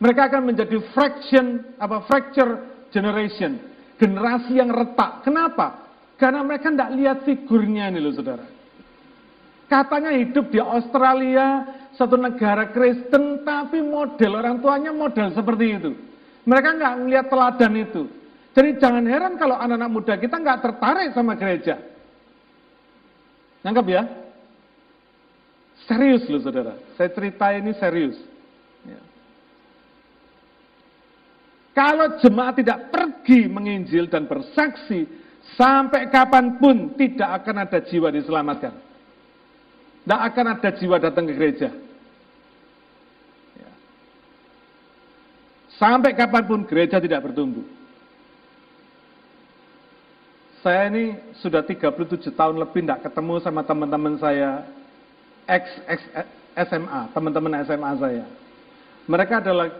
Mereka 0.00 0.32
akan 0.32 0.42
menjadi 0.48 0.80
fraction, 0.96 1.76
apa 1.76 2.08
fracture 2.08 2.88
generation, 2.88 3.60
generasi 4.00 4.56
yang 4.56 4.72
retak. 4.72 5.20
Kenapa? 5.20 5.84
Karena 6.16 6.40
mereka 6.40 6.72
tidak 6.72 6.90
lihat 6.96 7.18
figurnya 7.28 7.92
ini 7.92 8.00
loh 8.00 8.16
saudara. 8.16 8.48
Katanya 9.68 10.12
hidup 10.16 10.48
di 10.52 10.60
Australia, 10.60 11.64
satu 11.96 12.16
negara 12.16 12.72
Kristen, 12.72 13.44
tapi 13.44 13.80
model 13.84 14.32
orang 14.36 14.60
tuanya 14.60 14.92
model 14.92 15.32
seperti 15.32 15.64
itu. 15.76 15.92
Mereka 16.44 16.68
nggak 16.76 16.94
melihat 17.04 17.26
teladan 17.28 17.72
itu. 17.76 18.21
Jadi 18.52 18.76
jangan 18.76 19.04
heran 19.08 19.40
kalau 19.40 19.56
anak-anak 19.56 19.90
muda 19.90 20.14
kita 20.20 20.36
nggak 20.36 20.60
tertarik 20.60 21.08
sama 21.16 21.32
gereja. 21.40 21.80
Nangkep 23.64 23.86
ya? 23.88 24.02
Serius 25.88 26.28
loh 26.28 26.42
saudara. 26.44 26.76
Saya 26.94 27.08
cerita 27.16 27.48
ini 27.56 27.72
serius. 27.80 28.18
Ya. 28.84 29.00
Kalau 31.72 32.20
jemaat 32.20 32.60
tidak 32.60 32.92
pergi 32.92 33.48
menginjil 33.48 34.06
dan 34.06 34.28
bersaksi, 34.28 35.08
sampai 35.56 36.12
kapan 36.12 36.60
pun 36.60 36.92
tidak 36.94 37.42
akan 37.42 37.66
ada 37.66 37.78
jiwa 37.82 38.12
diselamatkan. 38.12 38.74
Tidak 40.02 40.20
akan 40.28 40.46
ada 40.58 40.70
jiwa 40.76 40.96
datang 41.00 41.24
ke 41.24 41.34
gereja. 41.34 41.70
Ya. 43.56 43.72
Sampai 45.80 46.12
kapan 46.14 46.44
pun 46.44 46.60
gereja 46.68 47.00
tidak 47.00 47.26
bertumbuh. 47.26 47.81
Saya 50.62 50.86
ini 50.94 51.18
sudah 51.42 51.66
37 51.66 52.30
tahun 52.38 52.54
lebih 52.62 52.86
tidak 52.86 53.10
ketemu 53.10 53.42
sama 53.42 53.66
teman-teman 53.66 54.14
saya 54.22 54.62
ex, 55.50 55.66
ex 55.90 56.00
SMA, 56.54 57.10
teman-teman 57.10 57.66
SMA 57.66 57.90
saya. 57.98 58.24
Mereka 59.10 59.42
adalah 59.42 59.74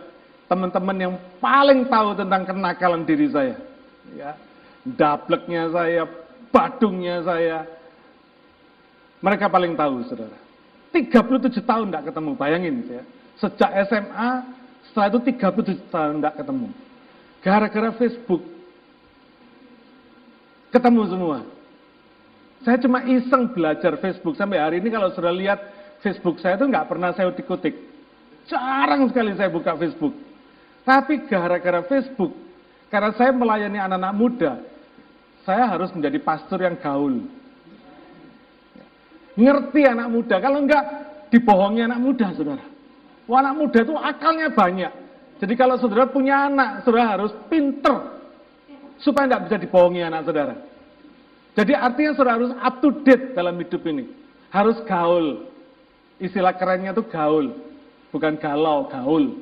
teman-teman 0.51 0.97
yang 0.99 1.13
paling 1.39 1.87
tahu 1.87 2.19
tentang 2.19 2.43
kenakalan 2.43 3.07
diri 3.07 3.31
saya. 3.31 3.55
Ya, 4.11 4.35
dableknya 4.83 5.71
saya, 5.71 6.03
badungnya 6.51 7.23
saya. 7.23 7.63
Mereka 9.23 9.47
paling 9.47 9.79
tahu, 9.79 10.03
saudara. 10.11 10.35
37 10.91 11.63
tahun 11.63 11.89
tidak 11.89 12.11
ketemu, 12.11 12.31
bayangin 12.35 12.75
ya. 12.91 13.03
Sejak 13.39 13.71
SMA, 13.87 14.29
setelah 14.91 15.07
itu 15.15 15.19
37 15.31 15.79
tahun 15.87 16.19
tidak 16.19 16.35
ketemu. 16.43 16.67
Gara-gara 17.39 17.89
Facebook, 17.95 18.43
Ketemu 20.73 21.01
semua. 21.05 21.37
Saya 22.65 22.81
cuma 22.81 23.05
iseng 23.05 23.53
belajar 23.53 23.93
Facebook. 24.01 24.33
Sampai 24.33 24.57
hari 24.57 24.81
ini 24.81 24.89
kalau 24.89 25.13
sudah 25.13 25.29
lihat 25.29 25.61
Facebook 26.01 26.41
saya 26.41 26.57
itu 26.57 26.65
nggak 26.65 26.89
pernah 26.89 27.13
saya 27.13 27.29
utik-utik. 27.29 27.77
Jarang 28.49 29.05
sekali 29.07 29.37
saya 29.37 29.53
buka 29.53 29.77
Facebook. 29.77 30.17
Tapi 30.83 31.29
gara-gara 31.31 31.79
Facebook, 31.87 32.35
karena 32.91 33.15
saya 33.15 33.31
melayani 33.31 33.79
anak-anak 33.79 34.13
muda, 34.19 34.51
saya 35.47 35.63
harus 35.71 35.87
menjadi 35.95 36.19
pastor 36.19 36.59
yang 36.59 36.75
gaul. 36.75 37.23
Ngerti 39.39 39.87
anak 39.87 40.11
muda, 40.11 40.43
kalau 40.43 40.59
enggak 40.59 40.83
dibohongi 41.31 41.87
anak 41.87 42.03
muda, 42.03 42.35
saudara. 42.35 42.67
Wah, 43.31 43.39
anak 43.39 43.55
muda 43.55 43.79
itu 43.79 43.95
akalnya 43.95 44.51
banyak. 44.51 44.91
Jadi 45.39 45.53
kalau 45.55 45.79
saudara 45.79 46.03
punya 46.11 46.51
anak, 46.51 46.83
saudara 46.83 47.15
harus 47.15 47.31
pinter 47.47 48.12
supaya 49.03 49.27
tidak 49.27 49.43
bisa 49.51 49.57
dibohongi 49.59 50.01
anak 50.01 50.23
saudara. 50.23 50.55
Jadi 51.53 51.75
artinya 51.77 52.11
saudara 52.17 52.35
harus 52.39 52.53
up 52.57 52.75
to 52.81 52.89
date 53.05 53.37
dalam 53.37 53.59
hidup 53.59 53.83
ini. 53.85 54.09
Harus 54.49 54.79
gaul. 54.89 55.45
Istilah 56.17 56.55
kerennya 56.57 56.95
itu 56.95 57.03
gaul. 57.11 57.53
Bukan 58.09 58.39
galau, 58.39 58.89
gaul. 58.89 59.37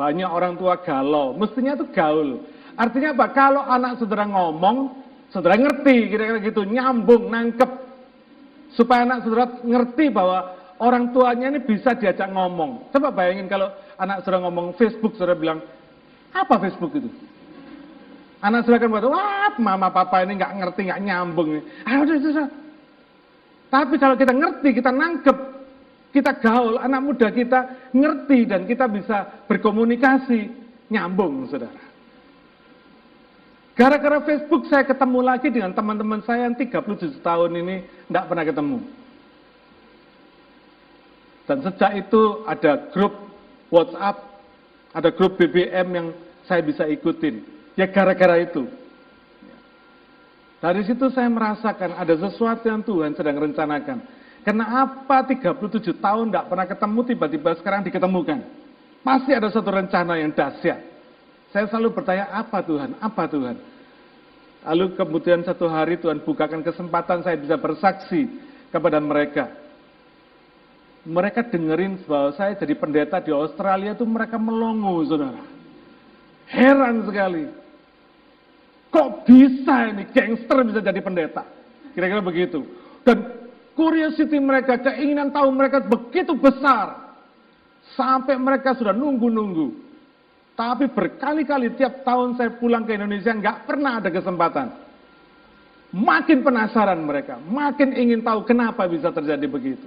Banyak 0.00 0.30
orang 0.30 0.54
tua 0.56 0.80
galau. 0.80 1.36
Mestinya 1.36 1.76
itu 1.76 1.86
gaul. 1.92 2.40
Artinya 2.74 3.14
apa? 3.14 3.26
Kalau 3.30 3.62
anak 3.62 4.00
saudara 4.00 4.26
ngomong, 4.26 4.76
saudara 5.30 5.54
ngerti, 5.54 6.10
kira-kira 6.10 6.38
gitu, 6.42 6.62
nyambung, 6.66 7.30
nangkep. 7.30 7.70
Supaya 8.74 9.06
anak 9.06 9.22
saudara 9.22 9.46
ngerti 9.62 10.10
bahwa 10.10 10.56
orang 10.82 11.14
tuanya 11.14 11.54
ini 11.54 11.60
bisa 11.62 11.94
diajak 11.94 12.32
ngomong. 12.32 12.90
Coba 12.90 13.14
bayangin 13.14 13.46
kalau 13.46 13.70
anak 14.00 14.24
saudara 14.24 14.48
ngomong 14.48 14.74
Facebook, 14.74 15.14
saudara 15.14 15.38
bilang, 15.38 15.62
apa 16.34 16.54
Facebook 16.58 16.92
itu? 16.98 17.08
Anak 18.44 18.68
akan 18.68 18.92
buat, 18.92 19.08
wah 19.08 19.56
mama 19.56 19.88
papa 19.88 20.20
ini 20.20 20.36
nggak 20.36 20.60
ngerti, 20.60 20.80
nggak 20.92 21.00
nyambung. 21.00 21.64
Ayo, 21.88 22.04
udah. 22.04 22.48
Tapi 23.72 23.94
kalau 23.96 24.20
kita 24.20 24.36
ngerti, 24.36 24.68
kita 24.76 24.92
nangkep, 24.92 25.38
kita 26.12 26.36
gaul, 26.44 26.76
anak 26.76 27.00
muda 27.00 27.32
kita 27.32 27.90
ngerti 27.96 28.44
dan 28.44 28.68
kita 28.68 28.84
bisa 28.84 29.48
berkomunikasi, 29.48 30.52
nyambung 30.92 31.48
saudara. 31.48 31.82
Gara-gara 33.74 34.20
Facebook 34.22 34.68
saya 34.68 34.84
ketemu 34.86 35.20
lagi 35.24 35.48
dengan 35.48 35.72
teman-teman 35.72 36.20
saya 36.22 36.46
yang 36.46 36.54
37 36.54 37.24
tahun 37.24 37.50
ini 37.64 37.76
tidak 38.06 38.24
pernah 38.28 38.44
ketemu. 38.44 38.78
Dan 41.48 41.58
sejak 41.64 41.92
itu 41.96 42.44
ada 42.44 42.92
grup 42.92 43.12
WhatsApp, 43.72 44.20
ada 44.92 45.08
grup 45.10 45.40
BBM 45.40 45.88
yang 45.96 46.08
saya 46.44 46.60
bisa 46.60 46.84
ikutin. 46.86 47.53
Ya 47.74 47.90
gara-gara 47.90 48.38
itu. 48.38 48.70
Dari 50.64 50.80
situ 50.88 51.12
saya 51.12 51.28
merasakan 51.28 51.92
ada 51.92 52.14
sesuatu 52.16 52.64
yang 52.64 52.80
Tuhan 52.80 53.12
sedang 53.12 53.36
rencanakan. 53.36 54.00
Kenapa 54.44 55.24
37 55.24 56.00
tahun 56.00 56.32
tidak 56.32 56.46
pernah 56.48 56.66
ketemu, 56.68 57.00
tiba-tiba 57.12 57.50
sekarang 57.60 57.80
diketemukan? 57.84 58.40
Pasti 59.04 59.36
ada 59.36 59.48
satu 59.52 59.68
rencana 59.68 60.20
yang 60.20 60.32
dahsyat. 60.32 60.80
Saya 61.52 61.68
selalu 61.68 61.96
bertanya, 61.96 62.32
apa 62.32 62.64
Tuhan? 62.64 62.96
Apa 62.96 63.24
Tuhan? 63.28 63.56
Lalu 64.64 64.96
kemudian 64.96 65.44
satu 65.44 65.68
hari 65.68 66.00
Tuhan 66.00 66.24
bukakan 66.24 66.64
kesempatan 66.64 67.20
saya 67.20 67.36
bisa 67.36 67.60
bersaksi 67.60 68.24
kepada 68.72 68.96
mereka. 69.00 69.52
Mereka 71.04 71.52
dengerin 71.52 72.00
bahwa 72.08 72.32
saya 72.32 72.56
jadi 72.56 72.72
pendeta 72.72 73.20
di 73.20 73.28
Australia 73.28 73.92
itu 73.92 74.08
mereka 74.08 74.40
melongo, 74.40 75.04
saudara. 75.04 75.44
Heran 76.48 77.04
sekali. 77.04 77.63
Kok 78.94 79.26
bisa 79.26 79.90
ini 79.90 80.06
gangster 80.14 80.62
bisa 80.62 80.78
jadi 80.78 81.02
pendeta? 81.02 81.42
Kira-kira 81.98 82.22
begitu. 82.22 82.62
Dan 83.02 83.26
curiosity 83.74 84.38
mereka, 84.38 84.78
keinginan 84.78 85.34
tahu 85.34 85.50
mereka 85.50 85.82
begitu 85.82 86.38
besar. 86.38 87.18
Sampai 87.98 88.38
mereka 88.38 88.78
sudah 88.78 88.94
nunggu-nunggu. 88.94 89.82
Tapi 90.54 90.86
berkali-kali 90.86 91.74
tiap 91.74 92.06
tahun 92.06 92.38
saya 92.38 92.54
pulang 92.54 92.86
ke 92.86 92.94
Indonesia 92.94 93.34
nggak 93.34 93.66
pernah 93.66 93.98
ada 93.98 94.14
kesempatan. 94.14 94.66
Makin 95.94 96.42
penasaran 96.42 97.02
mereka, 97.02 97.38
makin 97.38 97.94
ingin 97.94 98.22
tahu 98.22 98.46
kenapa 98.46 98.86
bisa 98.86 99.10
terjadi 99.10 99.46
begitu. 99.46 99.86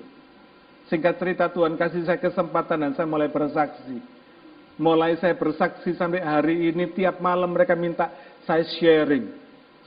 Singkat 0.87 1.19
cerita 1.19 1.45
Tuhan 1.51 1.75
kasih 1.75 2.07
saya 2.07 2.19
kesempatan 2.19 2.79
dan 2.83 2.91
saya 2.95 3.07
mulai 3.07 3.27
bersaksi. 3.27 3.99
Mulai 4.79 5.19
saya 5.19 5.35
bersaksi 5.35 5.95
sampai 5.95 6.23
hari 6.23 6.71
ini 6.71 6.87
tiap 6.95 7.19
malam 7.19 7.51
mereka 7.51 7.75
minta 7.75 8.07
saya 8.47 8.63
sharing. 8.79 9.35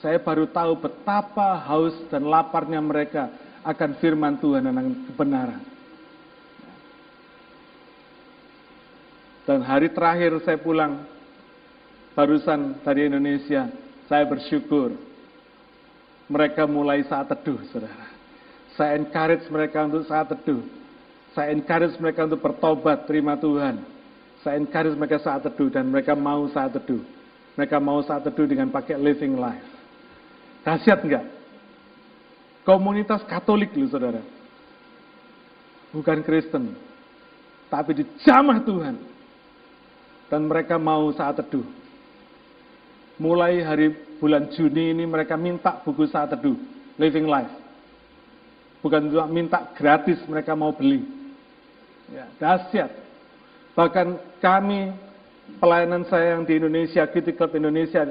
Saya 0.04 0.20
baru 0.20 0.44
tahu 0.48 0.76
betapa 0.80 1.60
haus 1.64 1.96
dan 2.12 2.28
laparnya 2.28 2.80
mereka 2.80 3.32
akan 3.64 3.96
firman 4.00 4.36
Tuhan 4.40 4.68
dan 4.68 5.08
kebenaran. 5.12 5.60
Dan 9.48 9.64
hari 9.64 9.90
terakhir 9.90 10.36
saya 10.46 10.60
pulang, 10.60 11.04
barusan 12.14 12.80
dari 12.86 13.08
Indonesia, 13.08 13.66
saya 14.06 14.24
bersyukur. 14.28 14.94
Mereka 16.30 16.62
mulai 16.70 17.02
saat 17.10 17.26
teduh, 17.26 17.58
saudara. 17.74 18.06
Saya 18.78 18.94
encourage 18.94 19.50
mereka 19.50 19.82
untuk 19.82 20.06
saat 20.06 20.30
teduh. 20.30 20.62
Saya 21.34 21.50
encourage 21.50 21.98
mereka 21.98 22.30
untuk 22.30 22.38
bertobat, 22.38 23.10
terima 23.10 23.34
Tuhan. 23.34 23.82
Saya 24.46 24.56
encourage 24.62 24.94
mereka 24.94 25.18
saat 25.18 25.42
teduh 25.42 25.68
dan 25.68 25.90
mereka 25.90 26.14
mau 26.14 26.46
saat 26.54 26.70
teduh. 26.70 27.02
Mereka 27.58 27.76
mau 27.82 27.98
saat 28.02 28.22
teduh 28.26 28.46
dengan 28.46 28.70
pakai 28.70 28.98
living 28.98 29.34
life. 29.38 29.66
Dahsyat 30.62 31.02
enggak? 31.02 31.26
Komunitas 32.62 33.24
Katolik 33.26 33.72
loh 33.74 33.88
saudara. 33.90 34.22
Bukan 35.90 36.22
Kristen. 36.22 36.76
tapi 37.70 37.94
dijamah 38.02 38.66
Tuhan. 38.66 38.98
Dan 40.26 40.50
mereka 40.50 40.74
mau 40.78 41.10
saat 41.14 41.38
teduh. 41.38 41.62
Mulai 43.18 43.62
hari 43.62 43.94
bulan 44.18 44.50
Juni 44.54 44.90
ini 44.94 45.06
mereka 45.06 45.38
minta 45.38 45.78
buku 45.82 46.06
saat 46.10 46.34
teduh, 46.34 46.58
Living 46.98 47.30
Life. 47.30 47.50
Bukan 48.82 49.12
cuma 49.12 49.26
minta 49.30 49.70
gratis, 49.76 50.18
mereka 50.26 50.56
mau 50.56 50.74
beli. 50.74 51.04
Ya, 52.10 52.26
dahsyat. 52.40 52.90
Bahkan 53.76 54.38
kami, 54.40 54.94
pelayanan 55.58 56.06
saya 56.06 56.38
yang 56.38 56.46
di 56.46 56.60
Indonesia, 56.60 57.02
Kitty 57.08 57.34
Club 57.34 57.56
Indonesia, 57.56 58.06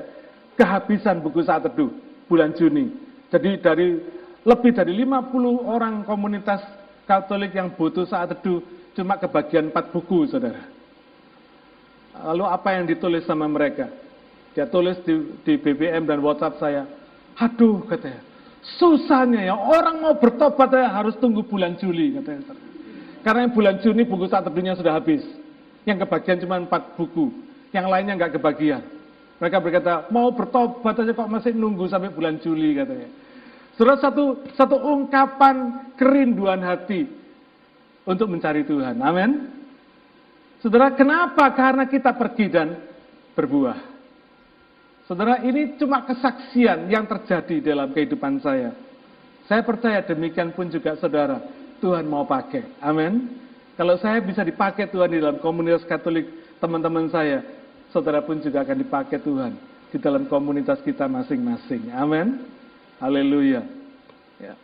kehabisan 0.59 1.23
buku 1.23 1.45
saat 1.45 1.63
teduh 1.63 1.93
bulan 2.27 2.51
Juni. 2.57 2.91
Jadi 3.31 3.61
dari 3.63 4.01
lebih 4.43 4.71
dari 4.75 4.91
50 4.95 5.63
orang 5.63 6.03
komunitas 6.03 6.59
Katolik 7.09 7.57
yang 7.57 7.73
butuh 7.73 8.05
saat 8.05 8.29
teduh 8.37 8.61
cuma 8.93 9.17
kebagian 9.17 9.73
4 9.73 9.89
buku, 9.89 10.29
saudara. 10.29 10.61
Lalu 12.13 12.45
apa 12.45 12.69
yang 12.77 12.85
ditulis 12.85 13.25
sama 13.25 13.49
mereka? 13.49 13.89
Dia 14.53 14.69
tulis 14.69 14.93
di, 15.01 15.41
di 15.41 15.57
BBM 15.57 16.05
dan 16.05 16.21
WhatsApp 16.21 16.61
saya, 16.61 16.85
aduh 17.33 17.81
katanya, 17.89 18.21
susahnya 18.77 19.41
ya 19.49 19.55
orang 19.55 20.03
mau 20.03 20.13
bertobat 20.21 20.69
ya 20.69 20.85
harus 21.01 21.17
tunggu 21.17 21.41
bulan 21.45 21.79
Juli 21.81 22.13
katanya. 22.19 22.53
Karena 23.25 23.49
bulan 23.49 23.81
Juni 23.81 24.05
buku 24.05 24.29
saat 24.29 24.45
teduhnya 24.45 24.77
sudah 24.77 24.93
habis. 24.93 25.25
Yang 25.89 26.05
kebagian 26.05 26.37
cuma 26.45 26.61
4 26.61 26.93
buku, 26.93 27.33
yang 27.73 27.89
lainnya 27.89 28.13
nggak 28.13 28.37
kebagian. 28.37 28.85
Mereka 29.41 29.57
berkata, 29.57 30.05
mau 30.13 30.29
bertobat 30.29 31.01
aja 31.01 31.17
kok 31.17 31.31
masih 31.31 31.57
nunggu 31.57 31.89
sampai 31.89 32.13
bulan 32.13 32.37
Juli 32.37 32.77
katanya. 32.77 33.09
Saudara 33.73 33.97
satu 33.97 34.45
satu 34.53 34.75
ungkapan 34.77 35.89
kerinduan 35.97 36.61
hati 36.61 37.09
untuk 38.05 38.29
mencari 38.29 38.67
Tuhan. 38.67 39.01
Amin. 39.01 39.49
Saudara, 40.59 40.91
kenapa? 40.91 41.55
Karena 41.55 41.87
kita 41.87 42.11
pergi 42.13 42.45
dan 42.51 42.75
berbuah. 43.31 43.79
Saudara, 45.07 45.39
ini 45.41 45.79
cuma 45.79 46.03
kesaksian 46.03 46.91
yang 46.91 47.07
terjadi 47.07 47.73
dalam 47.73 47.95
kehidupan 47.95 48.43
saya. 48.43 48.75
Saya 49.47 49.63
percaya 49.63 50.03
demikian 50.03 50.51
pun 50.53 50.67
juga 50.67 50.99
saudara. 50.99 51.39
Tuhan 51.79 52.03
mau 52.05 52.27
pakai. 52.27 52.77
Amin. 52.83 53.31
Kalau 53.79 53.95
saya 53.95 54.19
bisa 54.19 54.43
dipakai 54.43 54.91
Tuhan 54.91 55.07
di 55.07 55.23
dalam 55.23 55.39
komunitas 55.39 55.87
Katolik 55.87 56.27
teman-teman 56.59 57.07
saya, 57.07 57.39
saudara 57.95 58.19
pun 58.19 58.35
juga 58.43 58.67
akan 58.67 58.75
dipakai 58.75 59.23
Tuhan 59.23 59.55
di 59.87 59.97
dalam 60.03 60.27
komunitas 60.27 60.83
kita 60.83 61.07
masing-masing. 61.07 61.87
Amin. 61.95 62.43
Haleluya. 62.99 63.63
Ya. 64.35 64.59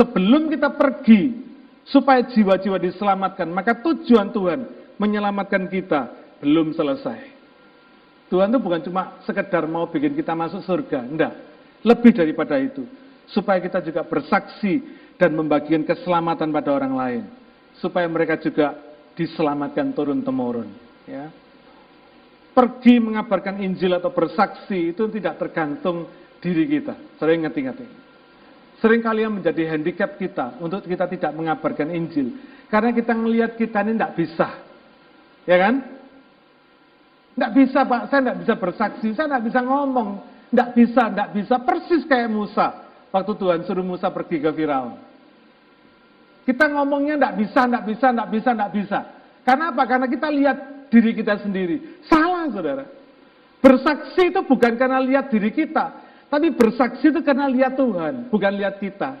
Sebelum 0.00 0.48
kita 0.48 0.72
pergi, 0.72 1.44
supaya 1.84 2.24
jiwa-jiwa 2.24 2.80
diselamatkan, 2.80 3.52
maka 3.52 3.76
tujuan 3.84 4.32
Tuhan 4.32 4.64
menyelamatkan 4.96 5.68
kita 5.68 6.08
belum 6.40 6.72
selesai. 6.72 7.36
Tuhan 8.32 8.48
itu 8.48 8.58
bukan 8.64 8.80
cuma 8.80 9.20
sekedar 9.28 9.68
mau 9.68 9.92
bikin 9.92 10.16
kita 10.16 10.32
masuk 10.32 10.64
surga, 10.64 11.04
enggak. 11.04 11.36
Lebih 11.84 12.16
daripada 12.16 12.56
itu. 12.56 12.88
Supaya 13.28 13.60
kita 13.60 13.84
juga 13.84 14.08
bersaksi 14.08 15.04
dan 15.16 15.32
membagikan 15.32 15.84
keselamatan 15.84 16.52
pada 16.52 16.70
orang 16.72 16.94
lain. 16.94 17.22
Supaya 17.80 18.08
mereka 18.08 18.40
juga 18.40 18.76
diselamatkan 19.16 19.92
turun-temurun. 19.92 20.68
Ya 21.08 21.28
pergi 22.56 22.96
mengabarkan 22.96 23.60
Injil 23.60 23.92
atau 24.00 24.08
bersaksi 24.08 24.96
itu 24.96 25.04
tidak 25.12 25.36
tergantung 25.36 26.08
diri 26.40 26.64
kita. 26.64 26.96
Sering 27.20 27.44
ngerti-ngerti. 27.44 27.84
Sering 28.80 29.04
kalian 29.04 29.36
menjadi 29.36 29.76
handicap 29.76 30.16
kita 30.16 30.56
untuk 30.56 30.80
kita 30.88 31.04
tidak 31.04 31.36
mengabarkan 31.36 31.92
Injil. 31.92 32.32
Karena 32.72 32.96
kita 32.96 33.12
melihat 33.12 33.60
kita 33.60 33.84
ini 33.84 34.00
tidak 34.00 34.16
bisa. 34.16 34.48
Ya 35.44 35.56
kan? 35.60 35.74
Tidak 37.36 37.52
bisa 37.52 37.84
Pak, 37.84 38.02
saya 38.08 38.20
tidak 38.24 38.38
bisa 38.40 38.54
bersaksi, 38.56 39.08
saya 39.12 39.26
tidak 39.28 39.44
bisa 39.52 39.60
ngomong. 39.60 40.08
Tidak 40.48 40.70
bisa, 40.72 41.02
tidak 41.12 41.28
bisa. 41.36 41.54
Persis 41.60 42.02
kayak 42.08 42.32
Musa. 42.32 42.66
Waktu 43.12 43.32
Tuhan 43.36 43.60
suruh 43.68 43.84
Musa 43.84 44.08
pergi 44.08 44.40
ke 44.40 44.48
Firaun. 44.56 44.96
Kita 46.46 46.70
ngomongnya 46.70 47.18
tidak 47.18 47.34
bisa, 47.42 47.60
tidak 47.66 47.84
bisa, 47.90 48.06
tidak 48.14 48.28
bisa, 48.30 48.50
tidak 48.54 48.70
bisa. 48.70 48.98
Karena 49.42 49.64
apa? 49.74 49.82
Karena 49.82 50.06
kita 50.06 50.28
lihat 50.30 50.56
diri 50.94 51.10
kita 51.10 51.42
sendiri. 51.42 52.06
Salah, 52.06 52.46
saudara. 52.54 52.86
Bersaksi 53.58 54.30
itu 54.30 54.40
bukan 54.46 54.78
karena 54.78 55.02
lihat 55.02 55.26
diri 55.26 55.50
kita, 55.50 55.90
tapi 56.30 56.54
bersaksi 56.54 57.10
itu 57.10 57.18
karena 57.26 57.50
lihat 57.50 57.74
Tuhan, 57.74 58.30
bukan 58.30 58.52
lihat 58.62 58.78
kita. 58.78 59.18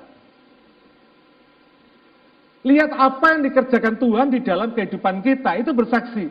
Lihat 2.62 2.90
apa 2.94 3.26
yang 3.34 3.42
dikerjakan 3.46 3.94
Tuhan 3.98 4.26
di 4.30 4.38
dalam 4.46 4.70
kehidupan 4.70 5.22
kita, 5.26 5.50
itu 5.58 5.74
bersaksi. 5.74 6.30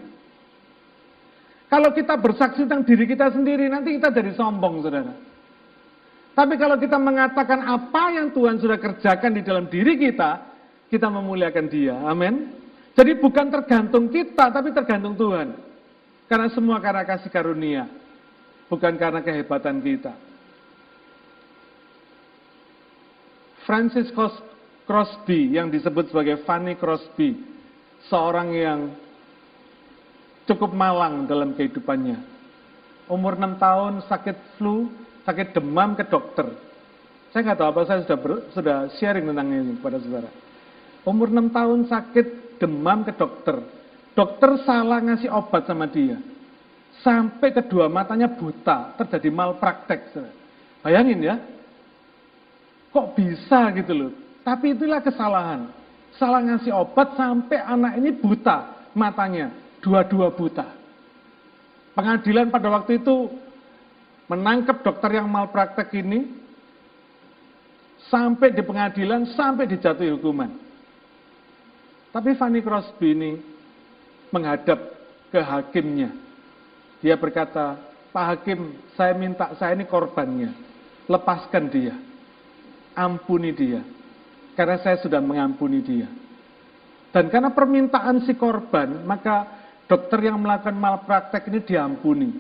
Kalau 1.68 1.92
kita 1.92 2.16
bersaksi 2.16 2.64
tentang 2.64 2.88
diri 2.88 3.04
kita 3.04 3.36
sendiri, 3.36 3.68
nanti 3.68 4.00
kita 4.00 4.16
jadi 4.16 4.32
sombong, 4.32 4.80
saudara. 4.80 5.12
Tapi 6.36 6.56
kalau 6.56 6.80
kita 6.80 6.96
mengatakan 7.00 7.64
apa 7.68 8.16
yang 8.16 8.32
Tuhan 8.32 8.60
sudah 8.60 8.80
kerjakan 8.80 9.32
di 9.36 9.42
dalam 9.44 9.68
diri 9.68 10.00
kita, 10.00 10.55
kita 10.90 11.08
memuliakan 11.10 11.66
dia. 11.68 11.96
Amin. 12.06 12.54
Jadi 12.96 13.12
bukan 13.20 13.52
tergantung 13.52 14.08
kita, 14.08 14.50
tapi 14.54 14.72
tergantung 14.72 15.20
Tuhan. 15.20 15.52
Karena 16.26 16.48
semua 16.50 16.80
karena 16.82 17.04
kasih 17.06 17.30
karunia, 17.30 17.86
bukan 18.72 18.96
karena 18.98 19.22
kehebatan 19.22 19.84
kita. 19.84 20.16
Francis 23.66 24.10
Crosby 24.86 25.58
yang 25.58 25.74
disebut 25.74 26.14
sebagai 26.14 26.46
Fanny 26.46 26.78
Crosby, 26.78 27.36
seorang 28.08 28.54
yang 28.54 28.80
cukup 30.46 30.72
malang 30.72 31.26
dalam 31.26 31.58
kehidupannya. 31.58 32.22
Umur 33.10 33.38
6 33.38 33.62
tahun 33.62 33.94
sakit 34.06 34.58
flu, 34.58 34.90
sakit 35.26 35.54
demam 35.58 35.94
ke 35.98 36.06
dokter. 36.10 36.46
Saya 37.34 37.52
nggak 37.52 37.60
tahu 37.60 37.70
apa 37.70 37.82
saya 37.86 38.00
sudah 38.06 38.18
ber, 38.22 38.32
sudah 38.54 38.78
sharing 38.98 39.26
tentang 39.30 39.50
ini 39.52 39.76
kepada 39.78 39.98
saudara. 40.00 40.30
Umur 41.06 41.30
6 41.30 41.54
tahun 41.54 41.80
sakit 41.86 42.58
demam 42.58 43.06
ke 43.06 43.14
dokter. 43.14 43.62
Dokter 44.18 44.58
salah 44.66 44.98
ngasih 45.06 45.30
obat 45.30 45.70
sama 45.70 45.86
dia. 45.86 46.18
Sampai 47.06 47.54
kedua 47.54 47.86
matanya 47.86 48.26
buta, 48.26 48.98
terjadi 48.98 49.30
malpraktek. 49.30 50.18
Bayangin 50.82 51.22
ya. 51.22 51.36
Kok 52.90 53.14
bisa 53.14 53.70
gitu 53.78 53.94
loh. 53.94 54.12
Tapi 54.42 54.74
itulah 54.74 55.04
kesalahan. 55.04 55.70
Salah 56.18 56.42
ngasih 56.42 56.74
obat 56.74 57.14
sampai 57.14 57.60
anak 57.62 58.02
ini 58.02 58.10
buta 58.16 58.90
matanya. 58.98 59.54
Dua-dua 59.84 60.34
buta. 60.34 60.66
Pengadilan 61.94 62.50
pada 62.50 62.68
waktu 62.74 62.98
itu 62.98 63.30
menangkap 64.26 64.82
dokter 64.82 65.22
yang 65.22 65.30
malpraktek 65.30 65.94
ini 66.02 66.26
sampai 68.10 68.50
di 68.58 68.66
pengadilan 68.66 69.30
sampai 69.38 69.70
dijatuhi 69.70 70.10
hukuman. 70.18 70.65
Tapi 72.16 72.32
Fanny 72.40 72.64
Crosby 72.64 73.12
ini 73.12 73.32
menghadap 74.32 74.80
ke 75.36 75.40
hakimnya. 75.44 76.16
Dia 77.04 77.20
berkata, 77.20 77.76
Pak 78.16 78.26
Hakim, 78.32 78.72
saya 78.96 79.12
minta 79.12 79.52
saya 79.60 79.76
ini 79.76 79.84
korbannya. 79.84 80.56
Lepaskan 81.12 81.68
dia. 81.68 81.92
Ampuni 82.96 83.52
dia. 83.52 83.84
Karena 84.56 84.80
saya 84.80 84.96
sudah 85.04 85.20
mengampuni 85.20 85.84
dia. 85.84 86.08
Dan 87.12 87.28
karena 87.28 87.52
permintaan 87.52 88.24
si 88.24 88.32
korban, 88.40 89.04
maka 89.04 89.52
dokter 89.84 90.32
yang 90.32 90.40
melakukan 90.40 90.80
malpraktek 90.80 91.52
ini 91.52 91.60
diampuni. 91.68 92.32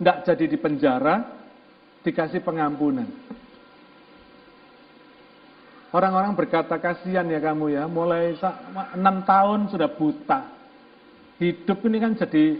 Tidak 0.00 0.32
jadi 0.32 0.44
di 0.48 0.56
penjara, 0.56 1.20
dikasih 2.00 2.40
pengampunan. 2.40 3.04
Orang-orang 5.92 6.32
berkata, 6.32 6.80
kasihan 6.80 7.28
ya 7.28 7.36
kamu 7.36 7.76
ya, 7.76 7.84
mulai 7.84 8.32
enam 8.96 9.20
tahun 9.28 9.68
sudah 9.68 9.92
buta. 9.92 10.40
Hidup 11.36 11.84
ini 11.84 12.00
kan 12.00 12.16
jadi 12.16 12.56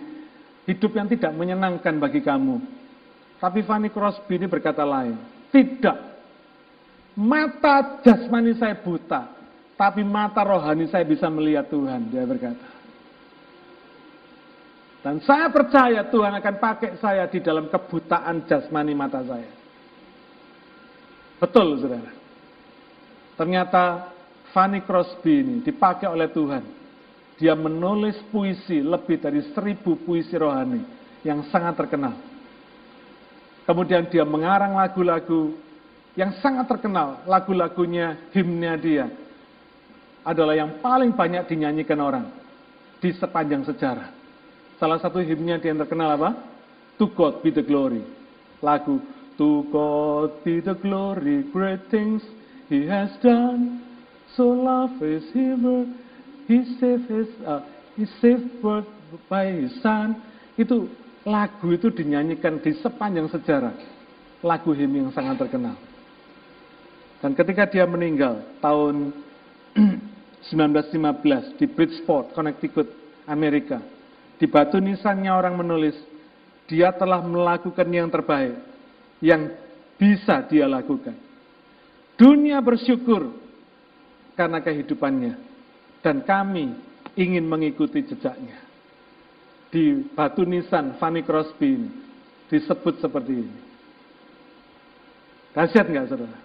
hidup 0.69 0.93
yang 0.93 1.09
tidak 1.09 1.33
menyenangkan 1.33 1.97
bagi 1.97 2.21
kamu. 2.21 2.61
Tapi 3.41 3.65
Fanny 3.65 3.89
Crosby 3.89 4.37
ini 4.37 4.47
berkata 4.53 4.85
lain. 4.85 5.17
Tidak. 5.49 5.99
Mata 7.17 8.05
jasmani 8.05 8.53
saya 8.57 8.77
buta, 8.77 9.33
tapi 9.77 10.05
mata 10.05 10.45
rohani 10.45 10.89
saya 10.89 11.05
bisa 11.05 11.29
melihat 11.33 11.69
Tuhan, 11.69 12.09
dia 12.09 12.25
berkata. 12.25 12.69
Dan 15.03 15.19
saya 15.25 15.51
percaya 15.51 16.07
Tuhan 16.09 16.37
akan 16.37 16.55
pakai 16.63 17.01
saya 17.03 17.27
di 17.27 17.43
dalam 17.43 17.69
kebutaan 17.69 18.45
jasmani 18.45 18.93
mata 18.95 19.25
saya. 19.25 19.51
Betul, 21.43 21.83
saudara. 21.83 22.22
Ternyata 23.37 24.13
Fanny 24.53 24.85
Crosby 24.85 25.41
ini 25.41 25.57
dipakai 25.65 26.09
oleh 26.09 26.29
Tuhan. 26.29 26.65
Dia 27.41 27.57
menulis 27.57 28.21
puisi 28.29 28.85
lebih 28.85 29.19
dari 29.19 29.41
seribu 29.57 29.99
puisi 29.99 30.37
rohani 30.37 30.85
yang 31.27 31.49
sangat 31.49 31.75
terkenal. 31.75 32.15
Kemudian 33.67 34.07
dia 34.11 34.23
mengarang 34.23 34.77
lagu-lagu 34.77 35.57
yang 36.13 36.37
sangat 36.45 36.69
terkenal, 36.69 37.25
lagu-lagunya, 37.25 38.31
himnya 38.37 38.75
dia. 38.77 39.07
adalah 40.23 40.55
yang 40.55 40.79
paling 40.79 41.11
banyak 41.11 41.51
dinyanyikan 41.51 41.99
orang 41.99 42.31
di 43.03 43.11
sepanjang 43.11 43.67
sejarah. 43.67 44.15
Salah 44.79 45.03
satu 45.03 45.19
himnya 45.19 45.59
yang 45.59 45.83
terkenal 45.83 46.15
apa? 46.15 46.31
To 47.03 47.11
God 47.11 47.43
be 47.43 47.51
the 47.51 47.63
glory. 47.67 48.07
Lagu 48.63 49.03
To 49.41 49.65
God 49.73 50.45
be 50.45 50.61
the 50.61 50.77
glory, 50.77 51.49
great 51.51 51.89
things 51.89 52.21
He 52.73 52.89
has 52.89 53.13
done. 53.21 53.85
So 54.33 54.49
love 54.49 54.97
is 55.05 55.29
He, 55.37 55.45
He 56.49 56.65
saved 56.81 57.05
His, 57.05 57.29
uh, 57.45 57.61
He 58.01 58.09
saved 58.25 58.49
by 59.29 59.53
His 59.53 59.77
Son. 59.85 60.17
Itu 60.57 60.89
lagu 61.29 61.69
itu 61.77 61.93
dinyanyikan 61.93 62.65
di 62.65 62.73
sepanjang 62.81 63.29
sejarah. 63.29 63.77
Lagu 64.41 64.73
him 64.73 64.89
yang 64.89 65.13
sangat 65.13 65.45
terkenal. 65.45 65.77
Dan 67.21 67.37
ketika 67.37 67.69
dia 67.69 67.85
meninggal 67.85 68.41
tahun 68.59 69.13
1915 70.51 71.61
di 71.61 71.69
Bridgeport, 71.69 72.33
Connecticut, 72.35 72.89
Amerika, 73.29 73.79
di 74.41 74.49
batu 74.49 74.83
nisannya 74.83 75.31
orang 75.31 75.61
menulis, 75.61 75.95
dia 76.67 76.91
telah 76.91 77.23
melakukan 77.23 77.87
yang 77.87 78.11
terbaik, 78.11 78.59
yang 79.23 79.55
bisa 79.95 80.43
dia 80.51 80.67
lakukan. 80.67 81.32
Dunia 82.23 82.63
bersyukur 82.63 83.35
karena 84.39 84.63
kehidupannya, 84.63 85.35
dan 86.07 86.23
kami 86.23 86.71
ingin 87.19 87.43
mengikuti 87.43 87.99
jejaknya. 88.07 88.63
Di 89.75 90.07
batu 90.15 90.47
nisan 90.47 91.03
Fanny 91.03 91.27
Crosby 91.27 91.83
ini 91.83 91.91
disebut 92.47 93.03
seperti 93.03 93.43
ini. 93.43 93.59
Dahsyat 95.51 95.91
nggak 95.91 96.07
saudara? 96.15 96.39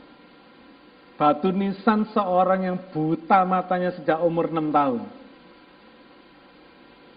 Batu 1.13 1.53
nisan 1.53 2.09
seorang 2.09 2.73
yang 2.73 2.77
buta 2.89 3.45
matanya 3.45 3.93
sejak 4.01 4.17
umur 4.25 4.49
6 4.49 4.73
tahun. 4.73 5.01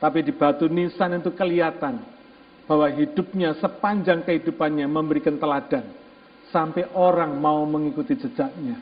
Tapi 0.05 0.19
di 0.21 0.33
batu 0.37 0.69
nisan 0.69 1.17
itu 1.17 1.33
kelihatan 1.33 1.97
bahwa 2.69 2.93
hidupnya 2.93 3.57
sepanjang 3.57 4.21
kehidupannya 4.21 4.85
memberikan 4.85 5.41
teladan. 5.41 6.00
Sampai 6.51 6.87
orang 6.99 7.39
mau 7.39 7.63
mengikuti 7.63 8.19
jejaknya. 8.19 8.79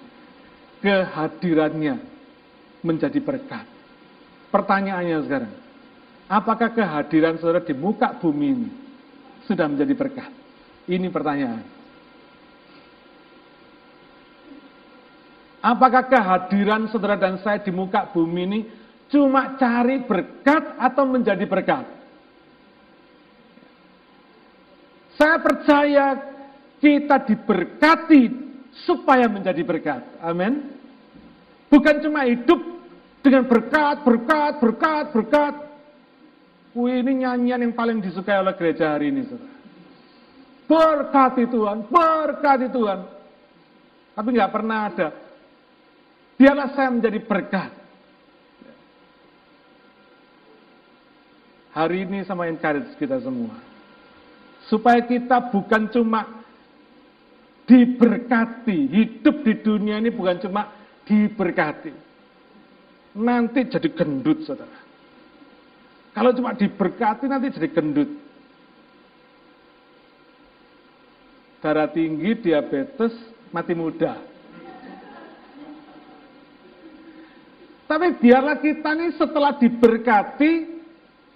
Kehadirannya 0.80 2.00
menjadi 2.80 3.20
berkat. 3.20 3.66
Pertanyaannya 4.48 5.18
sekarang, 5.28 5.52
apakah 6.32 6.72
kehadiran 6.72 7.36
saudara 7.36 7.60
di 7.60 7.76
muka 7.76 8.16
bumi 8.16 8.46
ini 8.48 8.70
sudah 9.44 9.68
menjadi 9.68 9.92
berkat? 9.92 10.32
Ini 10.88 11.12
pertanyaan. 11.12 11.64
Apakah 15.58 16.06
kehadiran 16.08 16.88
saudara 16.88 17.18
dan 17.18 17.42
saya 17.44 17.60
di 17.60 17.74
muka 17.74 18.08
bumi 18.08 18.40
ini 18.48 18.60
cuma 19.12 19.58
cari 19.60 20.00
berkat 20.00 20.78
atau 20.80 21.04
menjadi 21.04 21.44
berkat? 21.44 21.84
Saya 25.18 25.36
percaya 25.42 26.37
kita 26.78 27.26
diberkati 27.26 28.22
supaya 28.86 29.26
menjadi 29.26 29.62
berkat. 29.66 30.02
Amin. 30.22 30.74
Bukan 31.68 32.00
cuma 32.00 32.24
hidup 32.24 32.58
dengan 33.20 33.44
berkat, 33.44 34.06
berkat, 34.06 34.52
berkat, 34.62 35.04
berkat. 35.12 35.54
Wih, 36.78 37.02
ini 37.02 37.26
nyanyian 37.26 37.64
yang 37.66 37.74
paling 37.74 37.98
disukai 37.98 38.38
oleh 38.38 38.54
gereja 38.54 38.94
hari 38.94 39.10
ini. 39.10 39.26
Saudara. 39.26 39.56
Berkati 40.68 41.44
Tuhan, 41.48 41.78
berkati 41.88 42.66
Tuhan. 42.70 43.00
Tapi 44.14 44.28
nggak 44.34 44.52
pernah 44.52 44.78
ada 44.90 45.08
Biarlah 46.38 46.70
saya 46.70 46.94
menjadi 46.94 47.18
berkat. 47.18 47.74
Hari 51.74 52.06
ini 52.06 52.22
sama 52.22 52.46
encourage 52.46 52.94
kita 52.94 53.18
semua. 53.18 53.58
Supaya 54.70 55.02
kita 55.02 55.50
bukan 55.50 55.90
cuma 55.90 56.37
diberkati. 57.68 58.78
Hidup 58.88 59.44
di 59.44 59.52
dunia 59.60 60.00
ini 60.00 60.08
bukan 60.08 60.40
cuma 60.40 60.72
diberkati. 61.04 61.92
Nanti 63.20 63.68
jadi 63.68 63.88
gendut, 63.92 64.48
saudara. 64.48 64.80
Kalau 66.16 66.32
cuma 66.32 66.56
diberkati 66.56 67.28
nanti 67.28 67.52
jadi 67.52 67.68
gendut. 67.68 68.10
Darah 71.60 71.90
tinggi, 71.92 72.38
diabetes, 72.38 73.12
mati 73.52 73.74
muda. 73.76 74.16
Tapi 77.88 78.06
biarlah 78.20 78.60
kita 78.60 78.90
nih 78.94 79.10
setelah 79.16 79.56
diberkati, 79.56 80.52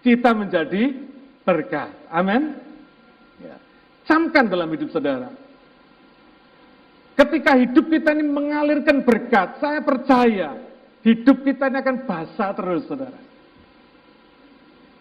kita 0.04 0.30
menjadi 0.36 0.94
berkat. 1.42 1.90
Amin. 2.12 2.54
Ya. 3.40 3.56
Camkan 4.04 4.46
dalam 4.52 4.68
hidup 4.70 4.92
saudara. 4.92 5.41
Ketika 7.12 7.52
hidup 7.60 7.92
kita 7.92 8.16
ini 8.16 8.24
mengalirkan 8.24 9.04
berkat, 9.04 9.60
saya 9.60 9.84
percaya 9.84 10.56
hidup 11.04 11.44
kita 11.44 11.68
ini 11.68 11.78
akan 11.84 11.96
basah 12.08 12.50
terus, 12.56 12.88
saudara. 12.88 13.20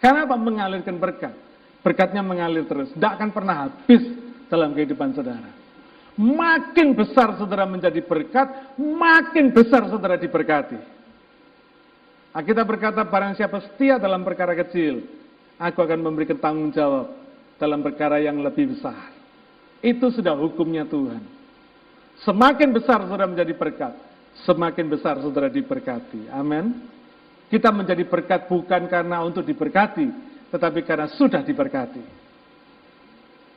Karena 0.02 0.26
apa? 0.26 0.36
Mengalirkan 0.36 0.98
berkat. 0.98 1.32
Berkatnya 1.82 2.22
mengalir 2.22 2.66
terus. 2.66 2.90
Tidak 2.94 3.12
akan 3.18 3.30
pernah 3.34 3.56
habis 3.70 4.02
dalam 4.50 4.74
kehidupan 4.74 5.14
saudara. 5.14 5.50
Makin 6.20 6.94
besar 6.94 7.40
saudara 7.40 7.64
menjadi 7.64 8.04
berkat, 8.04 8.76
makin 8.78 9.50
besar 9.56 9.88
saudara 9.88 10.20
diberkati. 10.20 10.78
Kita 12.32 12.64
berkata, 12.68 13.08
barang 13.08 13.40
siapa 13.40 13.64
setia 13.64 13.96
dalam 13.98 14.22
perkara 14.28 14.52
kecil, 14.56 15.04
aku 15.56 15.80
akan 15.80 16.00
memberikan 16.04 16.38
tanggung 16.38 16.70
jawab 16.76 17.16
dalam 17.56 17.80
perkara 17.80 18.20
yang 18.20 18.44
lebih 18.44 18.76
besar. 18.76 19.10
Itu 19.82 20.14
sudah 20.14 20.36
hukumnya 20.38 20.86
Tuhan. 20.86 21.41
Semakin 22.22 22.70
besar 22.70 23.02
saudara 23.02 23.26
menjadi 23.26 23.58
berkat, 23.58 23.98
semakin 24.46 24.86
besar 24.94 25.18
saudara 25.18 25.50
diberkati. 25.50 26.30
Amin. 26.30 26.86
Kita 27.50 27.74
menjadi 27.74 28.06
berkat 28.06 28.46
bukan 28.46 28.86
karena 28.86 29.26
untuk 29.26 29.42
diberkati, 29.42 30.08
tetapi 30.54 30.86
karena 30.86 31.10
sudah 31.10 31.42
diberkati. 31.42 32.04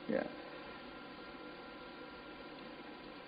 Ya. 0.08 0.24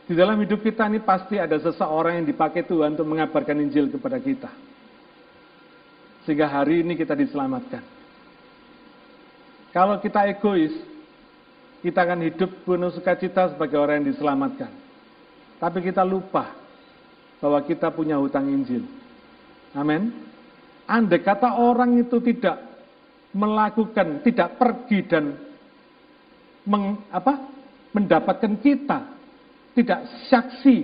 Di 0.07 0.14
dalam 0.14 0.39
hidup 0.41 0.62
kita 0.62 0.87
ini 0.89 1.03
pasti 1.03 1.37
ada 1.37 1.59
seseorang 1.59 2.22
yang 2.22 2.26
dipakai 2.30 2.62
Tuhan 2.64 2.95
untuk 2.95 3.07
mengabarkan 3.11 3.59
Injil 3.61 3.91
kepada 3.91 4.16
kita. 4.22 4.51
Sehingga 6.24 6.49
hari 6.49 6.82
ini 6.82 6.97
kita 6.97 7.12
diselamatkan. 7.14 7.82
Kalau 9.74 10.01
kita 10.01 10.24
egois, 10.30 10.72
kita 11.84 12.07
akan 12.07 12.24
hidup 12.24 12.51
penuh 12.64 12.91
sukacita 12.95 13.53
sebagai 13.53 13.76
orang 13.76 14.03
yang 14.03 14.14
diselamatkan. 14.14 14.86
Tapi 15.57 15.79
kita 15.81 16.05
lupa 16.05 16.53
bahwa 17.41 17.61
kita 17.65 17.89
punya 17.93 18.21
hutang 18.21 18.49
Injil. 18.49 18.85
Amin. 19.77 20.13
Andai 20.87 21.21
kata 21.21 21.59
orang 21.59 21.99
itu 21.99 22.23
tidak 22.23 22.63
melakukan, 23.35 24.23
tidak 24.25 24.57
pergi 24.57 24.99
dan 25.05 25.25
meng, 26.65 27.05
apa, 27.13 27.37
mendapatkan 27.93 28.55
kita, 28.63 28.99
tidak 29.77 30.01
saksi, 30.33 30.77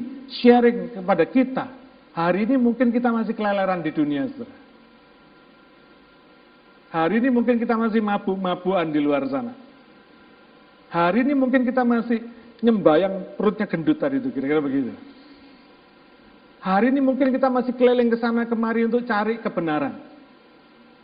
sharing 0.42 0.96
kepada 0.96 1.24
kita, 1.28 1.64
hari 2.12 2.44
ini 2.48 2.56
mungkin 2.60 2.92
kita 2.92 3.08
masih 3.08 3.32
keleleran 3.32 3.80
di 3.80 3.92
dunia. 3.92 4.28
Saudara. 4.32 4.60
Hari 6.92 7.24
ini 7.24 7.28
mungkin 7.32 7.56
kita 7.56 7.72
masih 7.72 8.04
mabuk-mabuan 8.04 8.92
di 8.92 9.00
luar 9.00 9.24
sana. 9.32 9.56
Hari 10.92 11.24
ini 11.24 11.32
mungkin 11.32 11.64
kita 11.64 11.88
masih 11.88 12.20
nyembayang 12.62 13.34
perutnya 13.34 13.66
gendut 13.66 13.98
tadi 13.98 14.22
itu, 14.22 14.30
kira-kira 14.30 14.62
begitu. 14.62 14.94
Hari 16.62 16.94
ini 16.94 17.02
mungkin 17.02 17.34
kita 17.34 17.50
masih 17.50 17.74
keliling 17.74 18.06
ke 18.06 18.16
sana 18.22 18.46
kemari 18.46 18.86
untuk 18.86 19.02
cari 19.02 19.42
kebenaran. 19.42 19.98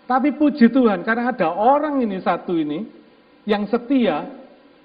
Tapi 0.07 0.33
puji 0.39 0.71
Tuhan, 0.71 1.03
karena 1.03 1.35
ada 1.35 1.51
orang 1.51 1.99
ini 1.99 2.23
satu 2.23 2.55
ini, 2.55 2.87
yang 3.43 3.67
setia 3.67 4.25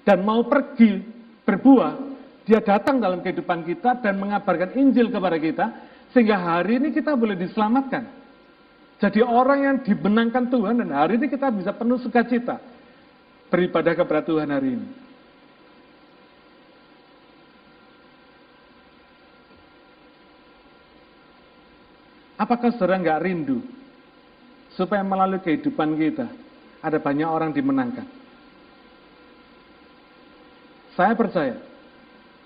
dan 0.02 0.26
mau 0.26 0.44
pergi 0.50 1.00
berbuah, 1.46 1.94
dia 2.44 2.60
datang 2.60 2.98
dalam 2.98 3.22
kehidupan 3.22 3.64
kita 3.64 4.02
dan 4.02 4.18
mengabarkan 4.18 4.74
Injil 4.74 5.08
kepada 5.08 5.38
kita, 5.38 5.66
sehingga 6.12 6.36
hari 6.42 6.82
ini 6.82 6.90
kita 6.90 7.14
boleh 7.14 7.38
diselamatkan. 7.38 8.04
Jadi 8.98 9.22
orang 9.22 9.58
yang 9.62 9.76
dibenangkan 9.80 10.50
Tuhan 10.50 10.82
dan 10.82 10.90
hari 10.90 11.22
ini 11.22 11.26
kita 11.30 11.54
bisa 11.54 11.70
penuh 11.72 12.02
sukacita 12.02 12.58
beribadah 13.48 13.94
kepada 13.94 14.26
Tuhan 14.26 14.48
hari 14.50 14.76
ini. 14.76 15.03
Apakah 22.34 22.74
saudara 22.74 22.98
nggak 22.98 23.22
rindu 23.22 23.62
supaya 24.74 25.06
melalui 25.06 25.38
kehidupan 25.38 25.94
kita 25.94 26.26
ada 26.82 26.98
banyak 26.98 27.28
orang 27.30 27.54
dimenangkan? 27.54 28.06
Saya 30.98 31.14
percaya 31.14 31.58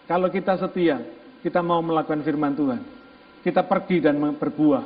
kalau 0.09 0.33
kita 0.33 0.57
setia, 0.57 1.05
kita 1.45 1.61
mau 1.61 1.85
melakukan 1.85 2.25
firman 2.25 2.57
Tuhan, 2.57 2.81
kita 3.45 3.61
pergi 3.65 4.01
dan 4.01 4.17
berbuah, 4.17 4.85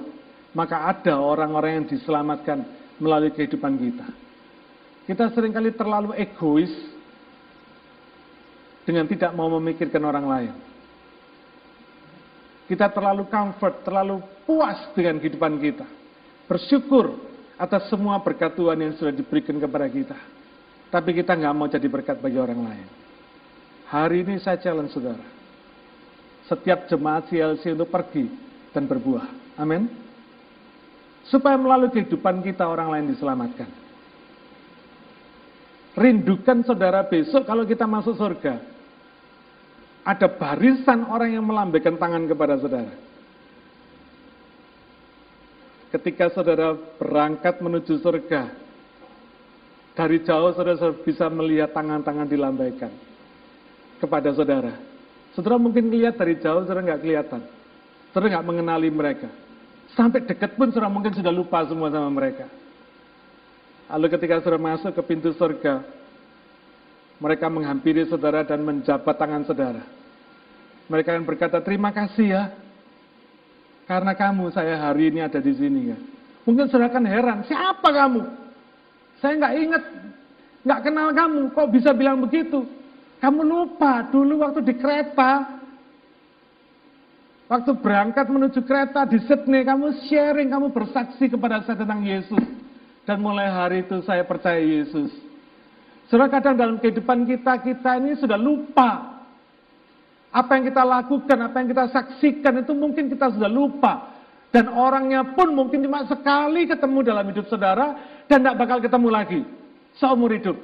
maka 0.50 0.90
ada 0.90 1.18
orang-orang 1.18 1.82
yang 1.82 1.86
diselamatkan 1.86 2.66
melalui 2.98 3.30
kehidupan 3.30 3.78
kita. 3.78 4.06
Kita 5.06 5.30
sering 5.34 5.54
kali 5.54 5.74
terlalu 5.74 6.14
egois 6.18 6.70
dengan 8.82 9.06
tidak 9.06 9.30
mau 9.34 9.46
memikirkan 9.58 10.02
orang 10.02 10.26
lain. 10.26 10.52
Kita 12.72 12.88
terlalu 12.88 13.28
comfort, 13.28 13.84
terlalu 13.84 14.24
puas 14.48 14.80
dengan 14.96 15.20
kehidupan 15.20 15.60
kita. 15.60 15.84
Bersyukur 16.48 17.20
atas 17.60 17.92
semua 17.92 18.16
berkat 18.24 18.56
Tuhan 18.56 18.80
yang 18.80 18.96
sudah 18.96 19.12
diberikan 19.12 19.60
kepada 19.60 19.84
kita. 19.92 20.16
Tapi 20.88 21.20
kita 21.20 21.36
nggak 21.36 21.52
mau 21.52 21.68
jadi 21.68 21.84
berkat 21.84 22.16
bagi 22.24 22.40
orang 22.40 22.64
lain. 22.64 22.88
Hari 23.92 24.24
ini 24.24 24.40
saya 24.40 24.56
challenge 24.56 24.88
saudara. 24.88 25.20
Setiap 26.48 26.88
jemaat 26.88 27.28
CLC 27.28 27.76
untuk 27.76 27.92
pergi 27.92 28.32
dan 28.72 28.88
berbuah. 28.88 29.28
Amin. 29.60 29.92
Supaya 31.28 31.60
melalui 31.60 31.92
kehidupan 31.92 32.40
kita 32.40 32.64
orang 32.64 32.88
lain 32.88 33.12
diselamatkan. 33.12 33.68
Rindukan 35.92 36.64
saudara 36.64 37.04
besok 37.04 37.44
kalau 37.44 37.68
kita 37.68 37.84
masuk 37.84 38.16
surga. 38.16 38.71
Ada 40.02 40.26
barisan 40.26 41.06
orang 41.06 41.30
yang 41.30 41.46
melambaikan 41.46 41.94
tangan 41.94 42.26
kepada 42.26 42.58
saudara. 42.58 42.94
Ketika 45.94 46.26
saudara 46.34 46.74
berangkat 46.98 47.62
menuju 47.62 48.02
surga, 48.02 48.50
dari 49.92 50.24
jauh 50.24 50.50
saudara 50.56 50.90
bisa 51.04 51.28
melihat 51.28 51.70
tangan-tangan 51.70 52.26
dilambaikan 52.26 52.90
kepada 54.00 54.34
saudara. 54.34 54.74
Saudara 55.36 55.60
mungkin 55.60 55.92
lihat 55.92 56.18
dari 56.18 56.40
jauh, 56.40 56.64
saudara 56.66 56.82
nggak 56.82 57.00
kelihatan. 57.04 57.40
Saudara 58.10 58.36
nggak 58.36 58.46
mengenali 58.48 58.88
mereka. 58.90 59.28
Sampai 59.92 60.24
dekat 60.24 60.56
pun 60.56 60.72
saudara 60.72 60.90
mungkin 60.90 61.12
sudah 61.12 61.30
lupa 61.30 61.62
semua 61.68 61.92
sama 61.92 62.08
mereka. 62.08 62.48
Lalu 63.92 64.06
ketika 64.16 64.40
saudara 64.40 64.58
masuk 64.58 64.96
ke 64.96 65.02
pintu 65.04 65.30
surga, 65.36 65.84
mereka 67.22 67.46
menghampiri 67.46 68.02
saudara 68.10 68.42
dan 68.42 68.66
menjabat 68.66 69.14
tangan 69.14 69.46
saudara. 69.46 69.86
Mereka 70.90 71.14
akan 71.14 71.24
berkata, 71.24 71.62
terima 71.62 71.94
kasih 71.94 72.26
ya. 72.34 72.44
Karena 73.86 74.18
kamu 74.18 74.50
saya 74.50 74.74
hari 74.82 75.14
ini 75.14 75.22
ada 75.22 75.38
di 75.38 75.54
sini 75.54 75.94
ya. 75.94 75.98
Mungkin 76.42 76.66
saudara 76.66 76.90
akan 76.90 77.06
heran, 77.06 77.38
siapa 77.46 77.86
kamu? 77.86 78.22
Saya 79.22 79.38
nggak 79.38 79.54
ingat, 79.54 79.82
nggak 80.66 80.80
kenal 80.82 81.08
kamu, 81.14 81.40
kok 81.54 81.70
bisa 81.70 81.94
bilang 81.94 82.18
begitu? 82.18 82.66
Kamu 83.22 83.46
lupa 83.46 84.10
dulu 84.10 84.42
waktu 84.42 84.66
di 84.66 84.74
kereta, 84.74 85.62
Waktu 87.52 87.84
berangkat 87.84 88.32
menuju 88.32 88.64
kereta 88.64 89.04
di 89.04 89.20
Sydney, 89.28 89.60
kamu 89.60 90.08
sharing, 90.08 90.48
kamu 90.48 90.72
bersaksi 90.72 91.28
kepada 91.28 91.60
saya 91.60 91.84
tentang 91.84 92.00
Yesus. 92.00 92.40
Dan 93.04 93.20
mulai 93.20 93.52
hari 93.52 93.84
itu 93.84 94.00
saya 94.08 94.24
percaya 94.24 94.56
Yesus. 94.56 95.12
Saudara 96.12 96.28
kadang 96.28 96.60
dalam 96.60 96.76
kehidupan 96.76 97.24
kita, 97.24 97.56
kita 97.64 97.96
ini 97.96 98.12
sudah 98.20 98.36
lupa. 98.36 99.16
Apa 100.28 100.60
yang 100.60 100.68
kita 100.68 100.84
lakukan, 100.84 101.38
apa 101.40 101.56
yang 101.64 101.72
kita 101.72 101.88
saksikan, 101.88 102.60
itu 102.60 102.76
mungkin 102.76 103.08
kita 103.08 103.32
sudah 103.32 103.48
lupa. 103.48 104.12
Dan 104.52 104.68
orangnya 104.68 105.32
pun 105.32 105.56
mungkin 105.56 105.80
cuma 105.80 106.04
sekali 106.04 106.68
ketemu 106.68 107.00
dalam 107.00 107.24
hidup 107.32 107.48
saudara, 107.48 107.96
dan 108.28 108.44
tidak 108.44 108.60
bakal 108.60 108.84
ketemu 108.84 109.08
lagi. 109.08 109.40
Seumur 109.96 110.36
hidup. 110.36 110.60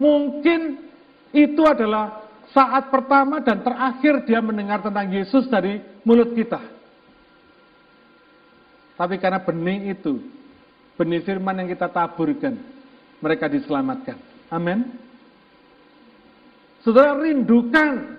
Mungkin 0.00 0.80
itu 1.36 1.62
adalah 1.68 2.24
saat 2.56 2.88
pertama 2.88 3.44
dan 3.44 3.60
terakhir 3.60 4.24
dia 4.24 4.40
mendengar 4.40 4.80
tentang 4.80 5.12
Yesus 5.12 5.52
dari 5.52 5.84
mulut 6.00 6.32
kita. 6.32 6.64
Tapi 8.96 9.20
karena 9.20 9.36
benih 9.36 9.92
itu, 9.92 10.16
benih 10.96 11.20
firman 11.28 11.60
yang 11.60 11.68
kita 11.68 11.92
taburkan, 11.92 12.56
mereka 13.20 13.52
diselamatkan. 13.52 14.35
Amin. 14.50 14.86
Saudara 16.86 17.18
rindukan. 17.18 18.14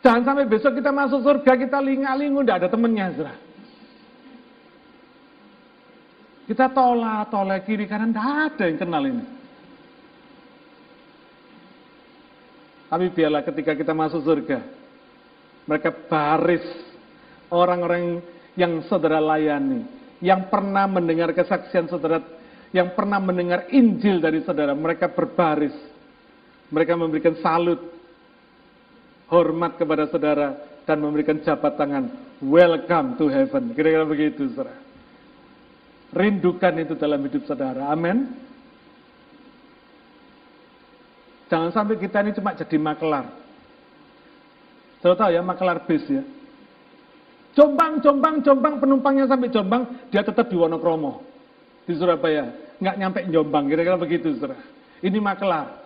Jangan 0.00 0.22
sampai 0.24 0.44
besok 0.48 0.76
kita 0.76 0.92
masuk 0.92 1.24
surga, 1.24 1.52
kita 1.56 1.80
linga-lingu, 1.80 2.44
tidak 2.44 2.64
ada 2.64 2.68
temennya, 2.68 3.08
saudara. 3.16 3.36
Kita 6.44 6.68
tolak, 6.76 7.32
tolak 7.32 7.64
kiri 7.64 7.88
kanan, 7.88 8.12
tidak 8.12 8.28
ada 8.52 8.64
yang 8.68 8.78
kenal 8.80 9.02
ini. 9.08 9.24
Tapi 12.92 13.06
biarlah 13.16 13.42
ketika 13.48 13.72
kita 13.72 13.96
masuk 13.96 14.20
surga, 14.20 14.60
mereka 15.64 15.88
baris 15.88 16.64
orang-orang 17.48 18.20
yang 18.60 18.84
saudara 18.84 19.24
layani, 19.24 19.88
yang 20.20 20.52
pernah 20.52 20.84
mendengar 20.84 21.32
kesaksian 21.32 21.88
saudara, 21.88 22.20
yang 22.74 22.90
pernah 22.98 23.22
mendengar 23.22 23.70
Injil 23.70 24.18
dari 24.18 24.42
saudara, 24.42 24.74
mereka 24.74 25.06
berbaris. 25.06 25.72
Mereka 26.74 26.98
memberikan 26.98 27.38
salut, 27.38 27.78
hormat 29.30 29.78
kepada 29.78 30.10
saudara, 30.10 30.58
dan 30.82 30.98
memberikan 30.98 31.38
jabat 31.38 31.78
tangan. 31.78 32.10
Welcome 32.42 33.14
to 33.14 33.30
heaven. 33.30 33.78
Kira-kira 33.78 34.02
begitu, 34.02 34.50
saudara. 34.50 34.74
Rindukan 36.18 36.74
itu 36.82 36.98
dalam 36.98 37.22
hidup 37.22 37.46
saudara. 37.46 37.94
Amin. 37.94 38.34
Jangan 41.46 41.70
sampai 41.70 41.94
kita 41.94 42.26
ini 42.26 42.34
cuma 42.34 42.58
jadi 42.58 42.74
makelar. 42.74 43.30
Saya 44.98 45.14
tahu 45.14 45.30
ya, 45.30 45.46
makelar 45.46 45.78
bis 45.86 46.02
ya. 46.10 46.26
Jombang, 47.54 48.02
Jombang, 48.02 48.42
Jombang, 48.42 48.82
penumpangnya 48.82 49.30
sampai 49.30 49.46
Jombang, 49.46 50.10
dia 50.10 50.26
tetap 50.26 50.50
di 50.50 50.58
Wonokromo. 50.58 51.33
Di 51.84 51.92
Surabaya. 51.96 52.48
Nggak 52.80 52.96
nyampe 52.98 53.18
Jombang, 53.30 53.64
kira-kira 53.70 53.96
begitu, 54.00 54.34
saudara. 54.36 54.58
Ini 55.04 55.18
makelar. 55.20 55.84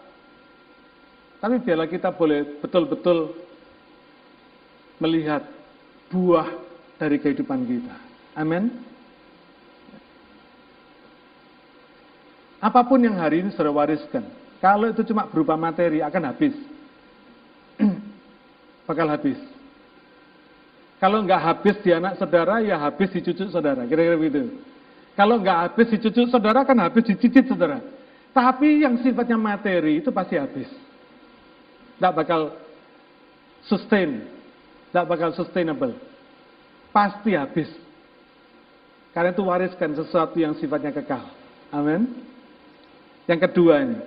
Tapi 1.38 1.62
biarlah 1.62 1.86
kita 1.86 2.10
boleh 2.10 2.58
betul-betul 2.58 3.34
melihat 4.98 5.46
buah 6.10 6.50
dari 6.98 7.22
kehidupan 7.22 7.62
kita. 7.66 7.96
Amin. 8.34 8.74
Apa 12.58 12.82
pun 12.82 12.98
yang 12.98 13.14
hari 13.14 13.46
ini 13.46 13.54
saudara 13.54 13.70
wariskan, 13.70 14.26
kalau 14.58 14.90
itu 14.90 15.06
cuma 15.06 15.30
berupa 15.30 15.54
materi 15.54 16.02
akan 16.02 16.22
habis. 16.34 16.54
Bakal 18.90 19.06
habis. 19.14 19.38
Kalau 20.98 21.22
nggak 21.22 21.38
habis 21.38 21.78
di 21.86 21.94
anak 21.94 22.18
saudara, 22.18 22.58
ya 22.58 22.74
habis 22.82 23.14
di 23.14 23.22
cucu 23.22 23.46
saudara. 23.46 23.86
Kira-kira 23.86 24.18
begitu. 24.18 24.58
Kalau 25.18 25.42
nggak 25.42 25.58
habis 25.66 25.90
di 25.90 25.98
cucu 25.98 26.30
saudara, 26.30 26.62
kan 26.62 26.78
habis 26.78 27.02
di 27.02 27.18
cicit 27.18 27.50
saudara. 27.50 27.82
Tapi 28.30 28.86
yang 28.86 29.02
sifatnya 29.02 29.34
materi 29.34 29.98
itu 29.98 30.14
pasti 30.14 30.38
habis. 30.38 30.70
Nggak 31.98 32.14
bakal 32.14 32.54
sustain. 33.66 34.22
Nggak 34.94 35.06
bakal 35.10 35.30
sustainable. 35.34 35.98
Pasti 36.94 37.34
habis. 37.34 37.66
Karena 39.10 39.34
itu 39.34 39.42
wariskan 39.42 39.98
sesuatu 39.98 40.38
yang 40.38 40.54
sifatnya 40.54 40.94
kekal. 40.94 41.26
Amin. 41.74 42.14
Yang 43.26 43.50
kedua 43.50 43.82
ini, 43.82 43.98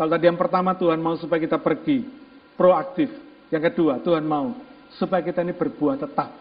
kalau 0.00 0.08
tadi 0.16 0.32
yang 0.32 0.40
pertama 0.40 0.72
Tuhan 0.80 0.96
mau 0.96 1.20
supaya 1.20 1.44
kita 1.44 1.60
pergi, 1.60 2.08
proaktif. 2.56 3.12
Yang 3.52 3.68
kedua, 3.68 4.00
Tuhan 4.00 4.24
mau 4.24 4.56
supaya 4.96 5.20
kita 5.20 5.44
ini 5.44 5.52
berbuah 5.52 6.00
tetap. 6.00 6.32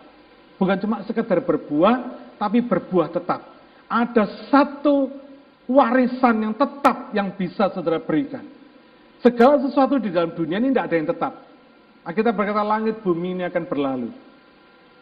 Bukan 0.55 0.79
cuma 0.79 1.03
sekedar 1.03 1.43
berbuah, 1.43 1.95
tapi 2.39 2.63
berbuah 2.63 3.11
tetap. 3.11 3.56
Ada 3.87 4.51
satu 4.51 5.11
warisan 5.67 6.43
yang 6.43 6.53
tetap 6.55 7.11
yang 7.15 7.31
bisa 7.35 7.71
saudara 7.71 8.03
berikan. 8.03 8.43
Segala 9.23 9.59
sesuatu 9.63 9.97
di 9.97 10.11
dalam 10.13 10.35
dunia 10.35 10.59
ini 10.61 10.71
tidak 10.71 10.85
ada 10.91 10.95
yang 10.95 11.09
tetap. 11.09 11.33
Kita 12.07 12.31
berkata 12.31 12.63
langit 12.63 13.03
bumi 13.03 13.35
ini 13.39 13.43
akan 13.43 13.63
berlalu. 13.67 14.09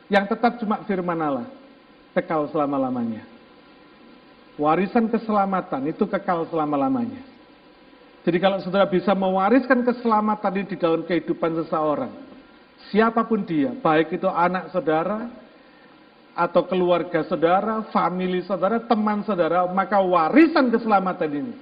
Yang 0.09 0.37
tetap 0.37 0.57
cuma 0.61 0.81
firman 0.85 1.17
Allah, 1.17 1.47
kekal 2.17 2.49
selama-lamanya. 2.49 3.25
Warisan 4.57 5.09
keselamatan 5.09 5.89
itu 5.89 6.05
kekal 6.05 6.47
selama-lamanya. 6.49 7.21
Jadi 8.25 8.37
kalau 8.41 8.57
saudara 8.57 8.89
bisa 8.89 9.13
mewariskan 9.13 9.85
keselamatan 9.85 10.51
ini 10.57 10.65
di 10.73 10.77
dalam 10.81 11.05
kehidupan 11.05 11.61
seseorang, 11.61 12.09
siapa 12.89 13.21
pun 13.21 13.45
dia, 13.45 13.69
baik 13.69 14.17
itu 14.17 14.25
anak 14.25 14.73
saudara, 14.73 15.29
atau 16.35 16.67
keluarga 16.67 17.23
saudara, 17.23 17.87
famili 17.95 18.43
saudara, 18.43 18.83
teman 18.83 19.23
saudara, 19.23 19.63
maka 19.71 20.03
warisan 20.03 20.67
keselamatan 20.67 21.31
ini 21.31 21.53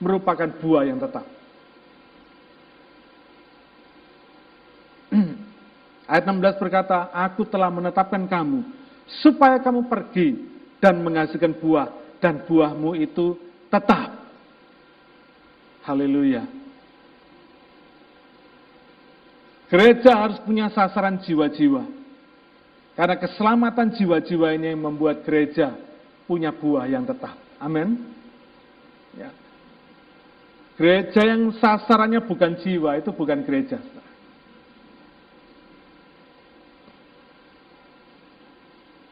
merupakan 0.00 0.48
buah 0.48 0.88
yang 0.88 0.96
tetap. 0.96 1.28
Ayat 6.10 6.24
16 6.24 6.56
berkata, 6.56 7.12
Aku 7.12 7.44
telah 7.44 7.68
menetapkan 7.68 8.24
kamu, 8.24 8.64
supaya 9.20 9.60
kamu 9.60 9.84
pergi 9.92 10.40
dan 10.80 11.04
menghasilkan 11.04 11.52
buah, 11.60 11.92
dan 12.16 12.40
buahmu 12.48 12.96
itu 12.96 13.36
tetap. 13.68 14.16
Haleluya. 15.84 16.48
Gereja 19.68 20.12
harus 20.16 20.40
punya 20.40 20.72
sasaran 20.72 21.20
jiwa-jiwa. 21.20 22.01
Karena 22.92 23.16
keselamatan 23.16 23.96
jiwa-jiwa 23.96 24.52
ini 24.52 24.76
yang 24.76 24.84
membuat 24.84 25.24
gereja 25.24 25.72
punya 26.28 26.52
buah 26.52 26.84
yang 26.84 27.08
tetap. 27.08 27.32
Amin. 27.56 28.04
Ya. 29.16 29.32
Gereja 30.76 31.24
yang 31.24 31.56
sasarannya 31.56 32.20
bukan 32.20 32.60
jiwa, 32.60 33.00
itu 33.00 33.08
bukan 33.12 33.40
gereja. 33.48 33.80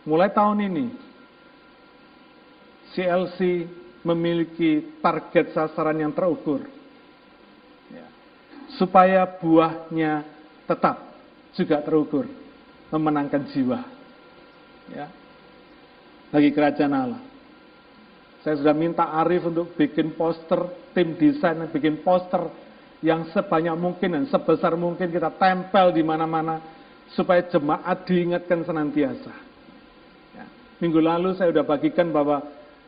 Mulai 0.05 0.33
tahun 0.33 0.59
ini, 0.65 0.87
CLC 2.93 3.69
memiliki 4.01 5.01
target 5.01 5.53
sasaran 5.57 6.01
yang 6.01 6.13
terukur. 6.13 6.65
Ya. 7.93 8.09
Supaya 8.77 9.25
buahnya 9.29 10.25
tetap 10.69 11.01
juga 11.53 11.81
terukur 11.85 12.50
memenangkan 12.91 13.47
jiwa. 13.55 13.81
Ya. 14.91 15.07
Bagi 16.31 16.51
kerajaan 16.55 16.95
Allah. 16.95 17.23
Saya 18.41 18.57
sudah 18.57 18.75
minta 18.75 19.05
Arif 19.21 19.47
untuk 19.47 19.77
bikin 19.77 20.17
poster, 20.17 20.91
tim 20.97 21.15
desain 21.19 21.61
bikin 21.71 22.01
poster 22.01 22.49
yang 23.01 23.29
sebanyak 23.33 23.77
mungkin 23.77 24.17
dan 24.17 24.25
sebesar 24.29 24.77
mungkin 24.77 25.09
kita 25.13 25.33
tempel 25.37 25.93
di 25.93 26.05
mana-mana 26.05 26.61
supaya 27.13 27.45
jemaat 27.49 28.07
diingatkan 28.07 28.65
senantiasa. 28.65 29.33
Ya. 30.37 30.47
Minggu 30.81 31.01
lalu 31.03 31.37
saya 31.37 31.53
sudah 31.53 31.67
bagikan 31.67 32.09
bahwa 32.15 32.45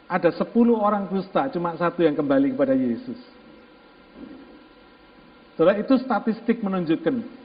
ada 0.08 0.28
10 0.28 0.44
orang 0.76 1.08
kusta, 1.08 1.48
cuma 1.48 1.72
satu 1.76 2.04
yang 2.04 2.12
kembali 2.12 2.52
kepada 2.52 2.76
Yesus. 2.76 3.16
Setelah 5.52 5.76
itu 5.80 5.94
statistik 6.00 6.60
menunjukkan 6.64 7.41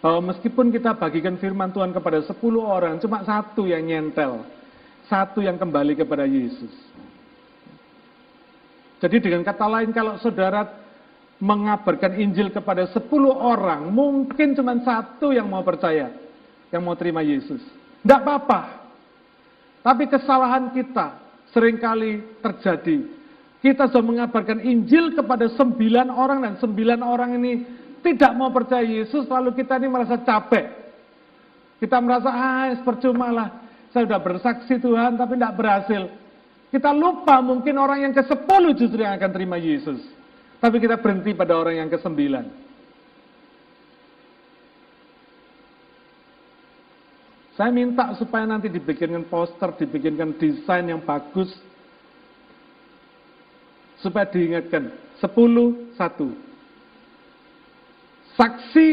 bahwa 0.00 0.32
meskipun 0.32 0.68
kita 0.70 0.92
bagikan 0.96 1.40
firman 1.40 1.72
Tuhan 1.72 1.90
kepada 1.90 2.20
10 2.20 2.36
orang, 2.60 3.00
cuma 3.00 3.24
satu 3.24 3.64
yang 3.64 3.82
nyentel, 3.82 4.44
satu 5.08 5.40
yang 5.40 5.56
kembali 5.56 5.96
kepada 5.96 6.28
Yesus. 6.28 6.72
Jadi 9.00 9.16
dengan 9.20 9.44
kata 9.44 9.66
lain 9.68 9.92
kalau 9.92 10.16
saudara 10.20 10.68
mengabarkan 11.36 12.16
Injil 12.16 12.48
kepada 12.48 12.88
10 12.88 13.04
orang, 13.28 13.92
mungkin 13.92 14.56
cuma 14.56 14.76
satu 14.80 15.36
yang 15.36 15.48
mau 15.48 15.60
percaya, 15.60 16.12
yang 16.72 16.80
mau 16.84 16.96
terima 16.96 17.20
Yesus. 17.20 17.60
Tidak 18.00 18.20
apa-apa. 18.24 18.88
Tapi 19.84 20.08
kesalahan 20.08 20.72
kita 20.72 21.18
sering 21.52 21.76
kali 21.78 22.24
terjadi. 22.40 23.06
Kita 23.60 23.88
sudah 23.90 24.04
mengabarkan 24.04 24.62
Injil 24.62 25.12
kepada 25.16 25.48
sembilan 25.56 26.12
orang 26.12 26.44
dan 26.44 26.54
sembilan 26.60 27.00
orang 27.02 27.30
ini 27.40 27.52
tidak 28.06 28.32
mau 28.38 28.54
percaya 28.54 28.86
Yesus, 28.86 29.26
lalu 29.26 29.50
kita 29.58 29.82
ini 29.82 29.90
merasa 29.90 30.14
capek. 30.22 30.70
Kita 31.82 31.98
merasa, 31.98 32.30
ah 32.30 32.70
percuma 32.86 33.34
lah, 33.34 33.48
saya 33.90 34.06
sudah 34.06 34.20
bersaksi 34.22 34.78
Tuhan 34.78 35.18
tapi 35.18 35.34
tidak 35.34 35.56
berhasil. 35.58 36.02
Kita 36.70 36.94
lupa 36.94 37.42
mungkin 37.42 37.74
orang 37.80 38.06
yang 38.06 38.14
ke-10 38.14 38.62
justru 38.78 39.00
yang 39.02 39.16
akan 39.18 39.30
terima 39.32 39.56
Yesus. 39.58 40.02
Tapi 40.62 40.76
kita 40.78 41.00
berhenti 41.00 41.34
pada 41.34 41.56
orang 41.56 41.80
yang 41.84 41.88
ke-9. 41.90 42.16
Saya 47.56 47.70
minta 47.72 48.12
supaya 48.20 48.44
nanti 48.44 48.68
dibikinkan 48.68 49.24
poster, 49.32 49.72
dibikinkan 49.80 50.36
desain 50.36 50.84
yang 50.84 51.00
bagus, 51.00 51.48
supaya 53.96 54.28
diingatkan, 54.28 54.92
10, 55.24 55.96
1 55.96 56.46
saksi 58.36 58.88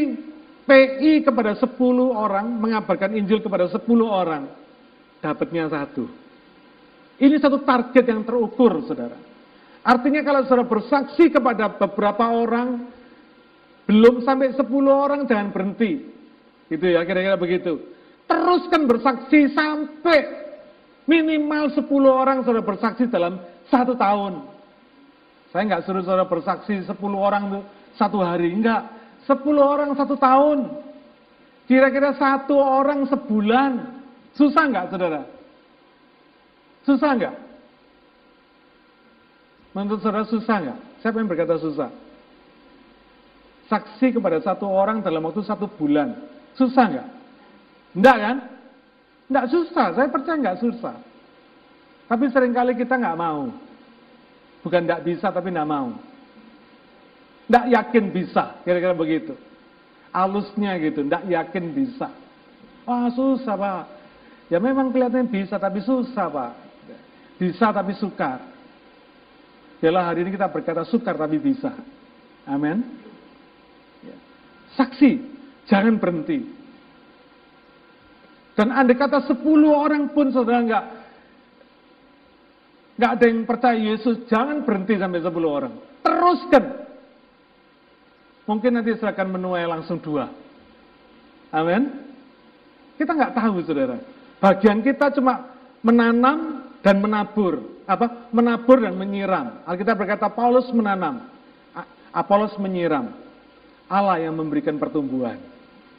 PI 0.64 1.28
kepada 1.28 1.60
10 1.60 1.76
orang, 2.10 2.48
mengabarkan 2.58 3.12
Injil 3.20 3.44
kepada 3.44 3.68
10 3.68 3.84
orang, 4.08 4.48
dapatnya 5.20 5.68
satu. 5.68 6.08
Ini 7.20 7.36
satu 7.38 7.62
target 7.62 8.06
yang 8.08 8.24
terukur, 8.24 8.82
saudara. 8.88 9.20
Artinya 9.84 10.24
kalau 10.24 10.48
saudara 10.48 10.64
bersaksi 10.64 11.28
kepada 11.28 11.76
beberapa 11.76 12.32
orang, 12.32 12.88
belum 13.84 14.24
sampai 14.24 14.56
10 14.56 14.64
orang, 14.88 15.28
jangan 15.28 15.52
berhenti. 15.52 16.08
Gitu 16.72 16.86
ya, 16.96 17.04
kira-kira 17.04 17.36
begitu. 17.36 17.84
Teruskan 18.24 18.88
bersaksi 18.88 19.52
sampai 19.52 20.20
minimal 21.04 21.76
10 21.76 21.84
orang 22.08 22.48
saudara 22.48 22.64
bersaksi 22.64 23.04
dalam 23.12 23.36
satu 23.68 24.00
tahun. 24.00 24.48
Saya 25.52 25.64
nggak 25.68 25.84
suruh 25.84 26.02
saudara 26.08 26.26
bersaksi 26.26 26.88
10 26.88 26.96
orang 27.20 27.44
tuh 27.60 27.64
satu 28.00 28.24
hari, 28.24 28.56
enggak. 28.56 28.88
Sepuluh 29.24 29.63
orang 29.63 29.95
satu 29.95 30.19
tahun. 30.19 30.67
Kira-kira 31.67 32.15
satu 32.19 32.59
orang 32.59 33.07
sebulan. 33.07 33.71
Susah 34.36 34.63
nggak, 34.67 34.86
saudara? 34.91 35.21
Susah 36.84 37.11
nggak? 37.15 37.36
Menurut 39.74 39.99
saudara 40.03 40.28
susah 40.28 40.55
nggak? 40.59 40.80
Siapa 41.01 41.17
yang 41.17 41.30
berkata 41.32 41.55
susah? 41.57 41.89
Saksi 43.71 44.13
kepada 44.13 44.38
satu 44.43 44.67
orang 44.69 45.01
dalam 45.01 45.24
waktu 45.24 45.41
satu 45.41 45.65
bulan. 45.65 46.13
Susah 46.53 46.86
nggak? 46.91 47.07
Enggak 47.97 48.17
kan? 48.19 48.38
Enggak 49.32 49.45
susah, 49.49 49.88
saya 49.95 50.07
percaya 50.11 50.38
nggak 50.38 50.59
susah. 50.61 50.95
Tapi 52.05 52.30
sering 52.30 52.53
kali 52.53 52.76
kita 52.78 52.99
nggak 52.99 53.17
mau. 53.17 53.49
Bukan 54.61 54.86
nggak 54.86 55.03
bisa, 55.07 55.32
tapi 55.34 55.49
nggak 55.49 55.69
mau. 55.69 55.95
Tidak 57.54 57.70
yakin 57.70 58.10
bisa, 58.10 58.58
kira-kira 58.66 58.97
begitu. 58.97 59.38
Alusnya 60.10 60.74
gitu, 60.82 61.06
tidak 61.06 61.22
yakin 61.30 61.70
bisa. 61.70 62.10
Wah 62.82 63.14
susah 63.14 63.54
pak. 63.54 63.86
Ya 64.49 64.58
memang 64.58 64.89
kelihatannya 64.89 65.30
bisa, 65.30 65.62
tapi 65.62 65.86
susah 65.86 66.34
pak. 66.34 66.51
Bisa 67.38 67.70
tapi 67.70 67.93
sukar. 67.93 68.41
Yalah 69.86 70.10
hari 70.10 70.26
ini 70.26 70.34
kita 70.34 70.49
berkata 70.49 70.82
sukar 70.82 71.14
tapi 71.14 71.38
bisa. 71.38 71.78
Amin. 72.49 72.89
Ya. 74.01 74.18
Saksi, 74.74 75.22
jangan 75.70 76.01
berhenti. 76.01 76.49
Dan 78.58 78.74
andai 78.74 78.97
kata 78.97 79.30
10 79.30 79.45
orang 79.70 80.10
pun 80.10 80.34
saudara 80.34 80.58
nggak 80.58 80.86
nggak 82.97 83.12
ada 83.14 83.26
yang 83.30 83.45
percaya 83.45 83.78
Yesus, 83.78 84.26
jangan 84.26 84.66
berhenti 84.66 84.97
sampai 84.97 85.22
10 85.22 85.30
orang. 85.45 85.74
Teruskan. 86.01 86.83
Mungkin 88.44 88.76
nanti 88.76 88.96
saya 89.00 89.16
akan 89.16 89.39
menuai 89.39 89.64
langsung 89.64 90.00
dua. 90.04 90.28
Amin. 91.54 91.88
Kita 93.00 93.16
nggak 93.16 93.36
tahu, 93.39 93.64
saudara. 93.64 93.98
Bagian 94.44 94.84
kita 94.84 95.16
cuma 95.16 95.48
menanam 95.80 96.68
dan 96.84 97.00
menabur. 97.00 97.64
Apa? 97.88 98.32
Menabur 98.36 98.84
dan 98.84 99.00
menyiram. 99.00 99.64
Alkitab 99.64 99.96
berkata 99.96 100.28
Paulus 100.28 100.68
menanam, 100.76 101.32
Apolos 102.14 102.54
menyiram. 102.62 103.10
Allah 103.89 104.22
yang 104.22 104.38
memberikan 104.38 104.78
pertumbuhan. 104.78 105.41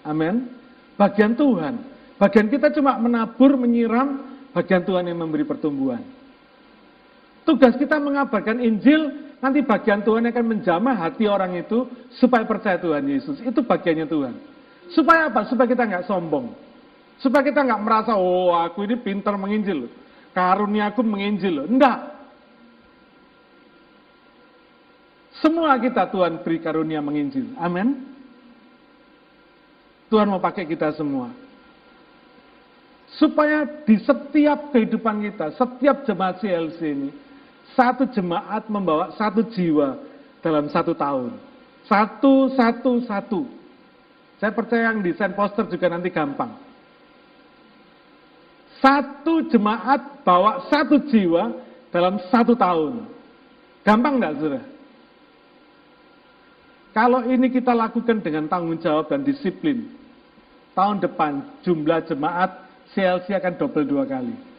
Amin. 0.07 0.47
Bagian 0.95 1.35
Tuhan. 1.35 1.75
Bagian 2.15 2.47
kita 2.47 2.71
cuma 2.71 2.95
menabur, 3.03 3.59
menyiram, 3.59 4.23
bagian 4.55 4.87
Tuhan 4.87 5.11
yang 5.11 5.19
memberi 5.19 5.43
pertumbuhan. 5.43 6.01
Tugas 7.43 7.75
kita 7.77 7.99
mengabarkan 7.99 8.63
Injil 8.63 9.24
Nanti 9.45 9.61
bagian 9.61 10.01
Tuhan 10.01 10.25
akan 10.25 10.45
menjamah 10.57 10.97
hati 10.97 11.29
orang 11.29 11.53
itu 11.61 11.85
supaya 12.17 12.49
percaya 12.49 12.81
Tuhan 12.81 13.05
Yesus. 13.05 13.45
Itu 13.45 13.61
bagiannya 13.61 14.09
Tuhan. 14.09 14.35
Supaya 14.97 15.29
apa? 15.29 15.45
Supaya 15.45 15.69
kita 15.69 15.85
nggak 15.85 16.09
sombong. 16.09 16.57
Supaya 17.21 17.45
kita 17.45 17.61
nggak 17.61 17.83
merasa, 17.85 18.17
oh 18.17 18.57
aku 18.57 18.89
ini 18.89 18.97
pintar 18.97 19.37
menginjil. 19.37 19.93
Karunia 20.33 20.89
aku 20.89 21.05
menginjil. 21.05 21.61
Enggak. 21.69 22.17
Semua 25.45 25.77
kita 25.77 26.09
Tuhan 26.09 26.41
beri 26.41 26.65
karunia 26.65 27.05
menginjil. 27.05 27.53
Amin. 27.61 28.01
Tuhan 30.09 30.25
mau 30.25 30.41
pakai 30.41 30.65
kita 30.65 30.97
semua. 30.97 31.29
Supaya 33.21 33.69
di 33.85 34.01
setiap 34.01 34.73
kehidupan 34.73 35.21
kita, 35.21 35.53
setiap 35.53 36.09
jemaat 36.09 36.41
CLC 36.41 36.81
ini, 36.97 37.11
satu 37.73 38.05
jemaat 38.13 38.69
membawa 38.69 39.17
satu 39.17 39.41
jiwa 39.49 39.97
dalam 40.45 40.69
satu 40.69 40.93
tahun. 40.93 41.33
Satu, 41.89 42.53
satu, 42.53 42.93
satu. 43.09 43.41
Saya 44.37 44.53
percaya 44.53 44.93
yang 44.93 45.01
desain 45.01 45.33
poster 45.33 45.65
juga 45.73 45.89
nanti 45.89 46.13
gampang. 46.13 46.53
Satu 48.85 49.49
jemaat 49.49 50.21
bawa 50.21 50.69
satu 50.69 51.01
jiwa 51.09 51.57
dalam 51.89 52.21
satu 52.29 52.53
tahun. 52.53 53.09
Gampang 53.81 54.21
enggak, 54.21 54.37
saudara? 54.37 54.63
Kalau 56.95 57.27
ini 57.27 57.51
kita 57.51 57.75
lakukan 57.75 58.23
dengan 58.23 58.47
tanggung 58.47 58.79
jawab 58.79 59.11
dan 59.11 59.27
disiplin, 59.27 59.91
tahun 60.79 61.03
depan 61.03 61.43
jumlah 61.67 62.07
jemaat 62.07 62.55
CLC 62.95 63.35
akan 63.35 63.59
double 63.59 63.83
dua 63.83 64.07
kali. 64.07 64.54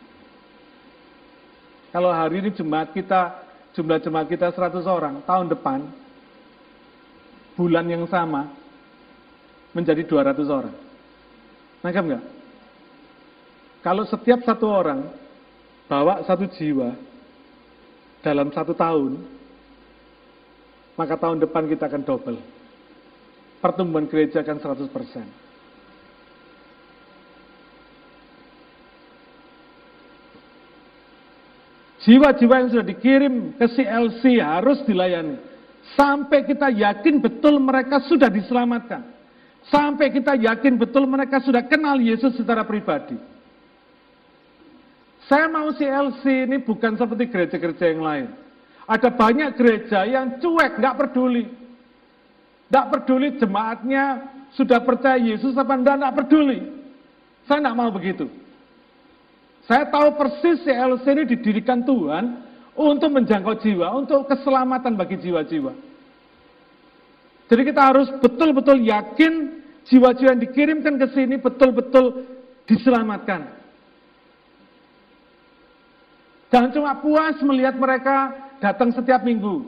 Kalau 1.96 2.12
hari 2.12 2.43
ini 2.43 2.52
jemaat 2.52 2.91
kita, 2.91 3.39
jumlah 3.72 4.04
jemaat 4.04 4.28
kita 4.28 4.52
100 4.52 4.84
orang, 4.84 5.24
tahun 5.24 5.48
depan, 5.48 5.80
bulan 7.56 7.88
yang 7.88 8.04
sama, 8.12 8.52
menjadi 9.72 10.04
200 10.04 10.43
orang. 10.52 10.76
Nangkap 11.80 12.04
nggak? 12.04 12.24
Kalau 13.80 14.04
setiap 14.12 14.43
satu 14.43 14.68
orang 14.68 15.08
bawa 15.88 16.20
satu 16.28 16.43
jiwa 16.52 17.00
dalam 18.20 18.52
satu 18.52 18.76
tahun, 18.76 19.16
maka 21.00 21.16
tahun 21.16 21.48
depan 21.48 21.64
kita 21.72 21.88
akan 21.88 22.04
double. 22.04 22.43
Pertumbuhan 23.64 24.12
gereja 24.12 24.43
akan 24.43 24.60
100%. 24.60 25.45
Jiwa-jiwa 32.06 32.56
yang 32.62 32.70
sudah 32.70 32.86
dikirim 32.86 33.34
ke 33.58 33.66
CLC 33.66 34.38
harus 34.38 34.78
dilayani. 34.86 35.41
Sampai 35.97 36.45
kita 36.45 36.70
yakin 36.70 37.18
betul 37.18 37.58
mereka 37.58 37.97
sudah 38.06 38.30
diselamatkan. 38.30 39.01
Sampai 39.74 40.14
kita 40.14 40.38
yakin 40.38 40.78
betul 40.78 41.10
mereka 41.10 41.41
sudah 41.41 41.66
kenal 41.66 41.97
Yesus 41.97 42.38
secara 42.38 42.62
pribadi. 42.62 43.18
Saya 45.26 45.49
mau 45.49 45.74
CLC 45.74 46.45
ini 46.45 46.62
bukan 46.62 46.93
seperti 46.93 47.26
gereja-gereja 47.26 47.89
yang 47.89 48.06
lain. 48.06 48.28
Ada 48.86 49.10
banyak 49.10 49.58
gereja 49.58 50.06
yang 50.06 50.38
cuek, 50.38 50.78
nggak 50.78 50.97
peduli. 51.01 51.49
Nggak 52.70 52.88
peduli 52.93 53.28
jemaatnya 53.41 54.03
sudah 54.53 54.78
percaya 54.86 55.18
Yesus 55.18 55.58
apa 55.58 55.74
enggak, 55.74 56.06
nggak 56.06 56.16
peduli. 56.22 56.70
Saya 57.49 57.66
nggak 57.66 57.78
mau 57.78 57.89
begitu. 57.89 58.30
Saya 59.66 59.89
tahu 59.89 60.13
persis 60.13 60.61
CLC 60.61 61.05
ini 61.09 61.24
didirikan 61.26 61.82
Tuhan 61.82 62.45
untuk 62.78 63.09
menjangkau 63.09 63.57
jiwa, 63.57 63.97
untuk 63.97 64.30
keselamatan 64.30 64.93
bagi 64.93 65.18
jiwa-jiwa. 65.18 65.74
Jadi 67.49 67.61
kita 67.61 67.82
harus 67.82 68.09
betul-betul 68.22 68.82
yakin 68.86 69.34
jiwa-jiwa 69.89 70.38
yang 70.38 70.41
dikirimkan 70.41 71.01
ke 71.01 71.07
sini 71.18 71.41
betul-betul 71.41 72.26
diselamatkan. 72.70 73.66
Jangan 76.53 76.70
cuma 76.74 76.93
puas 77.01 77.38
melihat 77.41 77.74
mereka 77.78 78.34
datang 78.61 78.93
setiap 78.93 79.26
minggu. 79.26 79.66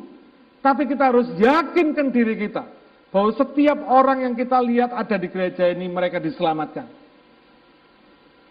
Tapi 0.62 0.90
kita 0.90 1.10
harus 1.10 1.30
yakinkan 1.38 2.14
diri 2.14 2.38
kita 2.38 2.66
bahwa 3.10 3.34
setiap 3.34 3.78
orang 3.88 4.30
yang 4.30 4.34
kita 4.38 4.58
lihat 4.62 4.94
ada 4.94 5.16
di 5.18 5.28
gereja 5.30 5.70
ini 5.70 5.90
mereka 5.90 6.22
diselamatkan. 6.22 6.86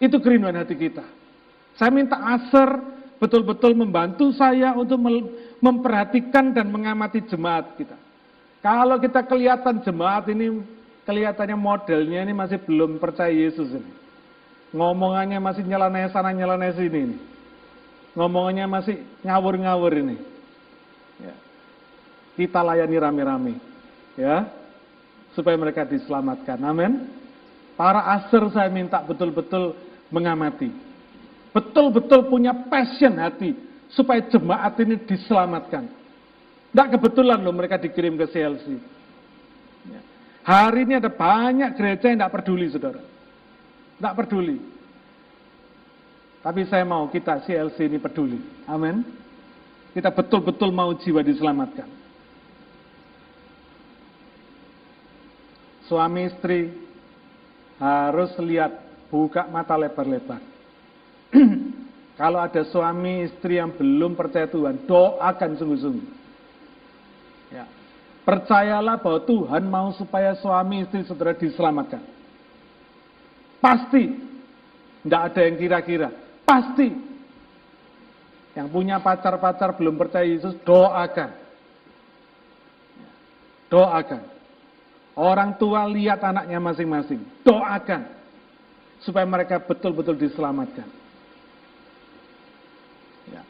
Itu 0.02 0.20
kerinduan 0.20 0.58
hati 0.58 0.76
kita. 0.76 1.15
Saya 1.76 1.92
minta 1.92 2.16
Aser 2.16 2.80
betul-betul 3.20 3.76
membantu 3.76 4.32
saya 4.32 4.72
untuk 4.76 5.00
memperhatikan 5.60 6.52
dan 6.52 6.68
mengamati 6.72 7.24
jemaat 7.28 7.76
kita. 7.76 7.96
Kalau 8.64 8.96
kita 8.98 9.22
kelihatan 9.24 9.84
jemaat 9.84 10.26
ini 10.32 10.64
kelihatannya 11.04 11.54
modelnya 11.54 12.24
ini 12.24 12.32
masih 12.34 12.58
belum 12.64 12.98
percaya 12.98 13.30
Yesus 13.30 13.70
ini. 13.70 13.92
Ngomongannya 14.74 15.38
masih 15.38 15.62
nyeleneh 15.62 16.10
sana 16.10 16.34
nyeleneh 16.34 16.74
sini 16.74 17.00
ini 17.12 17.16
ngomongnya 18.16 18.64
masih 18.64 18.96
ngawur-ngawur 19.20 19.92
ini. 19.92 20.16
Ya. 21.20 21.34
Kita 22.40 22.64
layani 22.64 22.96
rame-rame, 22.96 23.54
ya, 24.16 24.48
supaya 25.36 25.54
mereka 25.60 25.84
diselamatkan. 25.84 26.56
Amin. 26.64 27.12
Para 27.76 28.08
aser 28.16 28.48
saya 28.56 28.72
minta 28.72 29.04
betul-betul 29.04 29.76
mengamati, 30.08 30.72
betul-betul 31.56 32.28
punya 32.28 32.52
passion 32.68 33.16
hati 33.16 33.56
supaya 33.88 34.20
jemaat 34.28 34.76
ini 34.76 35.00
diselamatkan. 35.08 35.88
Tidak 35.88 36.88
kebetulan 36.92 37.40
loh 37.40 37.56
mereka 37.56 37.80
dikirim 37.80 38.20
ke 38.20 38.28
CLC. 38.28 38.76
Ya. 39.88 40.00
Hari 40.44 40.84
ini 40.84 41.00
ada 41.00 41.08
banyak 41.08 41.72
gereja 41.72 42.12
yang 42.12 42.20
tidak 42.20 42.34
peduli, 42.36 42.68
saudara. 42.68 43.00
Tidak 43.96 44.12
peduli. 44.12 44.60
Tapi 46.44 46.60
saya 46.68 46.84
mau 46.84 47.08
kita 47.08 47.40
CLC 47.48 47.88
ini 47.88 47.96
peduli. 47.96 48.36
Amin. 48.68 49.00
Kita 49.96 50.12
betul-betul 50.12 50.68
mau 50.76 50.92
jiwa 50.92 51.24
diselamatkan. 51.24 51.88
Suami 55.88 56.28
istri 56.28 56.68
harus 57.80 58.36
lihat 58.44 58.76
buka 59.08 59.48
mata 59.48 59.72
lebar-lebar. 59.78 60.55
Kalau 62.20 62.40
ada 62.40 62.64
suami 62.64 63.28
istri 63.28 63.60
yang 63.60 63.76
belum 63.76 64.16
percaya 64.16 64.48
Tuhan, 64.48 64.88
doakan 64.88 65.50
sungguh-sungguh. 65.60 66.06
Ya. 67.52 67.68
Percayalah 68.24 68.96
bahwa 68.98 69.20
Tuhan 69.22 69.62
mau 69.68 69.92
supaya 69.92 70.32
suami 70.40 70.88
istri 70.88 71.04
saudara 71.04 71.36
diselamatkan. 71.36 72.00
Pasti. 73.60 74.16
Tidak 75.04 75.22
ada 75.22 75.40
yang 75.44 75.56
kira-kira. 75.60 76.08
Pasti. 76.42 76.88
Yang 78.56 78.68
punya 78.72 78.96
pacar-pacar 78.98 79.76
belum 79.76 80.00
percaya 80.00 80.24
Yesus, 80.24 80.56
doakan. 80.64 81.30
Doakan. 83.68 84.22
Orang 85.12 85.60
tua 85.60 85.84
lihat 85.84 86.24
anaknya 86.24 86.56
masing-masing. 86.64 87.20
Doakan. 87.44 88.08
Supaya 89.04 89.28
mereka 89.28 89.60
betul-betul 89.60 90.16
diselamatkan. 90.16 90.95
Ya. 93.30 93.42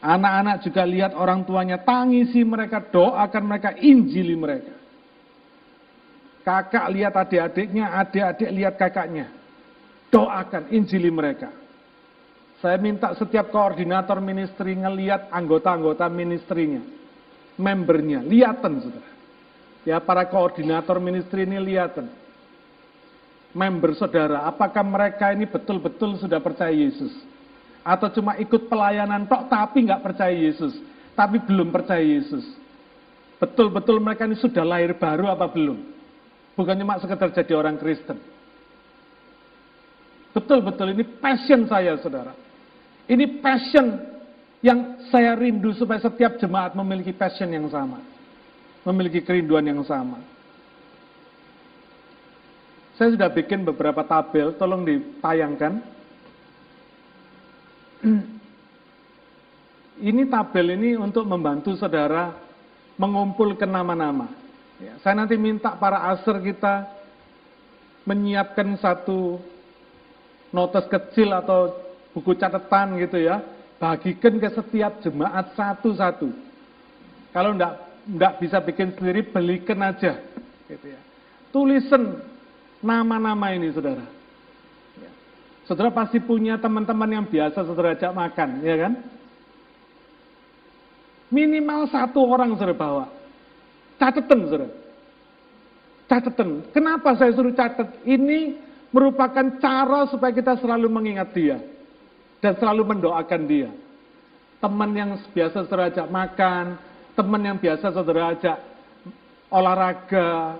Anak-anak 0.00 0.64
juga 0.64 0.82
lihat 0.88 1.12
orang 1.12 1.44
tuanya, 1.44 1.76
tangisi 1.76 2.40
mereka, 2.40 2.80
doakan 2.80 3.44
mereka, 3.44 3.76
injili 3.76 4.32
mereka. 4.32 4.72
Kakak 6.40 6.88
lihat 6.88 7.12
adik-adiknya, 7.20 7.92
adik-adik 8.00 8.48
lihat 8.48 8.74
kakaknya. 8.80 9.28
Doakan, 10.08 10.72
injili 10.72 11.12
mereka. 11.12 11.52
Saya 12.64 12.76
minta 12.76 13.12
setiap 13.16 13.48
koordinator 13.48 14.20
ministry 14.20 14.76
ngeliat 14.76 15.32
anggota-anggota 15.32 16.08
ministrinya, 16.12 16.84
membernya, 17.56 18.20
lihatan 18.20 18.84
saudara. 18.84 19.10
Ya 19.84 19.96
para 19.96 20.28
koordinator 20.28 21.00
ministry 21.00 21.48
ini 21.48 21.56
lihatan. 21.56 22.12
Member 23.50 23.96
saudara, 23.96 24.44
apakah 24.46 24.84
mereka 24.84 25.32
ini 25.32 25.48
betul-betul 25.48 26.20
sudah 26.20 26.38
percaya 26.38 26.70
Yesus? 26.70 27.10
Atau 27.80 28.12
cuma 28.20 28.36
ikut 28.36 28.68
pelayanan 28.68 29.24
tok 29.24 29.48
tapi 29.48 29.88
nggak 29.88 30.04
percaya 30.04 30.34
Yesus, 30.34 30.76
tapi 31.16 31.40
belum 31.40 31.72
percaya 31.72 32.04
Yesus? 32.04 32.44
Betul-betul 33.40 34.04
mereka 34.04 34.28
ini 34.28 34.36
sudah 34.36 34.62
lahir 34.62 34.92
baru 34.96 35.32
apa 35.32 35.48
belum? 35.48 35.80
Bukan 36.54 36.76
cuma 36.76 37.00
sekedar 37.00 37.32
jadi 37.32 37.56
orang 37.56 37.80
Kristen. 37.80 38.20
Betul-betul 40.36 40.92
ini 40.92 41.04
passion 41.18 41.64
saya 41.64 41.96
saudara 41.98 42.36
ini 43.10 43.42
passion 43.42 43.98
yang 44.62 45.02
saya 45.10 45.34
rindu 45.34 45.74
supaya 45.74 45.98
setiap 45.98 46.38
jemaat 46.38 46.78
memiliki 46.78 47.10
passion 47.10 47.50
yang 47.50 47.66
sama. 47.66 47.98
Memiliki 48.86 49.18
kerinduan 49.26 49.66
yang 49.66 49.82
sama. 49.82 50.22
Saya 52.94 53.18
sudah 53.18 53.26
bikin 53.34 53.66
beberapa 53.66 54.06
tabel, 54.06 54.54
tolong 54.54 54.86
ditayangkan. 54.86 55.82
Ini 60.00 60.22
tabel 60.32 60.80
ini 60.80 60.96
untuk 60.96 61.28
membantu 61.28 61.76
saudara 61.76 62.32
mengumpulkan 62.96 63.68
nama-nama. 63.68 64.28
Ya, 64.80 64.96
saya 65.04 65.12
nanti 65.12 65.36
minta 65.36 65.76
para 65.76 66.08
aser 66.08 66.40
kita 66.40 66.88
menyiapkan 68.08 68.80
satu 68.80 69.36
notes 70.52 70.88
kecil 70.88 71.36
atau 71.36 71.76
buku 72.16 72.32
catatan 72.40 72.96
gitu 72.96 73.20
ya, 73.20 73.44
bagikan 73.76 74.40
ke 74.40 74.48
setiap 74.50 75.04
jemaat 75.04 75.52
satu-satu. 75.52 76.32
Kalau 77.30 77.52
enggak, 77.54 77.76
enggak 78.08 78.32
bisa 78.40 78.56
bikin 78.64 78.96
sendiri, 78.96 79.20
belikan 79.28 79.84
aja. 79.84 80.16
Gitu 80.66 80.86
ya. 80.96 81.00
Tulisan 81.52 82.24
nama-nama 82.80 83.52
ini, 83.52 83.68
saudara. 83.70 84.19
Saudara 85.70 85.94
pasti 85.94 86.18
punya 86.18 86.58
teman-teman 86.58 87.06
yang 87.06 87.22
biasa 87.30 87.62
saudara 87.62 87.94
ajak 87.94 88.10
makan, 88.10 88.58
ya 88.58 88.74
kan? 88.74 88.92
Minimal 91.30 91.86
satu 91.94 92.26
orang 92.26 92.58
saudara 92.58 92.74
bawa. 92.74 93.06
Catatan, 93.94 94.50
saudara. 94.50 94.66
Catatan. 96.10 96.66
Kenapa 96.74 97.14
saya 97.14 97.30
suruh 97.38 97.54
catat? 97.54 97.86
Ini 98.02 98.58
merupakan 98.90 99.62
cara 99.62 100.10
supaya 100.10 100.34
kita 100.34 100.58
selalu 100.58 100.90
mengingat 100.90 101.30
dia 101.30 101.62
dan 102.42 102.58
selalu 102.58 102.90
mendoakan 102.90 103.42
dia. 103.46 103.70
Teman 104.58 104.90
yang 104.90 105.22
biasa 105.30 105.70
saudara 105.70 105.86
ajak 105.86 106.10
makan, 106.10 106.82
teman 107.14 107.46
yang 107.46 107.62
biasa 107.62 107.94
saudara 107.94 108.34
ajak 108.34 108.58
olahraga, 109.54 110.58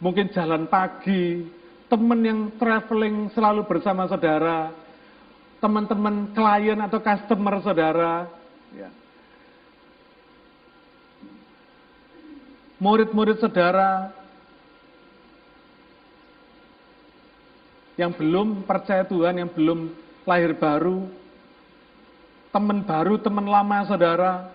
mungkin 0.00 0.32
jalan 0.32 0.64
pagi, 0.72 1.44
teman 1.88 2.20
yang 2.24 2.40
traveling 2.56 3.28
selalu 3.36 3.66
bersama 3.68 4.08
saudara, 4.08 4.72
teman-teman 5.60 6.32
klien 6.32 6.78
atau 6.80 6.98
customer 7.00 7.60
saudara, 7.60 8.28
ya. 8.72 8.90
murid-murid 12.80 13.40
saudara, 13.40 14.12
yang 17.94 18.10
belum 18.10 18.66
percaya 18.66 19.06
Tuhan, 19.06 19.38
yang 19.38 19.50
belum 19.50 19.92
lahir 20.26 20.56
baru, 20.58 21.06
teman 22.50 22.82
baru, 22.82 23.14
teman 23.22 23.46
lama 23.46 23.78
saudara, 23.86 24.50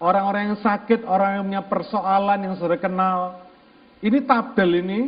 orang-orang 0.00 0.52
yang 0.52 0.58
sakit, 0.60 1.04
orang 1.04 1.40
yang 1.40 1.44
punya 1.46 1.64
persoalan 1.64 2.38
yang 2.40 2.54
saudara 2.56 2.80
kenal. 2.80 3.18
Ini 4.02 4.18
tabel 4.26 4.82
ini, 4.82 5.00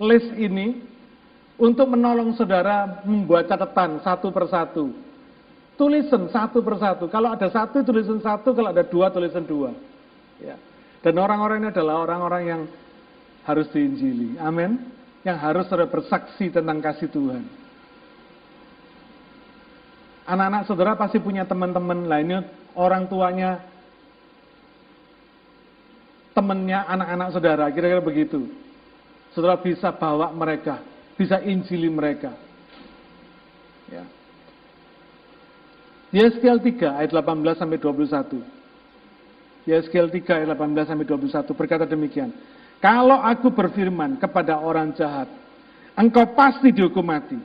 list 0.00 0.32
ini, 0.34 0.80
untuk 1.60 1.92
menolong 1.92 2.32
saudara 2.40 3.04
membuat 3.04 3.44
catatan 3.44 4.00
satu 4.00 4.32
persatu. 4.32 4.96
Tulisan 5.76 6.28
satu 6.32 6.64
persatu. 6.64 7.04
Kalau 7.12 7.36
ada 7.36 7.48
satu, 7.52 7.84
tulisan 7.84 8.20
satu. 8.20 8.56
Kalau 8.56 8.72
ada 8.72 8.84
dua, 8.84 9.12
tulisan 9.12 9.44
dua. 9.44 9.72
Ya. 10.40 10.56
Dan 11.04 11.16
orang-orang 11.20 11.64
ini 11.64 11.68
adalah 11.72 12.04
orang-orang 12.04 12.42
yang 12.44 12.62
harus 13.44 13.68
diinjili. 13.72 14.36
Amin. 14.40 14.88
Yang 15.24 15.38
harus 15.40 15.64
saudara 15.68 15.88
bersaksi 15.88 16.48
tentang 16.48 16.80
kasih 16.80 17.08
Tuhan. 17.12 17.44
Anak-anak 20.28 20.62
saudara 20.68 20.92
pasti 20.96 21.16
punya 21.20 21.44
teman-teman 21.44 22.08
lainnya, 22.08 22.44
orang 22.76 23.08
tuanya 23.08 23.60
temannya 26.36 26.78
anak-anak 26.88 27.28
saudara, 27.34 27.64
kira-kira 27.72 28.00
begitu. 28.00 28.48
Saudara 29.30 29.58
bisa 29.62 29.94
bawa 29.94 30.34
mereka, 30.34 30.82
bisa 31.14 31.38
injili 31.42 31.86
mereka. 31.86 32.34
Ya. 33.90 34.04
Yeskiel 36.10 36.58
3 36.58 36.98
ayat 36.98 37.10
18 37.14 37.54
sampai 37.54 37.78
21. 37.78 38.42
Yeskiel 39.70 40.10
3 40.10 40.38
ayat 40.42 40.48
18 40.58 40.90
sampai 40.90 41.06
21 41.06 41.58
berkata 41.58 41.84
demikian. 41.86 42.34
Kalau 42.82 43.20
aku 43.20 43.52
berfirman 43.52 44.18
kepada 44.18 44.58
orang 44.58 44.90
jahat, 44.96 45.28
engkau 45.94 46.24
pasti 46.34 46.72
dihukum 46.72 47.04
mati. 47.06 47.38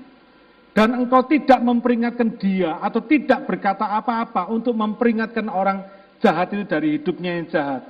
Dan 0.75 0.91
engkau 0.91 1.23
tidak 1.23 1.59
memperingatkan 1.63 2.35
dia 2.35 2.79
atau 2.83 2.99
tidak 2.99 3.47
berkata 3.47 3.95
apa-apa 3.95 4.51
untuk 4.51 4.75
memperingatkan 4.75 5.47
orang 5.47 5.87
jahat 6.19 6.51
itu 6.51 6.67
dari 6.67 6.99
hidupnya 6.99 7.31
yang 7.39 7.47
jahat 7.47 7.81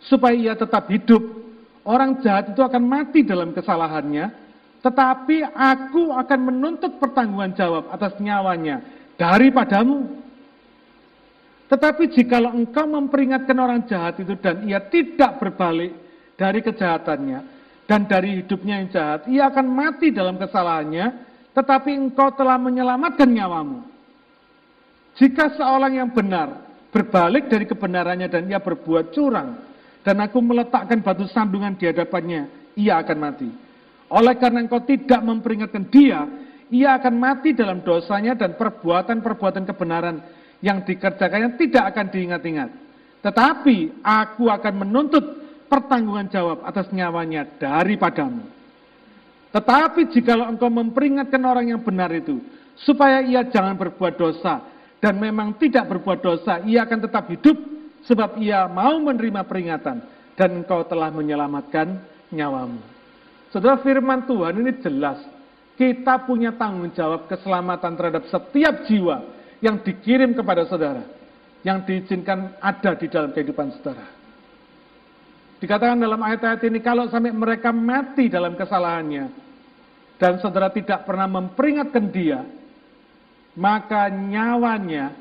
supaya 0.00 0.32
ia 0.32 0.54
tetap 0.56 0.88
hidup. 0.88 1.20
Orang 1.84 2.20
jahat 2.20 2.52
itu 2.52 2.60
akan 2.60 2.82
mati 2.84 3.24
dalam 3.24 3.56
kesalahannya, 3.56 4.28
tetapi 4.84 5.44
aku 5.48 6.12
akan 6.12 6.40
menuntut 6.52 7.00
pertanggungan 7.00 7.56
jawab 7.56 7.88
atas 7.88 8.16
nyawanya 8.20 8.84
daripadamu. 9.16 10.20
Tetapi 11.70 12.02
jikalau 12.10 12.52
engkau 12.52 12.84
memperingatkan 12.84 13.56
orang 13.56 13.86
jahat 13.86 14.18
itu 14.20 14.34
dan 14.36 14.66
ia 14.66 14.82
tidak 14.82 15.38
berbalik 15.38 15.94
dari 16.34 16.60
kejahatannya 16.60 17.60
dan 17.90 18.06
dari 18.06 18.38
hidupnya 18.38 18.74
yang 18.78 18.88
jahat, 18.94 19.20
ia 19.26 19.50
akan 19.50 19.66
mati 19.66 20.14
dalam 20.14 20.38
kesalahannya, 20.38 21.10
tetapi 21.58 21.90
engkau 21.90 22.30
telah 22.38 22.54
menyelamatkan 22.54 23.26
nyawamu. 23.26 23.82
Jika 25.18 25.58
seorang 25.58 25.98
yang 25.98 26.14
benar 26.14 26.70
berbalik 26.94 27.50
dari 27.50 27.66
kebenarannya 27.66 28.30
dan 28.30 28.46
ia 28.46 28.62
berbuat 28.62 29.10
curang, 29.10 29.69
dan 30.00 30.16
aku 30.24 30.40
meletakkan 30.40 31.04
batu 31.04 31.28
sandungan 31.28 31.76
di 31.76 31.88
hadapannya, 31.88 32.72
ia 32.76 33.00
akan 33.00 33.18
mati. 33.20 33.48
Oleh 34.10 34.34
karena 34.40 34.64
engkau 34.64 34.82
tidak 34.82 35.20
memperingatkan 35.22 35.86
dia, 35.92 36.24
ia 36.72 36.96
akan 36.96 37.14
mati 37.20 37.52
dalam 37.52 37.84
dosanya 37.84 38.34
dan 38.34 38.56
perbuatan-perbuatan 38.56 39.68
kebenaran 39.68 40.22
yang 40.64 40.82
dikerjakannya 40.82 41.60
tidak 41.60 41.84
akan 41.94 42.06
diingat-ingat. 42.08 42.70
Tetapi 43.20 44.00
aku 44.00 44.48
akan 44.48 44.74
menuntut 44.86 45.24
pertanggungan 45.68 46.32
jawab 46.32 46.64
atas 46.64 46.88
nyawanya 46.90 47.44
daripadamu. 47.60 48.42
Tetapi 49.50 50.10
jikalau 50.14 50.46
engkau 50.46 50.70
memperingatkan 50.70 51.42
orang 51.42 51.74
yang 51.74 51.82
benar 51.82 52.08
itu, 52.14 52.38
supaya 52.80 53.20
ia 53.20 53.44
jangan 53.46 53.76
berbuat 53.76 54.14
dosa, 54.16 54.62
dan 55.02 55.18
memang 55.18 55.58
tidak 55.58 55.90
berbuat 55.90 56.22
dosa, 56.22 56.62
ia 56.64 56.86
akan 56.86 56.98
tetap 57.02 57.26
hidup 57.28 57.56
sebab 58.04 58.40
ia 58.40 58.64
mau 58.70 58.96
menerima 59.00 59.44
peringatan 59.44 59.98
dan 60.38 60.48
engkau 60.62 60.84
telah 60.88 61.12
menyelamatkan 61.12 62.00
nyawamu. 62.32 62.80
Saudara 63.50 63.82
firman 63.82 64.24
Tuhan 64.24 64.62
ini 64.62 64.72
jelas, 64.80 65.18
kita 65.74 66.22
punya 66.24 66.54
tanggung 66.54 66.92
jawab 66.94 67.26
keselamatan 67.26 67.98
terhadap 67.98 68.24
setiap 68.30 68.86
jiwa 68.86 69.26
yang 69.60 69.82
dikirim 69.82 70.32
kepada 70.32 70.64
saudara, 70.64 71.04
yang 71.66 71.82
diizinkan 71.84 72.56
ada 72.62 72.96
di 72.96 73.06
dalam 73.10 73.34
kehidupan 73.34 73.74
saudara. 73.80 74.06
Dikatakan 75.60 76.00
dalam 76.00 76.20
ayat-ayat 76.24 76.62
ini, 76.64 76.80
kalau 76.80 77.04
sampai 77.12 77.36
mereka 77.36 77.68
mati 77.68 78.32
dalam 78.32 78.56
kesalahannya, 78.56 79.28
dan 80.16 80.40
saudara 80.40 80.72
tidak 80.72 81.04
pernah 81.04 81.28
memperingatkan 81.28 82.04
dia, 82.08 82.44
maka 83.56 84.08
nyawanya 84.08 85.12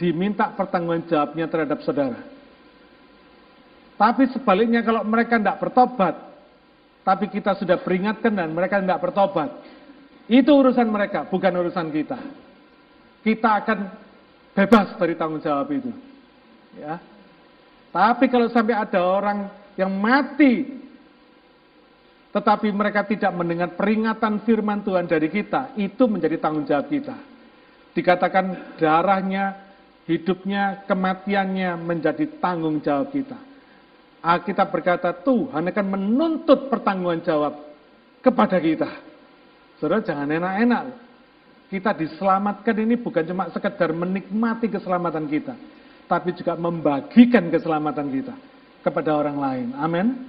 diminta 0.00 0.48
pertanggungan 0.56 1.04
jawabnya 1.04 1.44
terhadap 1.44 1.84
saudara. 1.84 2.16
Tapi 4.00 4.32
sebaliknya 4.32 4.80
kalau 4.80 5.04
mereka 5.04 5.36
tidak 5.36 5.60
bertobat, 5.60 6.16
tapi 7.04 7.28
kita 7.28 7.52
sudah 7.60 7.76
peringatkan 7.84 8.32
dan 8.32 8.48
mereka 8.48 8.80
tidak 8.80 9.04
bertobat, 9.04 9.60
itu 10.24 10.48
urusan 10.48 10.88
mereka, 10.88 11.28
bukan 11.28 11.52
urusan 11.52 11.92
kita. 11.92 12.16
Kita 13.20 13.60
akan 13.60 13.78
bebas 14.56 14.96
dari 14.96 15.12
tanggung 15.20 15.44
jawab 15.44 15.68
itu. 15.68 15.92
Ya. 16.80 16.96
Tapi 17.92 18.24
kalau 18.32 18.48
sampai 18.48 18.72
ada 18.72 19.04
orang 19.04 19.52
yang 19.76 19.92
mati, 19.92 20.80
tetapi 22.32 22.72
mereka 22.72 23.04
tidak 23.04 23.36
mendengar 23.36 23.76
peringatan 23.76 24.40
firman 24.48 24.80
Tuhan 24.80 25.04
dari 25.04 25.28
kita, 25.28 25.76
itu 25.76 26.08
menjadi 26.08 26.40
tanggung 26.40 26.64
jawab 26.64 26.88
kita. 26.88 27.20
Dikatakan 27.92 28.78
darahnya 28.80 29.69
hidupnya, 30.10 30.82
kematiannya 30.90 31.78
menjadi 31.78 32.26
tanggung 32.42 32.82
jawab 32.82 33.14
kita. 33.14 33.38
Alkitab 34.20 34.68
berkata 34.74 35.14
Tuhan 35.14 35.70
akan 35.70 35.86
menuntut 35.86 36.66
pertanggungan 36.66 37.22
jawab 37.22 37.54
kepada 38.20 38.58
kita. 38.58 38.90
Saudara 39.78 40.02
jangan 40.04 40.28
enak-enak. 40.28 40.84
Kita 41.70 41.94
diselamatkan 41.94 42.76
ini 42.82 42.98
bukan 42.98 43.22
cuma 43.30 43.46
sekedar 43.54 43.94
menikmati 43.94 44.66
keselamatan 44.66 45.30
kita, 45.30 45.54
tapi 46.10 46.34
juga 46.34 46.58
membagikan 46.58 47.46
keselamatan 47.46 48.10
kita 48.10 48.34
kepada 48.82 49.14
orang 49.14 49.38
lain. 49.38 49.68
Amin. 49.78 50.26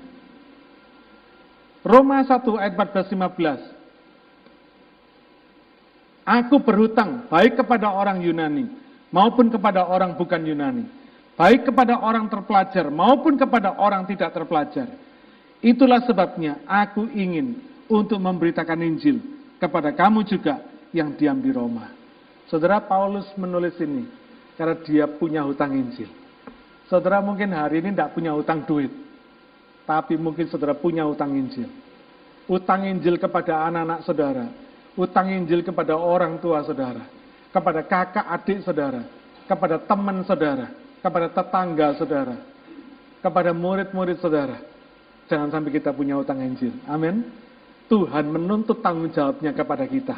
Roma 1.81 2.21
1 2.21 2.45
ayat 2.61 2.77
14 2.77 3.09
15. 3.09 3.81
Aku 6.21 6.61
berhutang 6.61 7.25
baik 7.25 7.57
kepada 7.57 7.89
orang 7.89 8.21
Yunani 8.21 8.69
maupun 9.11 9.51
kepada 9.51 9.85
orang 9.85 10.15
bukan 10.15 10.41
Yunani, 10.41 10.87
baik 11.35 11.67
kepada 11.67 11.99
orang 11.99 12.25
terpelajar 12.31 12.87
maupun 12.89 13.37
kepada 13.37 13.75
orang 13.77 14.07
tidak 14.07 14.31
terpelajar. 14.33 14.87
Itulah 15.61 16.01
sebabnya 16.09 16.57
aku 16.65 17.05
ingin 17.13 17.61
untuk 17.85 18.17
memberitakan 18.17 18.81
Injil 18.81 19.21
kepada 19.61 19.93
kamu 19.93 20.25
juga 20.25 20.57
yang 20.89 21.13
diam 21.13 21.37
di 21.37 21.53
Roma. 21.53 21.93
Saudara 22.49 22.81
Paulus 22.81 23.29
menulis 23.37 23.77
ini 23.77 24.09
karena 24.57 24.75
dia 24.81 25.05
punya 25.05 25.45
hutang 25.45 25.77
Injil. 25.77 26.09
Saudara 26.89 27.23
mungkin 27.23 27.55
hari 27.55 27.79
ini 27.79 27.95
tidak 27.95 28.11
punya 28.11 28.35
hutang 28.35 28.67
duit, 28.67 28.91
tapi 29.87 30.19
mungkin 30.19 30.49
saudara 30.51 30.75
punya 30.75 31.07
hutang 31.07 31.31
Injil. 31.37 31.69
Utang 32.51 32.83
Injil 32.83 33.15
kepada 33.15 33.63
anak-anak 33.69 33.99
saudara, 34.03 34.45
utang 34.99 35.31
Injil 35.31 35.63
kepada 35.63 35.95
orang 35.95 36.35
tua 36.43 36.59
saudara, 36.67 37.05
kepada 37.51 37.83
kakak 37.83 38.25
adik 38.31 38.63
saudara, 38.63 39.03
kepada 39.45 39.77
teman 39.83 40.23
saudara, 40.23 40.71
kepada 41.03 41.27
tetangga 41.27 41.87
saudara, 41.99 42.35
kepada 43.19 43.51
murid-murid 43.51 44.17
saudara. 44.23 44.57
Jangan 45.27 45.51
sampai 45.51 45.71
kita 45.71 45.91
punya 45.95 46.15
utang 46.19 46.39
Injil. 46.43 46.71
Amin. 46.87 47.23
Tuhan 47.91 48.31
menuntut 48.31 48.79
tanggung 48.79 49.11
jawabnya 49.11 49.51
kepada 49.51 49.83
kita. 49.83 50.15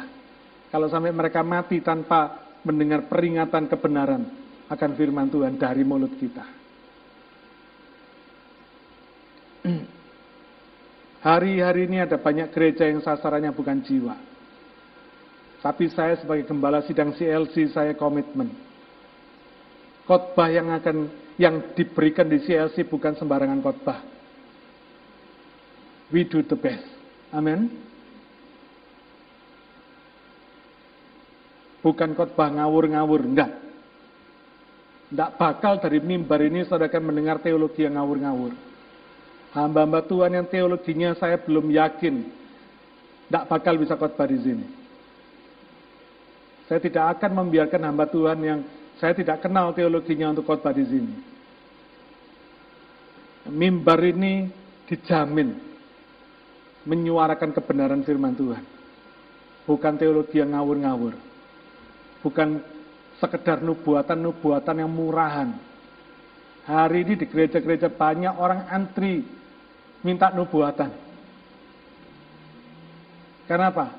Kalau 0.70 0.86
sampai 0.90 1.10
mereka 1.10 1.42
mati 1.42 1.82
tanpa 1.82 2.38
mendengar 2.62 3.06
peringatan 3.10 3.66
kebenaran 3.66 4.22
akan 4.70 4.90
firman 4.94 5.30
Tuhan 5.30 5.58
dari 5.58 5.82
mulut 5.82 6.14
kita. 6.18 6.46
Hari-hari 11.26 11.86
ini 11.90 11.98
ada 12.02 12.18
banyak 12.18 12.50
gereja 12.54 12.86
yang 12.90 13.02
sasarannya 13.02 13.50
bukan 13.54 13.82
jiwa 13.82 14.33
tapi 15.64 15.88
saya 15.88 16.20
sebagai 16.20 16.44
gembala 16.44 16.84
sidang 16.84 17.16
CLC 17.16 17.72
saya 17.72 17.96
komitmen. 17.96 18.52
Khotbah 20.04 20.52
yang 20.52 20.68
akan 20.68 21.08
yang 21.40 21.72
diberikan 21.72 22.28
di 22.28 22.44
CLC 22.44 22.84
bukan 22.84 23.16
sembarangan 23.16 23.64
khotbah. 23.64 24.04
We 26.12 26.28
do 26.28 26.44
the 26.44 26.52
best. 26.52 26.84
Amin. 27.32 27.72
Bukan 31.80 32.12
khotbah 32.12 32.52
ngawur-ngawur, 32.60 33.24
enggak. 33.24 33.56
Enggak 35.08 35.30
bakal 35.40 35.80
dari 35.80 35.96
mimbar 36.04 36.44
ini 36.44 36.68
saudara 36.68 36.92
akan 36.92 37.08
mendengar 37.08 37.40
teologi 37.40 37.88
yang 37.88 37.96
ngawur-ngawur. 37.96 38.52
Hamba-hamba 39.56 40.04
Tuhan 40.04 40.36
yang 40.36 40.44
teologinya 40.44 41.16
saya 41.16 41.40
belum 41.40 41.72
yakin 41.72 42.14
tidak 43.32 43.48
bakal 43.48 43.80
bisa 43.80 43.96
khotbah 43.96 44.28
di 44.28 44.36
sini. 44.44 44.83
Saya 46.74 46.90
tidak 46.90 47.06
akan 47.14 47.38
membiarkan 47.38 47.86
hamba 47.86 48.02
Tuhan 48.10 48.34
yang 48.42 48.66
saya 48.98 49.14
tidak 49.14 49.46
kenal 49.46 49.70
teologinya 49.70 50.34
untuk 50.34 50.42
khotbah 50.42 50.74
di 50.74 50.82
sini. 50.82 51.14
Mimbar 53.46 54.02
ini 54.02 54.50
dijamin 54.90 55.54
menyuarakan 56.82 57.54
kebenaran 57.54 58.02
firman 58.02 58.34
Tuhan. 58.34 58.66
Bukan 59.70 59.94
teologi 60.02 60.42
yang 60.42 60.50
ngawur-ngawur. 60.50 61.14
Bukan 62.26 62.58
sekedar 63.22 63.62
nubuatan-nubuatan 63.62 64.74
yang 64.74 64.90
murahan. 64.90 65.54
Hari 66.66 67.06
ini 67.06 67.14
di 67.22 67.30
gereja-gereja 67.30 67.86
banyak 67.86 68.34
orang 68.34 68.66
antri 68.66 69.22
minta 70.02 70.34
nubuatan. 70.34 70.90
Kenapa? 73.46 73.94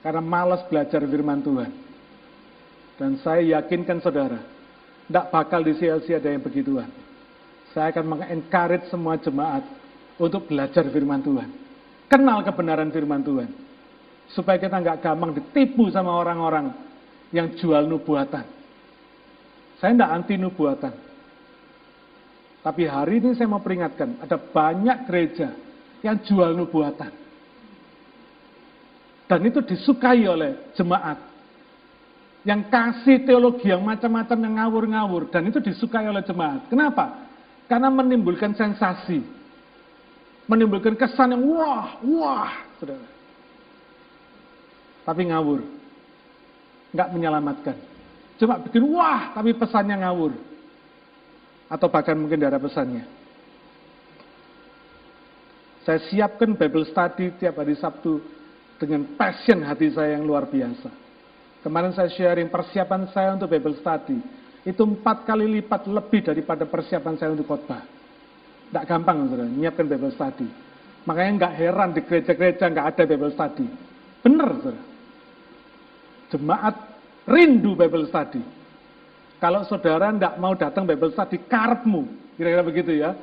Karena 0.00 0.24
malas 0.24 0.64
belajar 0.64 1.04
firman 1.04 1.44
Tuhan. 1.44 1.79
Dan 3.00 3.16
saya 3.24 3.40
yakinkan 3.56 4.04
saudara, 4.04 4.36
tidak 5.08 5.32
bakal 5.32 5.64
disia-sia 5.64 6.20
ada 6.20 6.36
yang 6.36 6.44
begituan. 6.44 6.92
Saya 7.72 7.96
akan 7.96 8.04
mengencourage 8.12 8.92
semua 8.92 9.16
jemaat 9.16 9.64
untuk 10.20 10.44
belajar 10.44 10.84
firman 10.92 11.24
Tuhan. 11.24 11.48
Kenal 12.12 12.44
kebenaran 12.44 12.92
firman 12.92 13.24
Tuhan. 13.24 13.48
Supaya 14.36 14.60
kita 14.60 14.76
nggak 14.76 15.00
gampang 15.00 15.32
ditipu 15.32 15.88
sama 15.88 16.12
orang-orang 16.12 16.76
yang 17.32 17.48
jual 17.56 17.88
nubuatan. 17.88 18.44
Saya 19.80 19.96
tidak 19.96 20.10
anti 20.12 20.36
nubuatan. 20.36 20.92
Tapi 22.60 22.84
hari 22.84 23.24
ini 23.24 23.32
saya 23.32 23.48
mau 23.48 23.64
peringatkan, 23.64 24.20
ada 24.20 24.36
banyak 24.36 25.08
gereja 25.08 25.56
yang 26.04 26.20
jual 26.20 26.52
nubuatan. 26.52 27.08
Dan 29.24 29.40
itu 29.48 29.64
disukai 29.64 30.20
oleh 30.28 30.68
jemaat. 30.76 31.29
Yang 32.40 32.72
kasih 32.72 33.28
teologi 33.28 33.68
yang 33.68 33.84
macam-macam 33.84 34.38
yang 34.40 34.54
ngawur-ngawur. 34.60 35.28
Dan 35.28 35.52
itu 35.52 35.60
disukai 35.60 36.08
oleh 36.08 36.24
jemaat. 36.24 36.66
Kenapa? 36.72 37.28
Karena 37.68 37.92
menimbulkan 37.92 38.56
sensasi. 38.56 39.20
Menimbulkan 40.48 40.96
kesan 40.96 41.36
yang 41.36 41.44
wah, 41.46 42.00
wah. 42.00 42.52
Saudara. 42.80 43.06
Tapi 45.04 45.22
ngawur. 45.28 45.60
Nggak 46.96 47.08
menyelamatkan. 47.12 47.76
Cuma 48.40 48.56
bikin 48.56 48.88
wah, 48.88 49.36
tapi 49.36 49.52
pesannya 49.52 50.00
ngawur 50.00 50.50
atau 51.70 51.86
bahkan 51.86 52.18
mungkin 52.18 52.42
tidak 52.42 52.58
ada 52.58 52.60
pesannya. 52.60 53.04
Saya 55.86 56.02
siapkan 56.10 56.58
Bible 56.58 56.84
study 56.90 57.30
tiap 57.38 57.62
hari 57.62 57.78
Sabtu 57.78 58.18
dengan 58.76 59.06
passion 59.14 59.62
hati 59.62 59.94
saya 59.94 60.18
yang 60.18 60.26
luar 60.26 60.50
biasa. 60.50 60.90
Kemarin 61.60 61.92
saya 61.92 62.08
sharing 62.08 62.48
persiapan 62.48 63.12
saya 63.12 63.36
untuk 63.36 63.52
Bible 63.52 63.76
study. 63.76 64.16
Itu 64.64 64.88
empat 64.88 65.28
kali 65.28 65.44
lipat 65.60 65.84
lebih 65.88 66.24
daripada 66.24 66.64
persiapan 66.64 67.14
saya 67.20 67.36
untuk 67.36 67.48
khotbah. 67.48 67.84
Tidak 68.70 68.84
gampang, 68.88 69.28
saudara, 69.28 69.48
menyiapkan 69.48 69.84
Bible 69.84 70.12
study. 70.16 70.48
Makanya 71.04 71.30
nggak 71.36 71.54
heran 71.56 71.90
di 71.92 72.00
gereja-gereja 72.04 72.64
nggak 72.72 72.86
ada 72.96 73.02
Bible 73.04 73.32
study. 73.32 73.66
Benar, 74.24 74.48
saudara. 74.60 74.82
Jemaat 76.32 76.74
rindu 77.28 77.76
Bible 77.76 78.08
study. 78.08 78.42
Kalau 79.40 79.64
saudara 79.64 80.12
tidak 80.12 80.34
mau 80.36 80.52
datang 80.56 80.84
Bible 80.84 81.12
study, 81.12 81.40
karepmu. 81.44 82.02
Kira-kira 82.36 82.64
begitu 82.64 82.92
ya. 82.96 83.16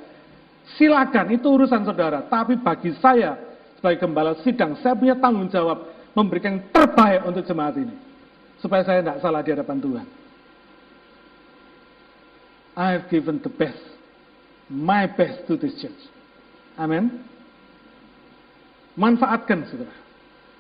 Silakan, 0.78 1.34
itu 1.34 1.48
urusan 1.48 1.86
saudara. 1.86 2.26
Tapi 2.26 2.58
bagi 2.58 2.94
saya, 3.02 3.34
sebagai 3.78 4.06
gembala 4.06 4.38
sidang, 4.42 4.78
saya 4.82 4.94
punya 4.94 5.18
tanggung 5.18 5.50
jawab 5.50 5.90
memberikan 6.18 6.58
yang 6.58 6.66
terbaik 6.74 7.22
untuk 7.30 7.46
jemaat 7.46 7.78
ini. 7.78 8.07
Supaya 8.58 8.82
saya 8.86 9.06
tidak 9.06 9.20
salah 9.22 9.42
di 9.46 9.52
hadapan 9.54 9.78
Tuhan. 9.78 10.08
I 12.78 12.88
have 12.94 13.10
given 13.10 13.42
the 13.42 13.50
best, 13.50 13.82
my 14.70 15.10
best 15.10 15.50
to 15.50 15.58
this 15.58 15.74
church. 15.82 15.98
Amin. 16.78 17.26
Manfaatkan, 18.94 19.66
saudara. 19.66 19.96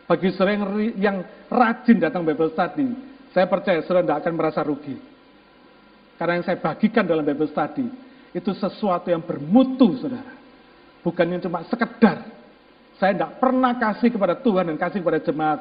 Bagi 0.09 0.33
saudara 0.33 0.53
yang, 0.57 0.65
yang 0.97 1.17
rajin 1.49 1.97
datang 2.01 2.25
Bible 2.25 2.53
study, 2.53 2.89
saya 3.37 3.45
percaya 3.45 3.85
saudara 3.85 4.05
tidak 4.05 4.19
akan 4.25 4.33
merasa 4.33 4.61
rugi. 4.65 4.97
Karena 6.17 6.41
yang 6.41 6.45
saya 6.49 6.57
bagikan 6.57 7.05
dalam 7.05 7.21
Bible 7.21 7.53
Study, 7.53 7.85
itu 8.33 8.51
sesuatu 8.57 9.13
yang 9.13 9.21
bermutu, 9.21 10.01
saudara. 10.01 10.33
Bukan 11.05 11.25
yang 11.29 11.41
cuma 11.45 11.61
sekedar. 11.69 12.25
Saya 12.97 13.13
tidak 13.13 13.37
pernah 13.37 13.77
kasih 13.77 14.09
kepada 14.09 14.33
Tuhan 14.41 14.73
dan 14.73 14.77
kasih 14.81 15.05
kepada 15.05 15.21
jemaat 15.21 15.59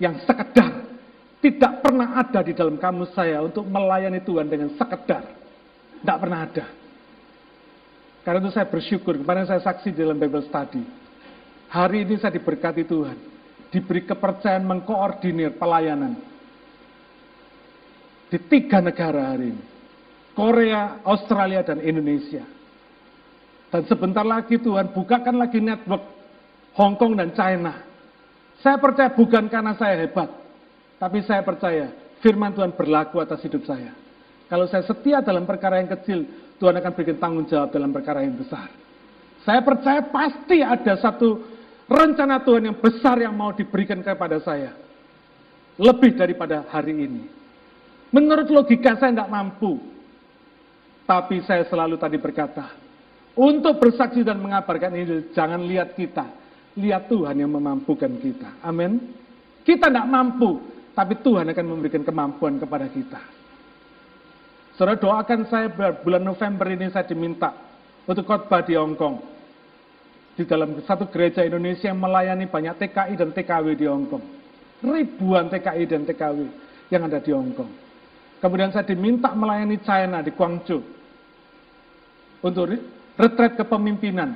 yang 0.00 0.16
sekedar. 0.24 0.79
Tidak 1.40 1.80
pernah 1.80 2.20
ada 2.20 2.44
di 2.44 2.52
dalam 2.52 2.76
kamus 2.76 3.16
saya 3.16 3.40
untuk 3.40 3.64
melayani 3.64 4.20
Tuhan 4.20 4.44
dengan 4.52 4.76
sekedar. 4.76 5.24
Tidak 6.00 6.18
pernah 6.20 6.44
ada. 6.44 6.66
Karena 8.20 8.44
itu 8.44 8.52
saya 8.52 8.68
bersyukur, 8.68 9.16
kemarin 9.16 9.48
saya 9.48 9.64
saksi 9.64 9.96
dalam 9.96 10.20
Bible 10.20 10.44
Study. 10.44 10.84
Hari 11.72 12.04
ini 12.04 12.20
saya 12.20 12.36
diberkati 12.36 12.84
Tuhan. 12.84 13.16
Diberi 13.72 14.04
kepercayaan 14.04 14.68
mengkoordinir 14.68 15.56
pelayanan. 15.56 16.20
Di 18.28 18.36
tiga 18.50 18.84
negara 18.84 19.32
hari 19.32 19.56
ini. 19.56 19.64
Korea, 20.36 21.00
Australia, 21.08 21.64
dan 21.64 21.80
Indonesia. 21.80 22.44
Dan 23.70 23.86
sebentar 23.86 24.26
lagi 24.26 24.58
Tuhan 24.58 24.92
bukakan 24.92 25.40
lagi 25.40 25.62
network 25.62 26.02
Hong 26.74 26.98
Kong 26.98 27.14
dan 27.16 27.30
China. 27.32 27.86
Saya 28.60 28.76
percaya 28.76 29.08
bukan 29.14 29.48
karena 29.48 29.72
saya 29.78 30.04
hebat, 30.04 30.28
tapi 31.00 31.24
saya 31.24 31.40
percaya 31.40 31.88
firman 32.20 32.52
Tuhan 32.52 32.76
berlaku 32.76 33.24
atas 33.24 33.40
hidup 33.40 33.64
saya. 33.64 33.96
Kalau 34.52 34.68
saya 34.68 34.84
setia 34.84 35.24
dalam 35.24 35.48
perkara 35.48 35.80
yang 35.80 35.88
kecil, 35.88 36.28
Tuhan 36.60 36.76
akan 36.76 36.92
berikan 36.92 37.16
tanggung 37.16 37.48
jawab 37.48 37.72
dalam 37.72 37.88
perkara 37.88 38.20
yang 38.20 38.36
besar. 38.36 38.68
Saya 39.40 39.64
percaya 39.64 40.04
pasti 40.12 40.60
ada 40.60 41.00
satu 41.00 41.40
rencana 41.88 42.44
Tuhan 42.44 42.68
yang 42.68 42.76
besar 42.76 43.16
yang 43.16 43.32
mau 43.32 43.56
diberikan 43.56 44.04
kepada 44.04 44.36
saya. 44.44 44.76
Lebih 45.80 46.20
daripada 46.20 46.68
hari 46.68 46.92
ini. 46.92 47.24
Menurut 48.12 48.52
logika 48.52 49.00
saya 49.00 49.16
tidak 49.16 49.32
mampu. 49.32 49.80
Tapi 51.08 51.40
saya 51.48 51.64
selalu 51.66 51.96
tadi 51.96 52.20
berkata, 52.20 52.70
untuk 53.34 53.80
bersaksi 53.80 54.20
dan 54.20 54.36
mengabarkan 54.38 54.92
ini, 54.94 55.32
jangan 55.32 55.64
lihat 55.64 55.96
kita. 55.96 56.28
Lihat 56.76 57.08
Tuhan 57.08 57.40
yang 57.40 57.50
memampukan 57.50 58.12
kita. 58.20 58.60
Amin. 58.62 59.16
Kita 59.64 59.90
tidak 59.90 60.06
mampu, 60.06 60.60
tapi 60.94 61.18
Tuhan 61.22 61.48
akan 61.50 61.66
memberikan 61.66 62.02
kemampuan 62.02 62.58
kepada 62.58 62.90
kita. 62.90 63.20
Saudara 64.74 64.96
doakan 64.96 65.44
saya 65.46 65.68
bulan 66.00 66.24
November 66.24 66.66
ini 66.72 66.88
saya 66.88 67.04
diminta 67.04 67.52
untuk 68.08 68.24
khotbah 68.24 68.64
di 68.64 68.74
Hong 68.74 68.96
Kong. 68.96 69.20
Di 70.40 70.48
dalam 70.48 70.80
satu 70.88 71.04
gereja 71.12 71.44
Indonesia 71.44 71.92
yang 71.92 72.00
melayani 72.00 72.48
banyak 72.48 72.80
TKI 72.80 73.12
dan 73.12 73.30
TKW 73.36 73.76
di 73.76 73.84
Hong 73.84 74.08
Kong. 74.08 74.24
Ribuan 74.80 75.52
TKI 75.52 75.84
dan 75.84 76.08
TKW 76.08 76.38
yang 76.88 77.04
ada 77.04 77.20
di 77.20 77.30
Hong 77.30 77.52
Kong. 77.52 77.70
Kemudian 78.40 78.72
saya 78.72 78.88
diminta 78.88 79.36
melayani 79.36 79.76
China 79.84 80.24
di 80.24 80.32
Guangzhou 80.32 80.80
untuk 82.40 82.72
retret 83.20 83.60
kepemimpinan 83.60 84.32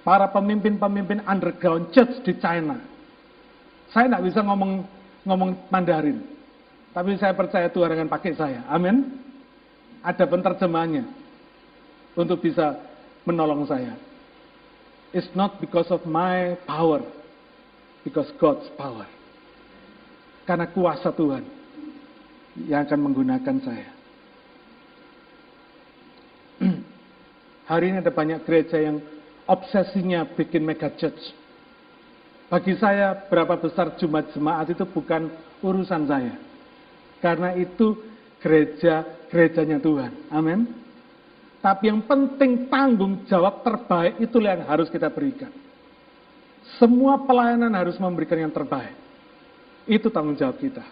para 0.00 0.32
pemimpin-pemimpin 0.32 1.20
underground 1.28 1.92
church 1.92 2.24
di 2.24 2.32
China. 2.40 2.80
Saya 3.92 4.08
tidak 4.08 4.32
bisa 4.32 4.40
ngomong 4.40 4.80
ngomong 5.28 5.68
Mandarin, 5.68 6.24
tapi 6.96 7.20
saya 7.20 7.36
percaya 7.36 7.68
Tuhan 7.68 7.92
akan 7.92 8.08
pakai 8.08 8.32
saya. 8.32 8.64
Amin. 8.66 9.20
Ada 10.00 10.24
penterjemahnya 10.24 11.04
untuk 12.16 12.40
bisa 12.40 12.80
menolong 13.28 13.68
saya. 13.68 13.92
It's 15.12 15.28
not 15.36 15.60
because 15.60 15.92
of 15.92 16.04
my 16.08 16.56
power, 16.64 17.04
because 18.04 18.28
God's 18.40 18.68
power. 18.80 19.04
Karena 20.48 20.64
kuasa 20.72 21.12
Tuhan 21.12 21.44
yang 22.64 22.88
akan 22.88 23.00
menggunakan 23.04 23.56
saya. 23.60 23.88
Hari 27.70 27.84
ini 27.92 28.00
ada 28.00 28.10
banyak 28.10 28.42
gereja 28.48 28.80
yang 28.80 29.04
obsesinya 29.44 30.24
bikin 30.24 30.64
mega 30.64 30.88
church. 30.96 31.20
Bagi 32.48 32.74
saya, 32.80 33.12
berapa 33.28 33.60
besar 33.60 33.92
jumlah 34.00 34.32
jemaat 34.32 34.72
itu 34.72 34.84
bukan 34.88 35.28
urusan 35.60 36.08
saya. 36.08 36.34
Karena 37.20 37.52
itu 37.52 37.96
gereja-gerejanya 38.40 39.78
Tuhan. 39.84 40.12
Amin. 40.32 40.64
Tapi 41.58 41.90
yang 41.90 42.00
penting 42.06 42.70
tanggung 42.72 43.26
jawab 43.28 43.66
terbaik 43.66 44.16
itulah 44.22 44.56
yang 44.56 44.64
harus 44.64 44.88
kita 44.88 45.12
berikan. 45.12 45.52
Semua 46.78 47.20
pelayanan 47.26 47.74
harus 47.74 47.98
memberikan 48.00 48.38
yang 48.38 48.54
terbaik. 48.54 48.94
Itu 49.84 50.08
tanggung 50.08 50.38
jawab 50.38 50.56
kita. 50.56 50.84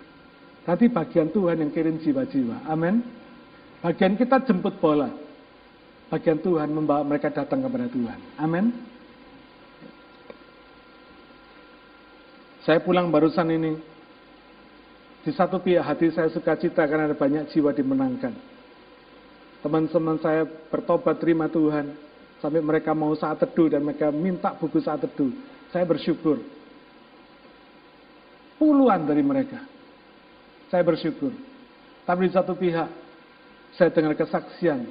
Tadi 0.66 0.90
bagian 0.90 1.30
Tuhan 1.30 1.62
yang 1.62 1.70
kirim 1.70 1.96
jiwa-jiwa. 2.02 2.66
Amin. 2.66 3.00
Bagian 3.80 4.18
kita 4.18 4.42
jemput 4.42 4.76
bola 4.82 5.26
bagian 6.10 6.38
Tuhan 6.38 6.70
membawa 6.70 7.02
mereka 7.02 7.30
datang 7.30 7.62
kepada 7.62 7.86
Tuhan. 7.90 8.18
Amin. 8.38 8.70
Saya 12.66 12.82
pulang 12.82 13.14
barusan 13.14 13.46
ini, 13.46 13.78
di 15.22 15.30
satu 15.30 15.62
pihak 15.62 15.86
hati 15.86 16.10
saya 16.10 16.26
suka 16.34 16.58
cita 16.58 16.82
karena 16.82 17.06
ada 17.06 17.14
banyak 17.14 17.46
jiwa 17.54 17.70
dimenangkan. 17.70 18.34
Teman-teman 19.62 20.18
saya 20.18 20.42
bertobat 20.66 21.22
terima 21.22 21.46
Tuhan, 21.46 21.94
sampai 22.42 22.58
mereka 22.58 22.90
mau 22.90 23.14
saat 23.14 23.38
teduh 23.38 23.70
dan 23.70 23.86
mereka 23.86 24.10
minta 24.10 24.50
buku 24.58 24.82
saat 24.82 24.98
teduh. 24.98 25.30
Saya 25.70 25.86
bersyukur. 25.86 26.42
Puluhan 28.58 29.06
dari 29.06 29.22
mereka. 29.22 29.62
Saya 30.66 30.82
bersyukur. 30.82 31.30
Tapi 32.02 32.26
di 32.26 32.32
satu 32.34 32.58
pihak, 32.58 32.90
saya 33.78 33.94
dengar 33.94 34.18
kesaksian 34.18 34.90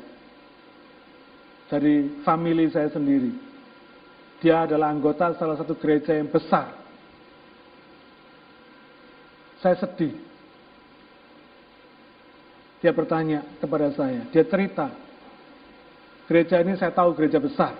dari 1.67 2.23
family 2.23 2.71
saya 2.71 2.87
sendiri. 2.87 3.35
Dia 4.39 4.63
adalah 4.63 4.95
anggota 4.95 5.35
salah 5.35 5.59
satu 5.59 5.75
gereja 5.75 6.15
yang 6.15 6.31
besar. 6.31 6.84
Saya 9.65 9.81
sedih. 9.81 10.13
Dia 12.85 12.93
bertanya 12.93 13.41
kepada 13.57 13.89
saya, 13.97 14.21
dia 14.29 14.45
cerita, 14.45 14.93
gereja 16.29 16.61
ini 16.61 16.77
saya 16.77 16.93
tahu 16.93 17.17
gereja 17.17 17.41
besar. 17.41 17.73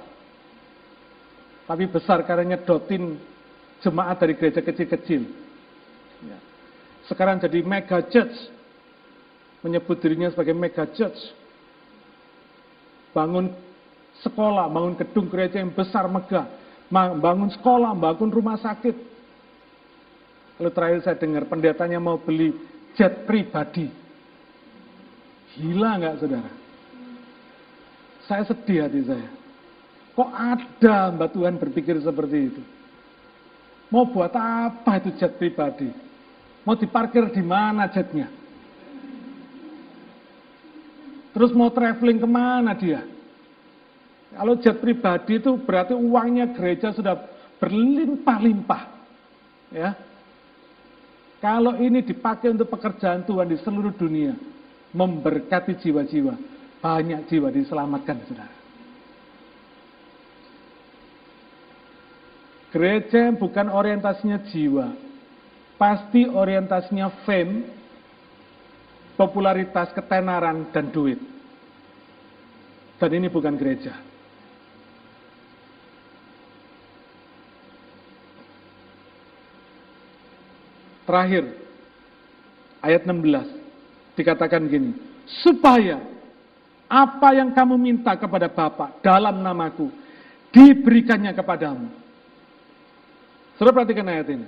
Tapi 1.69 1.85
besar 1.85 2.25
karena 2.25 2.57
nyedotin 2.57 3.21
jemaat 3.85 4.17
dari 4.17 4.33
gereja 4.33 4.65
kecil-kecil. 4.65 5.29
Ya. 6.25 6.41
Sekarang 7.05 7.37
jadi 7.37 7.61
mega 7.61 8.01
church. 8.09 8.33
Menyebut 9.61 10.01
dirinya 10.01 10.33
sebagai 10.33 10.57
mega 10.57 10.89
church. 10.89 11.21
Bangun 13.13 13.53
sekolah, 14.25 14.73
bangun 14.73 14.97
gedung 14.97 15.29
gereja 15.29 15.61
yang 15.61 15.69
besar 15.69 16.09
megah, 16.09 16.49
bangun 16.89 17.53
sekolah, 17.53 17.93
bangun 17.93 18.33
rumah 18.33 18.57
sakit. 18.57 19.14
Lalu 20.59 20.69
terakhir 20.71 20.99
saya 21.03 21.17
dengar 21.19 21.43
pendetanya 21.51 21.99
mau 21.99 22.15
beli 22.15 22.55
jet 22.95 23.27
pribadi. 23.27 23.91
Gila 25.55 25.91
nggak 25.99 26.15
saudara? 26.23 26.51
Saya 28.25 28.43
sedih 28.47 28.87
hati 28.87 29.01
saya. 29.03 29.29
Kok 30.15 30.31
ada 30.31 31.11
mbak 31.11 31.29
Tuhan 31.35 31.55
berpikir 31.59 31.99
seperti 31.99 32.37
itu? 32.55 32.61
Mau 33.91 34.07
buat 34.07 34.31
apa 34.31 34.97
itu 35.03 35.11
jet 35.19 35.35
pribadi? 35.35 35.91
Mau 36.63 36.73
diparkir 36.73 37.29
di 37.35 37.43
mana 37.43 37.91
jetnya? 37.91 38.31
Terus 41.35 41.51
mau 41.51 41.67
traveling 41.67 42.17
ke 42.23 42.27
mana 42.31 42.71
dia? 42.73 43.03
Kalau 44.35 44.55
jet 44.59 44.79
pribadi 44.79 45.35
itu 45.35 45.59
berarti 45.59 45.91
uangnya 45.91 46.55
gereja 46.55 46.95
sudah 46.95 47.15
berlimpah-limpah. 47.59 48.83
Ya. 49.75 49.95
Kalau 51.43 51.77
ini 51.77 52.01
dipakai 52.01 52.55
untuk 52.55 52.71
pekerjaan 52.71 53.27
Tuhan 53.27 53.51
di 53.51 53.57
seluruh 53.61 53.93
dunia, 53.93 54.33
memberkati 54.95 55.75
jiwa-jiwa, 55.77 56.33
banyak 56.79 57.27
jiwa 57.27 57.47
diselamatkan, 57.51 58.17
saudara. 58.25 58.55
Gereja 62.75 63.31
yang 63.31 63.39
bukan 63.39 63.71
orientasinya 63.71 64.43
jiwa, 64.51 64.91
pasti 65.79 66.27
orientasinya 66.27 67.07
fame, 67.23 67.71
popularitas, 69.15 69.95
ketenaran, 69.95 70.71
dan 70.75 70.91
duit. 70.91 71.19
Dan 72.99 73.11
ini 73.15 73.27
bukan 73.31 73.55
gereja. 73.55 74.14
Terakhir, 81.05 81.53
ayat 82.81 83.05
16, 83.05 84.17
dikatakan 84.17 84.65
gini, 84.65 84.97
supaya 85.45 86.01
apa 86.89 87.33
yang 87.33 87.53
kamu 87.53 87.77
minta 87.77 88.13
kepada 88.17 88.49
Bapa 88.49 88.93
dalam 89.05 89.41
namaku, 89.41 89.89
diberikannya 90.49 91.33
kepadamu. 91.33 91.89
Saudara 93.57 93.81
perhatikan 93.81 94.09
ayat 94.09 94.27
ini. 94.33 94.47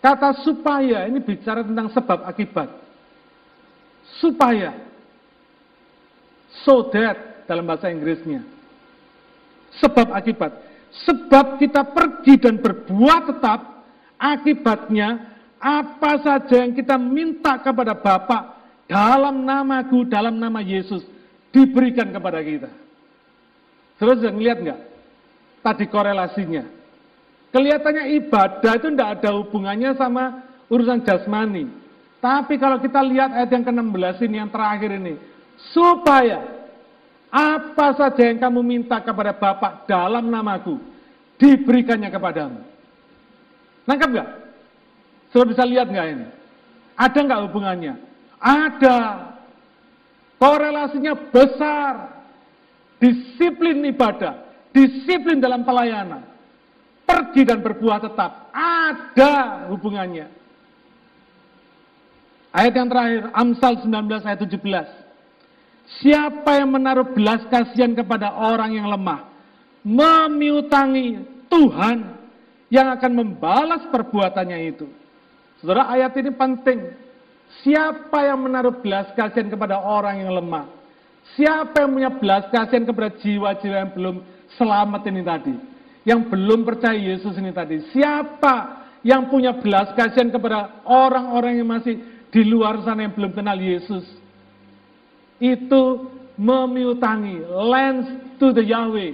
Kata 0.00 0.32
supaya 0.40 1.04
ini 1.08 1.20
bicara 1.20 1.60
tentang 1.60 1.92
sebab 1.92 2.24
akibat. 2.24 2.68
Supaya. 4.20 4.72
So 6.64 6.88
that 6.92 7.44
dalam 7.44 7.68
bahasa 7.68 7.92
Inggrisnya. 7.92 8.42
Sebab 9.78 10.12
akibat. 10.16 10.56
Sebab 11.06 11.60
kita 11.62 11.86
pergi 11.94 12.34
dan 12.40 12.58
berbuat 12.58 13.22
tetap, 13.30 13.60
akibatnya 14.18 15.29
apa 15.60 16.12
saja 16.24 16.64
yang 16.64 16.72
kita 16.72 16.96
minta 16.96 17.60
kepada 17.60 17.92
Bapa 17.92 18.56
dalam 18.88 19.44
namaku, 19.44 20.08
dalam 20.08 20.40
nama 20.40 20.64
Yesus, 20.64 21.04
diberikan 21.52 22.08
kepada 22.08 22.40
kita. 22.40 22.72
Terus 24.00 24.24
yang 24.24 24.40
lihat 24.40 24.58
nggak? 24.64 24.80
Tadi 25.60 25.84
korelasinya. 25.92 26.64
Kelihatannya 27.52 28.16
ibadah 28.24 28.72
itu 28.80 28.88
tidak 28.88 29.10
ada 29.20 29.30
hubungannya 29.36 29.92
sama 30.00 30.48
urusan 30.72 31.04
jasmani. 31.04 31.68
Tapi 32.24 32.56
kalau 32.56 32.80
kita 32.80 33.04
lihat 33.04 33.36
ayat 33.36 33.52
yang 33.52 33.64
ke-16 33.68 34.16
ini, 34.24 34.36
yang 34.40 34.48
terakhir 34.48 34.96
ini. 34.96 35.20
Supaya 35.76 36.40
apa 37.28 37.92
saja 38.00 38.32
yang 38.32 38.40
kamu 38.40 38.60
minta 38.64 38.96
kepada 39.04 39.36
Bapak 39.36 39.84
dalam 39.84 40.32
namaku, 40.32 40.80
diberikannya 41.36 42.08
kepadamu. 42.08 42.64
Nangkap 43.84 44.08
nggak? 44.08 44.28
Sudah 45.30 45.46
bisa 45.46 45.62
lihat 45.62 45.86
nggak 45.90 46.06
ini? 46.10 46.26
Ada 46.98 47.18
nggak 47.22 47.42
hubungannya? 47.48 47.94
Ada. 48.42 48.98
Korelasinya 50.36 51.14
besar. 51.30 51.94
Disiplin 53.00 53.80
ibadah, 53.88 54.44
disiplin 54.76 55.40
dalam 55.40 55.64
pelayanan, 55.64 56.20
pergi 57.08 57.48
dan 57.48 57.64
berbuah 57.64 57.96
tetap. 58.04 58.52
Ada 58.52 59.64
hubungannya. 59.72 60.28
Ayat 62.52 62.76
yang 62.76 62.88
terakhir, 62.92 63.22
Amsal 63.32 63.80
19 63.80 64.20
ayat 64.20 64.40
17. 64.44 64.84
Siapa 66.04 66.60
yang 66.60 66.76
menaruh 66.76 67.08
belas 67.16 67.40
kasihan 67.48 67.96
kepada 67.96 68.36
orang 68.36 68.76
yang 68.76 68.84
lemah, 68.84 69.26
memiutangi 69.80 71.24
Tuhan 71.48 72.20
yang 72.68 72.92
akan 72.94 73.12
membalas 73.16 73.88
perbuatannya 73.88 74.76
itu. 74.76 74.86
Saudara, 75.60 75.92
ayat 75.92 76.16
ini 76.16 76.32
penting. 76.32 76.96
Siapa 77.60 78.24
yang 78.24 78.48
menaruh 78.48 78.80
belas 78.80 79.12
kasihan 79.12 79.52
kepada 79.52 79.76
orang 79.76 80.24
yang 80.24 80.32
lemah? 80.32 80.64
Siapa 81.36 81.84
yang 81.84 81.90
punya 81.92 82.10
belas 82.16 82.48
kasihan 82.48 82.88
kepada 82.88 83.12
jiwa-jiwa 83.20 83.76
yang 83.76 83.92
belum 83.92 84.16
selamat 84.56 85.02
ini 85.12 85.20
tadi? 85.20 85.54
Yang 86.08 86.20
belum 86.32 86.64
percaya 86.64 86.96
Yesus 86.96 87.36
ini 87.36 87.52
tadi? 87.52 87.84
Siapa 87.92 88.88
yang 89.04 89.28
punya 89.28 89.52
belas 89.60 89.92
kasihan 89.92 90.32
kepada 90.32 90.80
orang-orang 90.88 91.60
yang 91.60 91.68
masih 91.68 92.00
di 92.32 92.42
luar 92.48 92.80
sana 92.80 93.04
yang 93.04 93.12
belum 93.12 93.36
kenal 93.36 93.60
Yesus? 93.60 94.08
Itu 95.36 96.08
memiutangi, 96.40 97.44
lens 97.44 98.08
to 98.40 98.56
the 98.56 98.64
Yahweh. 98.64 99.12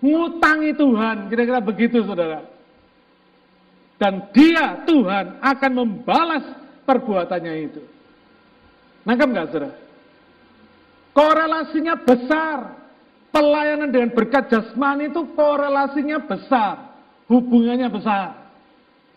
Ngutangi 0.00 0.70
Tuhan, 0.78 1.26
kira-kira 1.26 1.58
begitu 1.58 2.06
saudara. 2.06 2.46
Dan 4.00 4.32
dia, 4.32 4.80
Tuhan, 4.88 5.44
akan 5.44 5.72
membalas 5.76 6.56
perbuatannya 6.88 7.54
itu. 7.68 7.84
Nangkap 9.04 9.28
nggak, 9.28 9.46
saudara? 9.52 9.76
Korelasinya 11.12 11.94
besar. 12.00 12.80
Pelayanan 13.30 13.92
dengan 13.92 14.10
berkat 14.10 14.48
jasmani 14.48 15.12
itu 15.12 15.20
korelasinya 15.36 16.16
besar. 16.24 16.96
Hubungannya 17.28 17.92
besar. 17.92 18.40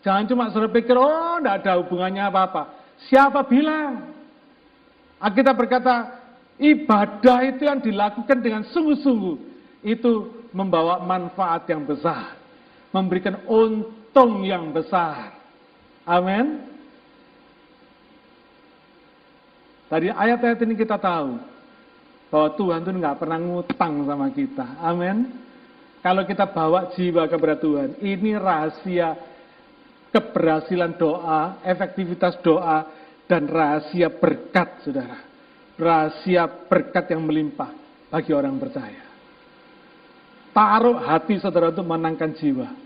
Jangan 0.04 0.28
cuma 0.28 0.52
saudara 0.52 0.70
pikir, 0.70 0.94
oh 0.94 1.40
enggak 1.40 1.64
ada 1.64 1.80
hubungannya 1.80 2.22
apa-apa. 2.28 2.62
Siapa 3.08 3.42
bilang? 3.48 4.12
Kita 5.18 5.56
berkata, 5.56 6.20
ibadah 6.60 7.38
itu 7.48 7.64
yang 7.64 7.80
dilakukan 7.80 8.38
dengan 8.44 8.68
sungguh-sungguh. 8.68 9.36
Itu 9.80 10.44
membawa 10.52 11.00
manfaat 11.00 11.64
yang 11.72 11.88
besar. 11.88 12.36
Memberikan 12.92 13.40
untung 13.48 14.03
untung 14.14 14.46
yang 14.46 14.70
besar. 14.70 15.34
Amin. 16.06 16.62
Tadi 19.90 20.06
ayat-ayat 20.06 20.62
ini 20.62 20.78
kita 20.78 20.94
tahu 20.94 21.34
bahwa 22.30 22.48
Tuhan 22.54 22.86
itu 22.86 22.90
nggak 22.94 23.18
pernah 23.18 23.38
ngutang 23.42 24.06
sama 24.06 24.30
kita. 24.30 24.78
Amin. 24.78 25.34
Kalau 25.98 26.22
kita 26.30 26.46
bawa 26.46 26.94
jiwa 26.94 27.26
kepada 27.26 27.58
Tuhan, 27.58 27.98
ini 28.06 28.38
rahasia 28.38 29.18
keberhasilan 30.14 30.94
doa, 30.94 31.58
efektivitas 31.66 32.38
doa, 32.38 32.86
dan 33.26 33.50
rahasia 33.50 34.14
berkat, 34.14 34.86
saudara. 34.86 35.26
Rahasia 35.74 36.46
berkat 36.70 37.10
yang 37.10 37.26
melimpah 37.26 37.74
bagi 38.14 38.30
orang 38.30 38.62
percaya. 38.62 39.10
Taruh 40.54 41.02
hati 41.02 41.34
saudara 41.42 41.74
untuk 41.74 41.88
menangkan 41.88 42.30
jiwa. 42.38 42.83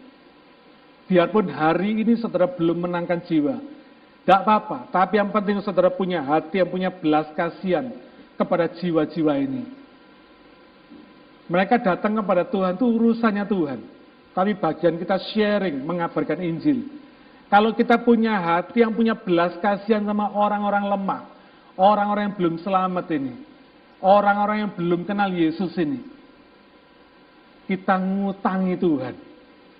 Biarpun 1.09 1.48
hari 1.48 2.05
ini 2.05 2.20
saudara 2.20 2.44
belum 2.44 2.85
menangkan 2.85 3.24
jiwa, 3.24 3.56
tidak 4.28 4.44
apa-apa. 4.44 4.93
Tapi 4.93 5.16
yang 5.16 5.32
penting 5.32 5.64
saudara 5.64 5.89
punya 5.89 6.20
hati, 6.20 6.60
yang 6.60 6.68
punya 6.68 6.93
belas 6.93 7.32
kasihan 7.32 7.89
kepada 8.36 8.68
jiwa-jiwa 8.76 9.32
ini. 9.40 9.64
Mereka 11.48 11.80
datang 11.80 12.12
kepada 12.20 12.44
Tuhan 12.44 12.76
itu 12.76 12.85
urusannya 12.85 13.48
Tuhan. 13.48 13.80
Tapi 14.36 14.52
bagian 14.52 15.01
kita 15.01 15.16
sharing, 15.32 15.80
mengabarkan 15.80 16.44
Injil. 16.44 16.86
Kalau 17.48 17.72
kita 17.72 17.97
punya 18.05 18.36
hati 18.36 18.85
yang 18.85 18.93
punya 18.93 19.16
belas 19.16 19.56
kasihan 19.64 20.05
sama 20.05 20.28
orang-orang 20.28 20.93
lemah, 20.93 21.24
orang-orang 21.80 22.28
yang 22.28 22.36
belum 22.36 22.55
selamat 22.60 23.09
ini, 23.16 23.32
orang-orang 24.05 24.68
yang 24.68 24.72
belum 24.76 25.09
kenal 25.09 25.32
Yesus 25.32 25.72
ini, 25.80 26.05
kita 27.64 27.97
ngutangi 27.97 28.76
Tuhan. 28.76 29.14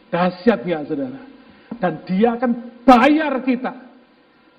Dahsyat 0.09 0.61
ya 0.65 0.85
saudara. 0.85 1.21
Dan 1.79 2.03
dia 2.09 2.35
akan 2.35 2.83
bayar 2.83 3.35
kita. 3.45 3.73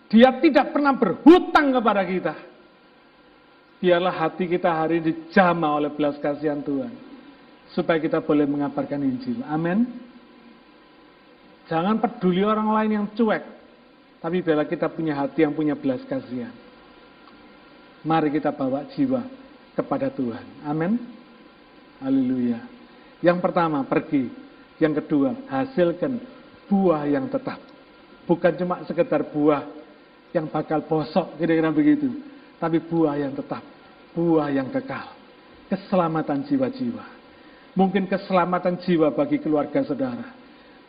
Dia 0.10 0.30
tidak 0.42 0.74
pernah 0.74 0.94
berhutang 0.98 1.74
kepada 1.74 2.02
kita. 2.06 2.34
Biarlah 3.80 4.12
hati 4.12 4.46
kita 4.50 4.70
hari 4.70 5.00
ini 5.00 5.14
dijama 5.14 5.78
oleh 5.78 5.94
belas 5.94 6.18
kasihan 6.20 6.60
Tuhan. 6.60 6.92
Supaya 7.72 8.02
kita 8.02 8.20
boleh 8.20 8.50
mengabarkan 8.50 9.02
Injil. 9.06 9.46
Amin. 9.46 9.86
Jangan 11.70 12.02
peduli 12.02 12.42
orang 12.42 12.74
lain 12.74 12.92
yang 12.92 13.06
cuek. 13.14 13.44
Tapi 14.20 14.42
biarlah 14.42 14.68
kita 14.68 14.90
punya 14.90 15.16
hati 15.16 15.46
yang 15.46 15.54
punya 15.54 15.78
belas 15.78 16.02
kasihan. 16.10 16.52
Mari 18.04 18.34
kita 18.34 18.50
bawa 18.52 18.90
jiwa 18.98 19.24
kepada 19.78 20.10
Tuhan. 20.12 20.66
Amin. 20.66 20.98
Haleluya. 22.02 22.60
Yang 23.20 23.38
pertama, 23.44 23.84
pergi. 23.86 24.49
Yang 24.80 25.04
kedua, 25.04 25.36
hasilkan 25.52 26.18
buah 26.72 27.04
yang 27.06 27.28
tetap. 27.28 27.60
Bukan 28.24 28.54
cuma 28.56 28.82
sekedar 28.88 29.28
buah 29.28 29.68
yang 30.32 30.48
bakal 30.48 30.82
bosok, 30.88 31.36
kira-kira 31.36 31.70
begitu. 31.70 32.08
Tapi 32.58 32.80
buah 32.80 33.20
yang 33.20 33.36
tetap, 33.36 33.64
buah 34.16 34.48
yang 34.52 34.72
kekal. 34.72 35.16
Keselamatan 35.68 36.48
jiwa-jiwa. 36.48 37.06
Mungkin 37.78 38.10
keselamatan 38.10 38.82
jiwa 38.82 39.14
bagi 39.14 39.38
keluarga 39.38 39.86
saudara 39.86 40.40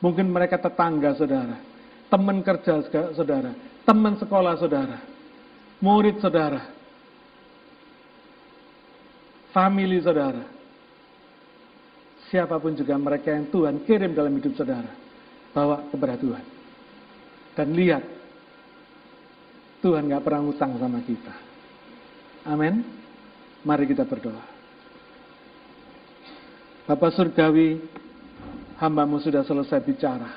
Mungkin 0.00 0.32
mereka 0.32 0.56
tetangga 0.56 1.12
saudara, 1.12 1.60
teman 2.08 2.40
kerja 2.40 2.80
saudara, 3.12 3.52
teman 3.84 4.16
sekolah 4.16 4.56
saudara, 4.56 4.96
murid 5.76 6.16
saudara, 6.24 6.72
family 9.52 10.00
saudara. 10.00 10.59
Siapa 12.30 12.62
pun 12.62 12.78
juga 12.78 12.94
mereka 12.94 13.34
yang 13.34 13.50
Tuhan 13.50 13.82
kirim 13.82 14.14
dalam 14.14 14.30
hidup 14.38 14.54
saudara, 14.54 14.94
bawa 15.50 15.82
kepada 15.90 16.14
Tuhan. 16.14 16.44
Dan 17.58 17.74
lihat, 17.74 18.06
Tuhan 19.82 20.06
gak 20.06 20.22
pernah 20.22 20.46
utang 20.46 20.78
sama 20.78 21.02
kita. 21.02 21.34
Amin. 22.46 22.86
Mari 23.66 23.84
kita 23.90 24.06
berdoa. 24.06 24.46
Bapak 26.86 27.10
Surgawi, 27.18 27.82
hambamu 28.78 29.18
sudah 29.18 29.42
selesai 29.42 29.82
bicara. 29.82 30.30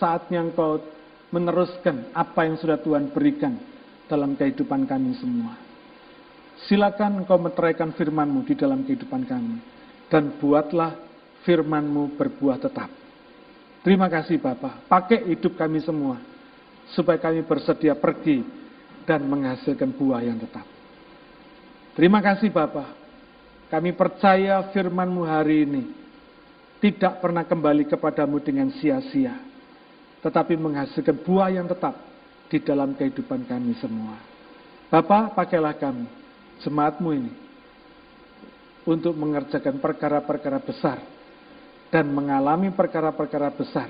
Saatnya 0.00 0.42
engkau 0.42 0.80
meneruskan 1.28 2.10
apa 2.16 2.48
yang 2.48 2.56
sudah 2.56 2.80
Tuhan 2.80 3.12
berikan 3.12 3.56
dalam 4.08 4.34
kehidupan 4.34 4.88
kami 4.88 5.12
semua. 5.20 5.54
Silakan 6.66 7.22
engkau 7.22 7.36
meteraikan 7.36 7.92
firmanmu 7.92 8.48
di 8.48 8.54
dalam 8.56 8.82
kehidupan 8.82 9.22
kami. 9.28 9.56
Dan 10.12 10.36
buatlah 10.36 10.92
firmanmu 11.48 12.20
berbuah 12.20 12.60
tetap. 12.60 12.92
Terima 13.80 14.12
kasih 14.12 14.36
Bapak. 14.36 14.84
Pakai 14.84 15.24
hidup 15.32 15.56
kami 15.56 15.80
semua. 15.80 16.20
Supaya 16.92 17.16
kami 17.16 17.40
bersedia 17.40 17.96
pergi 17.96 18.44
dan 19.08 19.24
menghasilkan 19.24 19.88
buah 19.96 20.20
yang 20.20 20.36
tetap. 20.36 20.68
Terima 21.96 22.20
kasih 22.20 22.52
Bapak. 22.52 23.00
Kami 23.72 23.96
percaya 23.96 24.68
firmanmu 24.68 25.24
hari 25.24 25.64
ini 25.64 25.82
tidak 26.82 27.22
pernah 27.22 27.46
kembali 27.46 27.88
kepadamu 27.88 28.42
dengan 28.42 28.68
sia-sia, 28.76 29.38
tetapi 30.20 30.58
menghasilkan 30.58 31.14
buah 31.24 31.48
yang 31.48 31.70
tetap 31.70 31.94
di 32.52 32.58
dalam 32.60 32.92
kehidupan 32.92 33.48
kami 33.48 33.72
semua. 33.80 34.18
Bapak, 34.92 35.32
pakailah 35.32 35.78
kami, 35.78 36.04
jemaatmu 36.60 37.08
ini, 37.16 37.32
untuk 38.86 39.14
mengerjakan 39.14 39.78
perkara-perkara 39.78 40.58
besar 40.62 40.98
dan 41.92 42.08
mengalami 42.08 42.72
perkara-perkara 42.72 43.52
besar, 43.52 43.88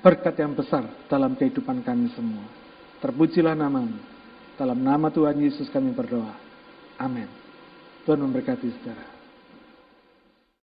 berkat 0.00 0.34
yang 0.40 0.56
besar 0.56 0.88
dalam 1.06 1.36
kehidupan 1.36 1.84
kami 1.84 2.10
semua. 2.16 2.44
Terpujilah 2.98 3.52
namamu. 3.52 4.00
Dalam 4.56 4.80
nama 4.80 5.12
Tuhan 5.12 5.36
Yesus 5.36 5.68
kami 5.68 5.92
berdoa. 5.92 6.32
Amin. 6.96 7.28
Tuhan 8.08 8.24
memberkati 8.24 8.72
saudara. 8.72 9.15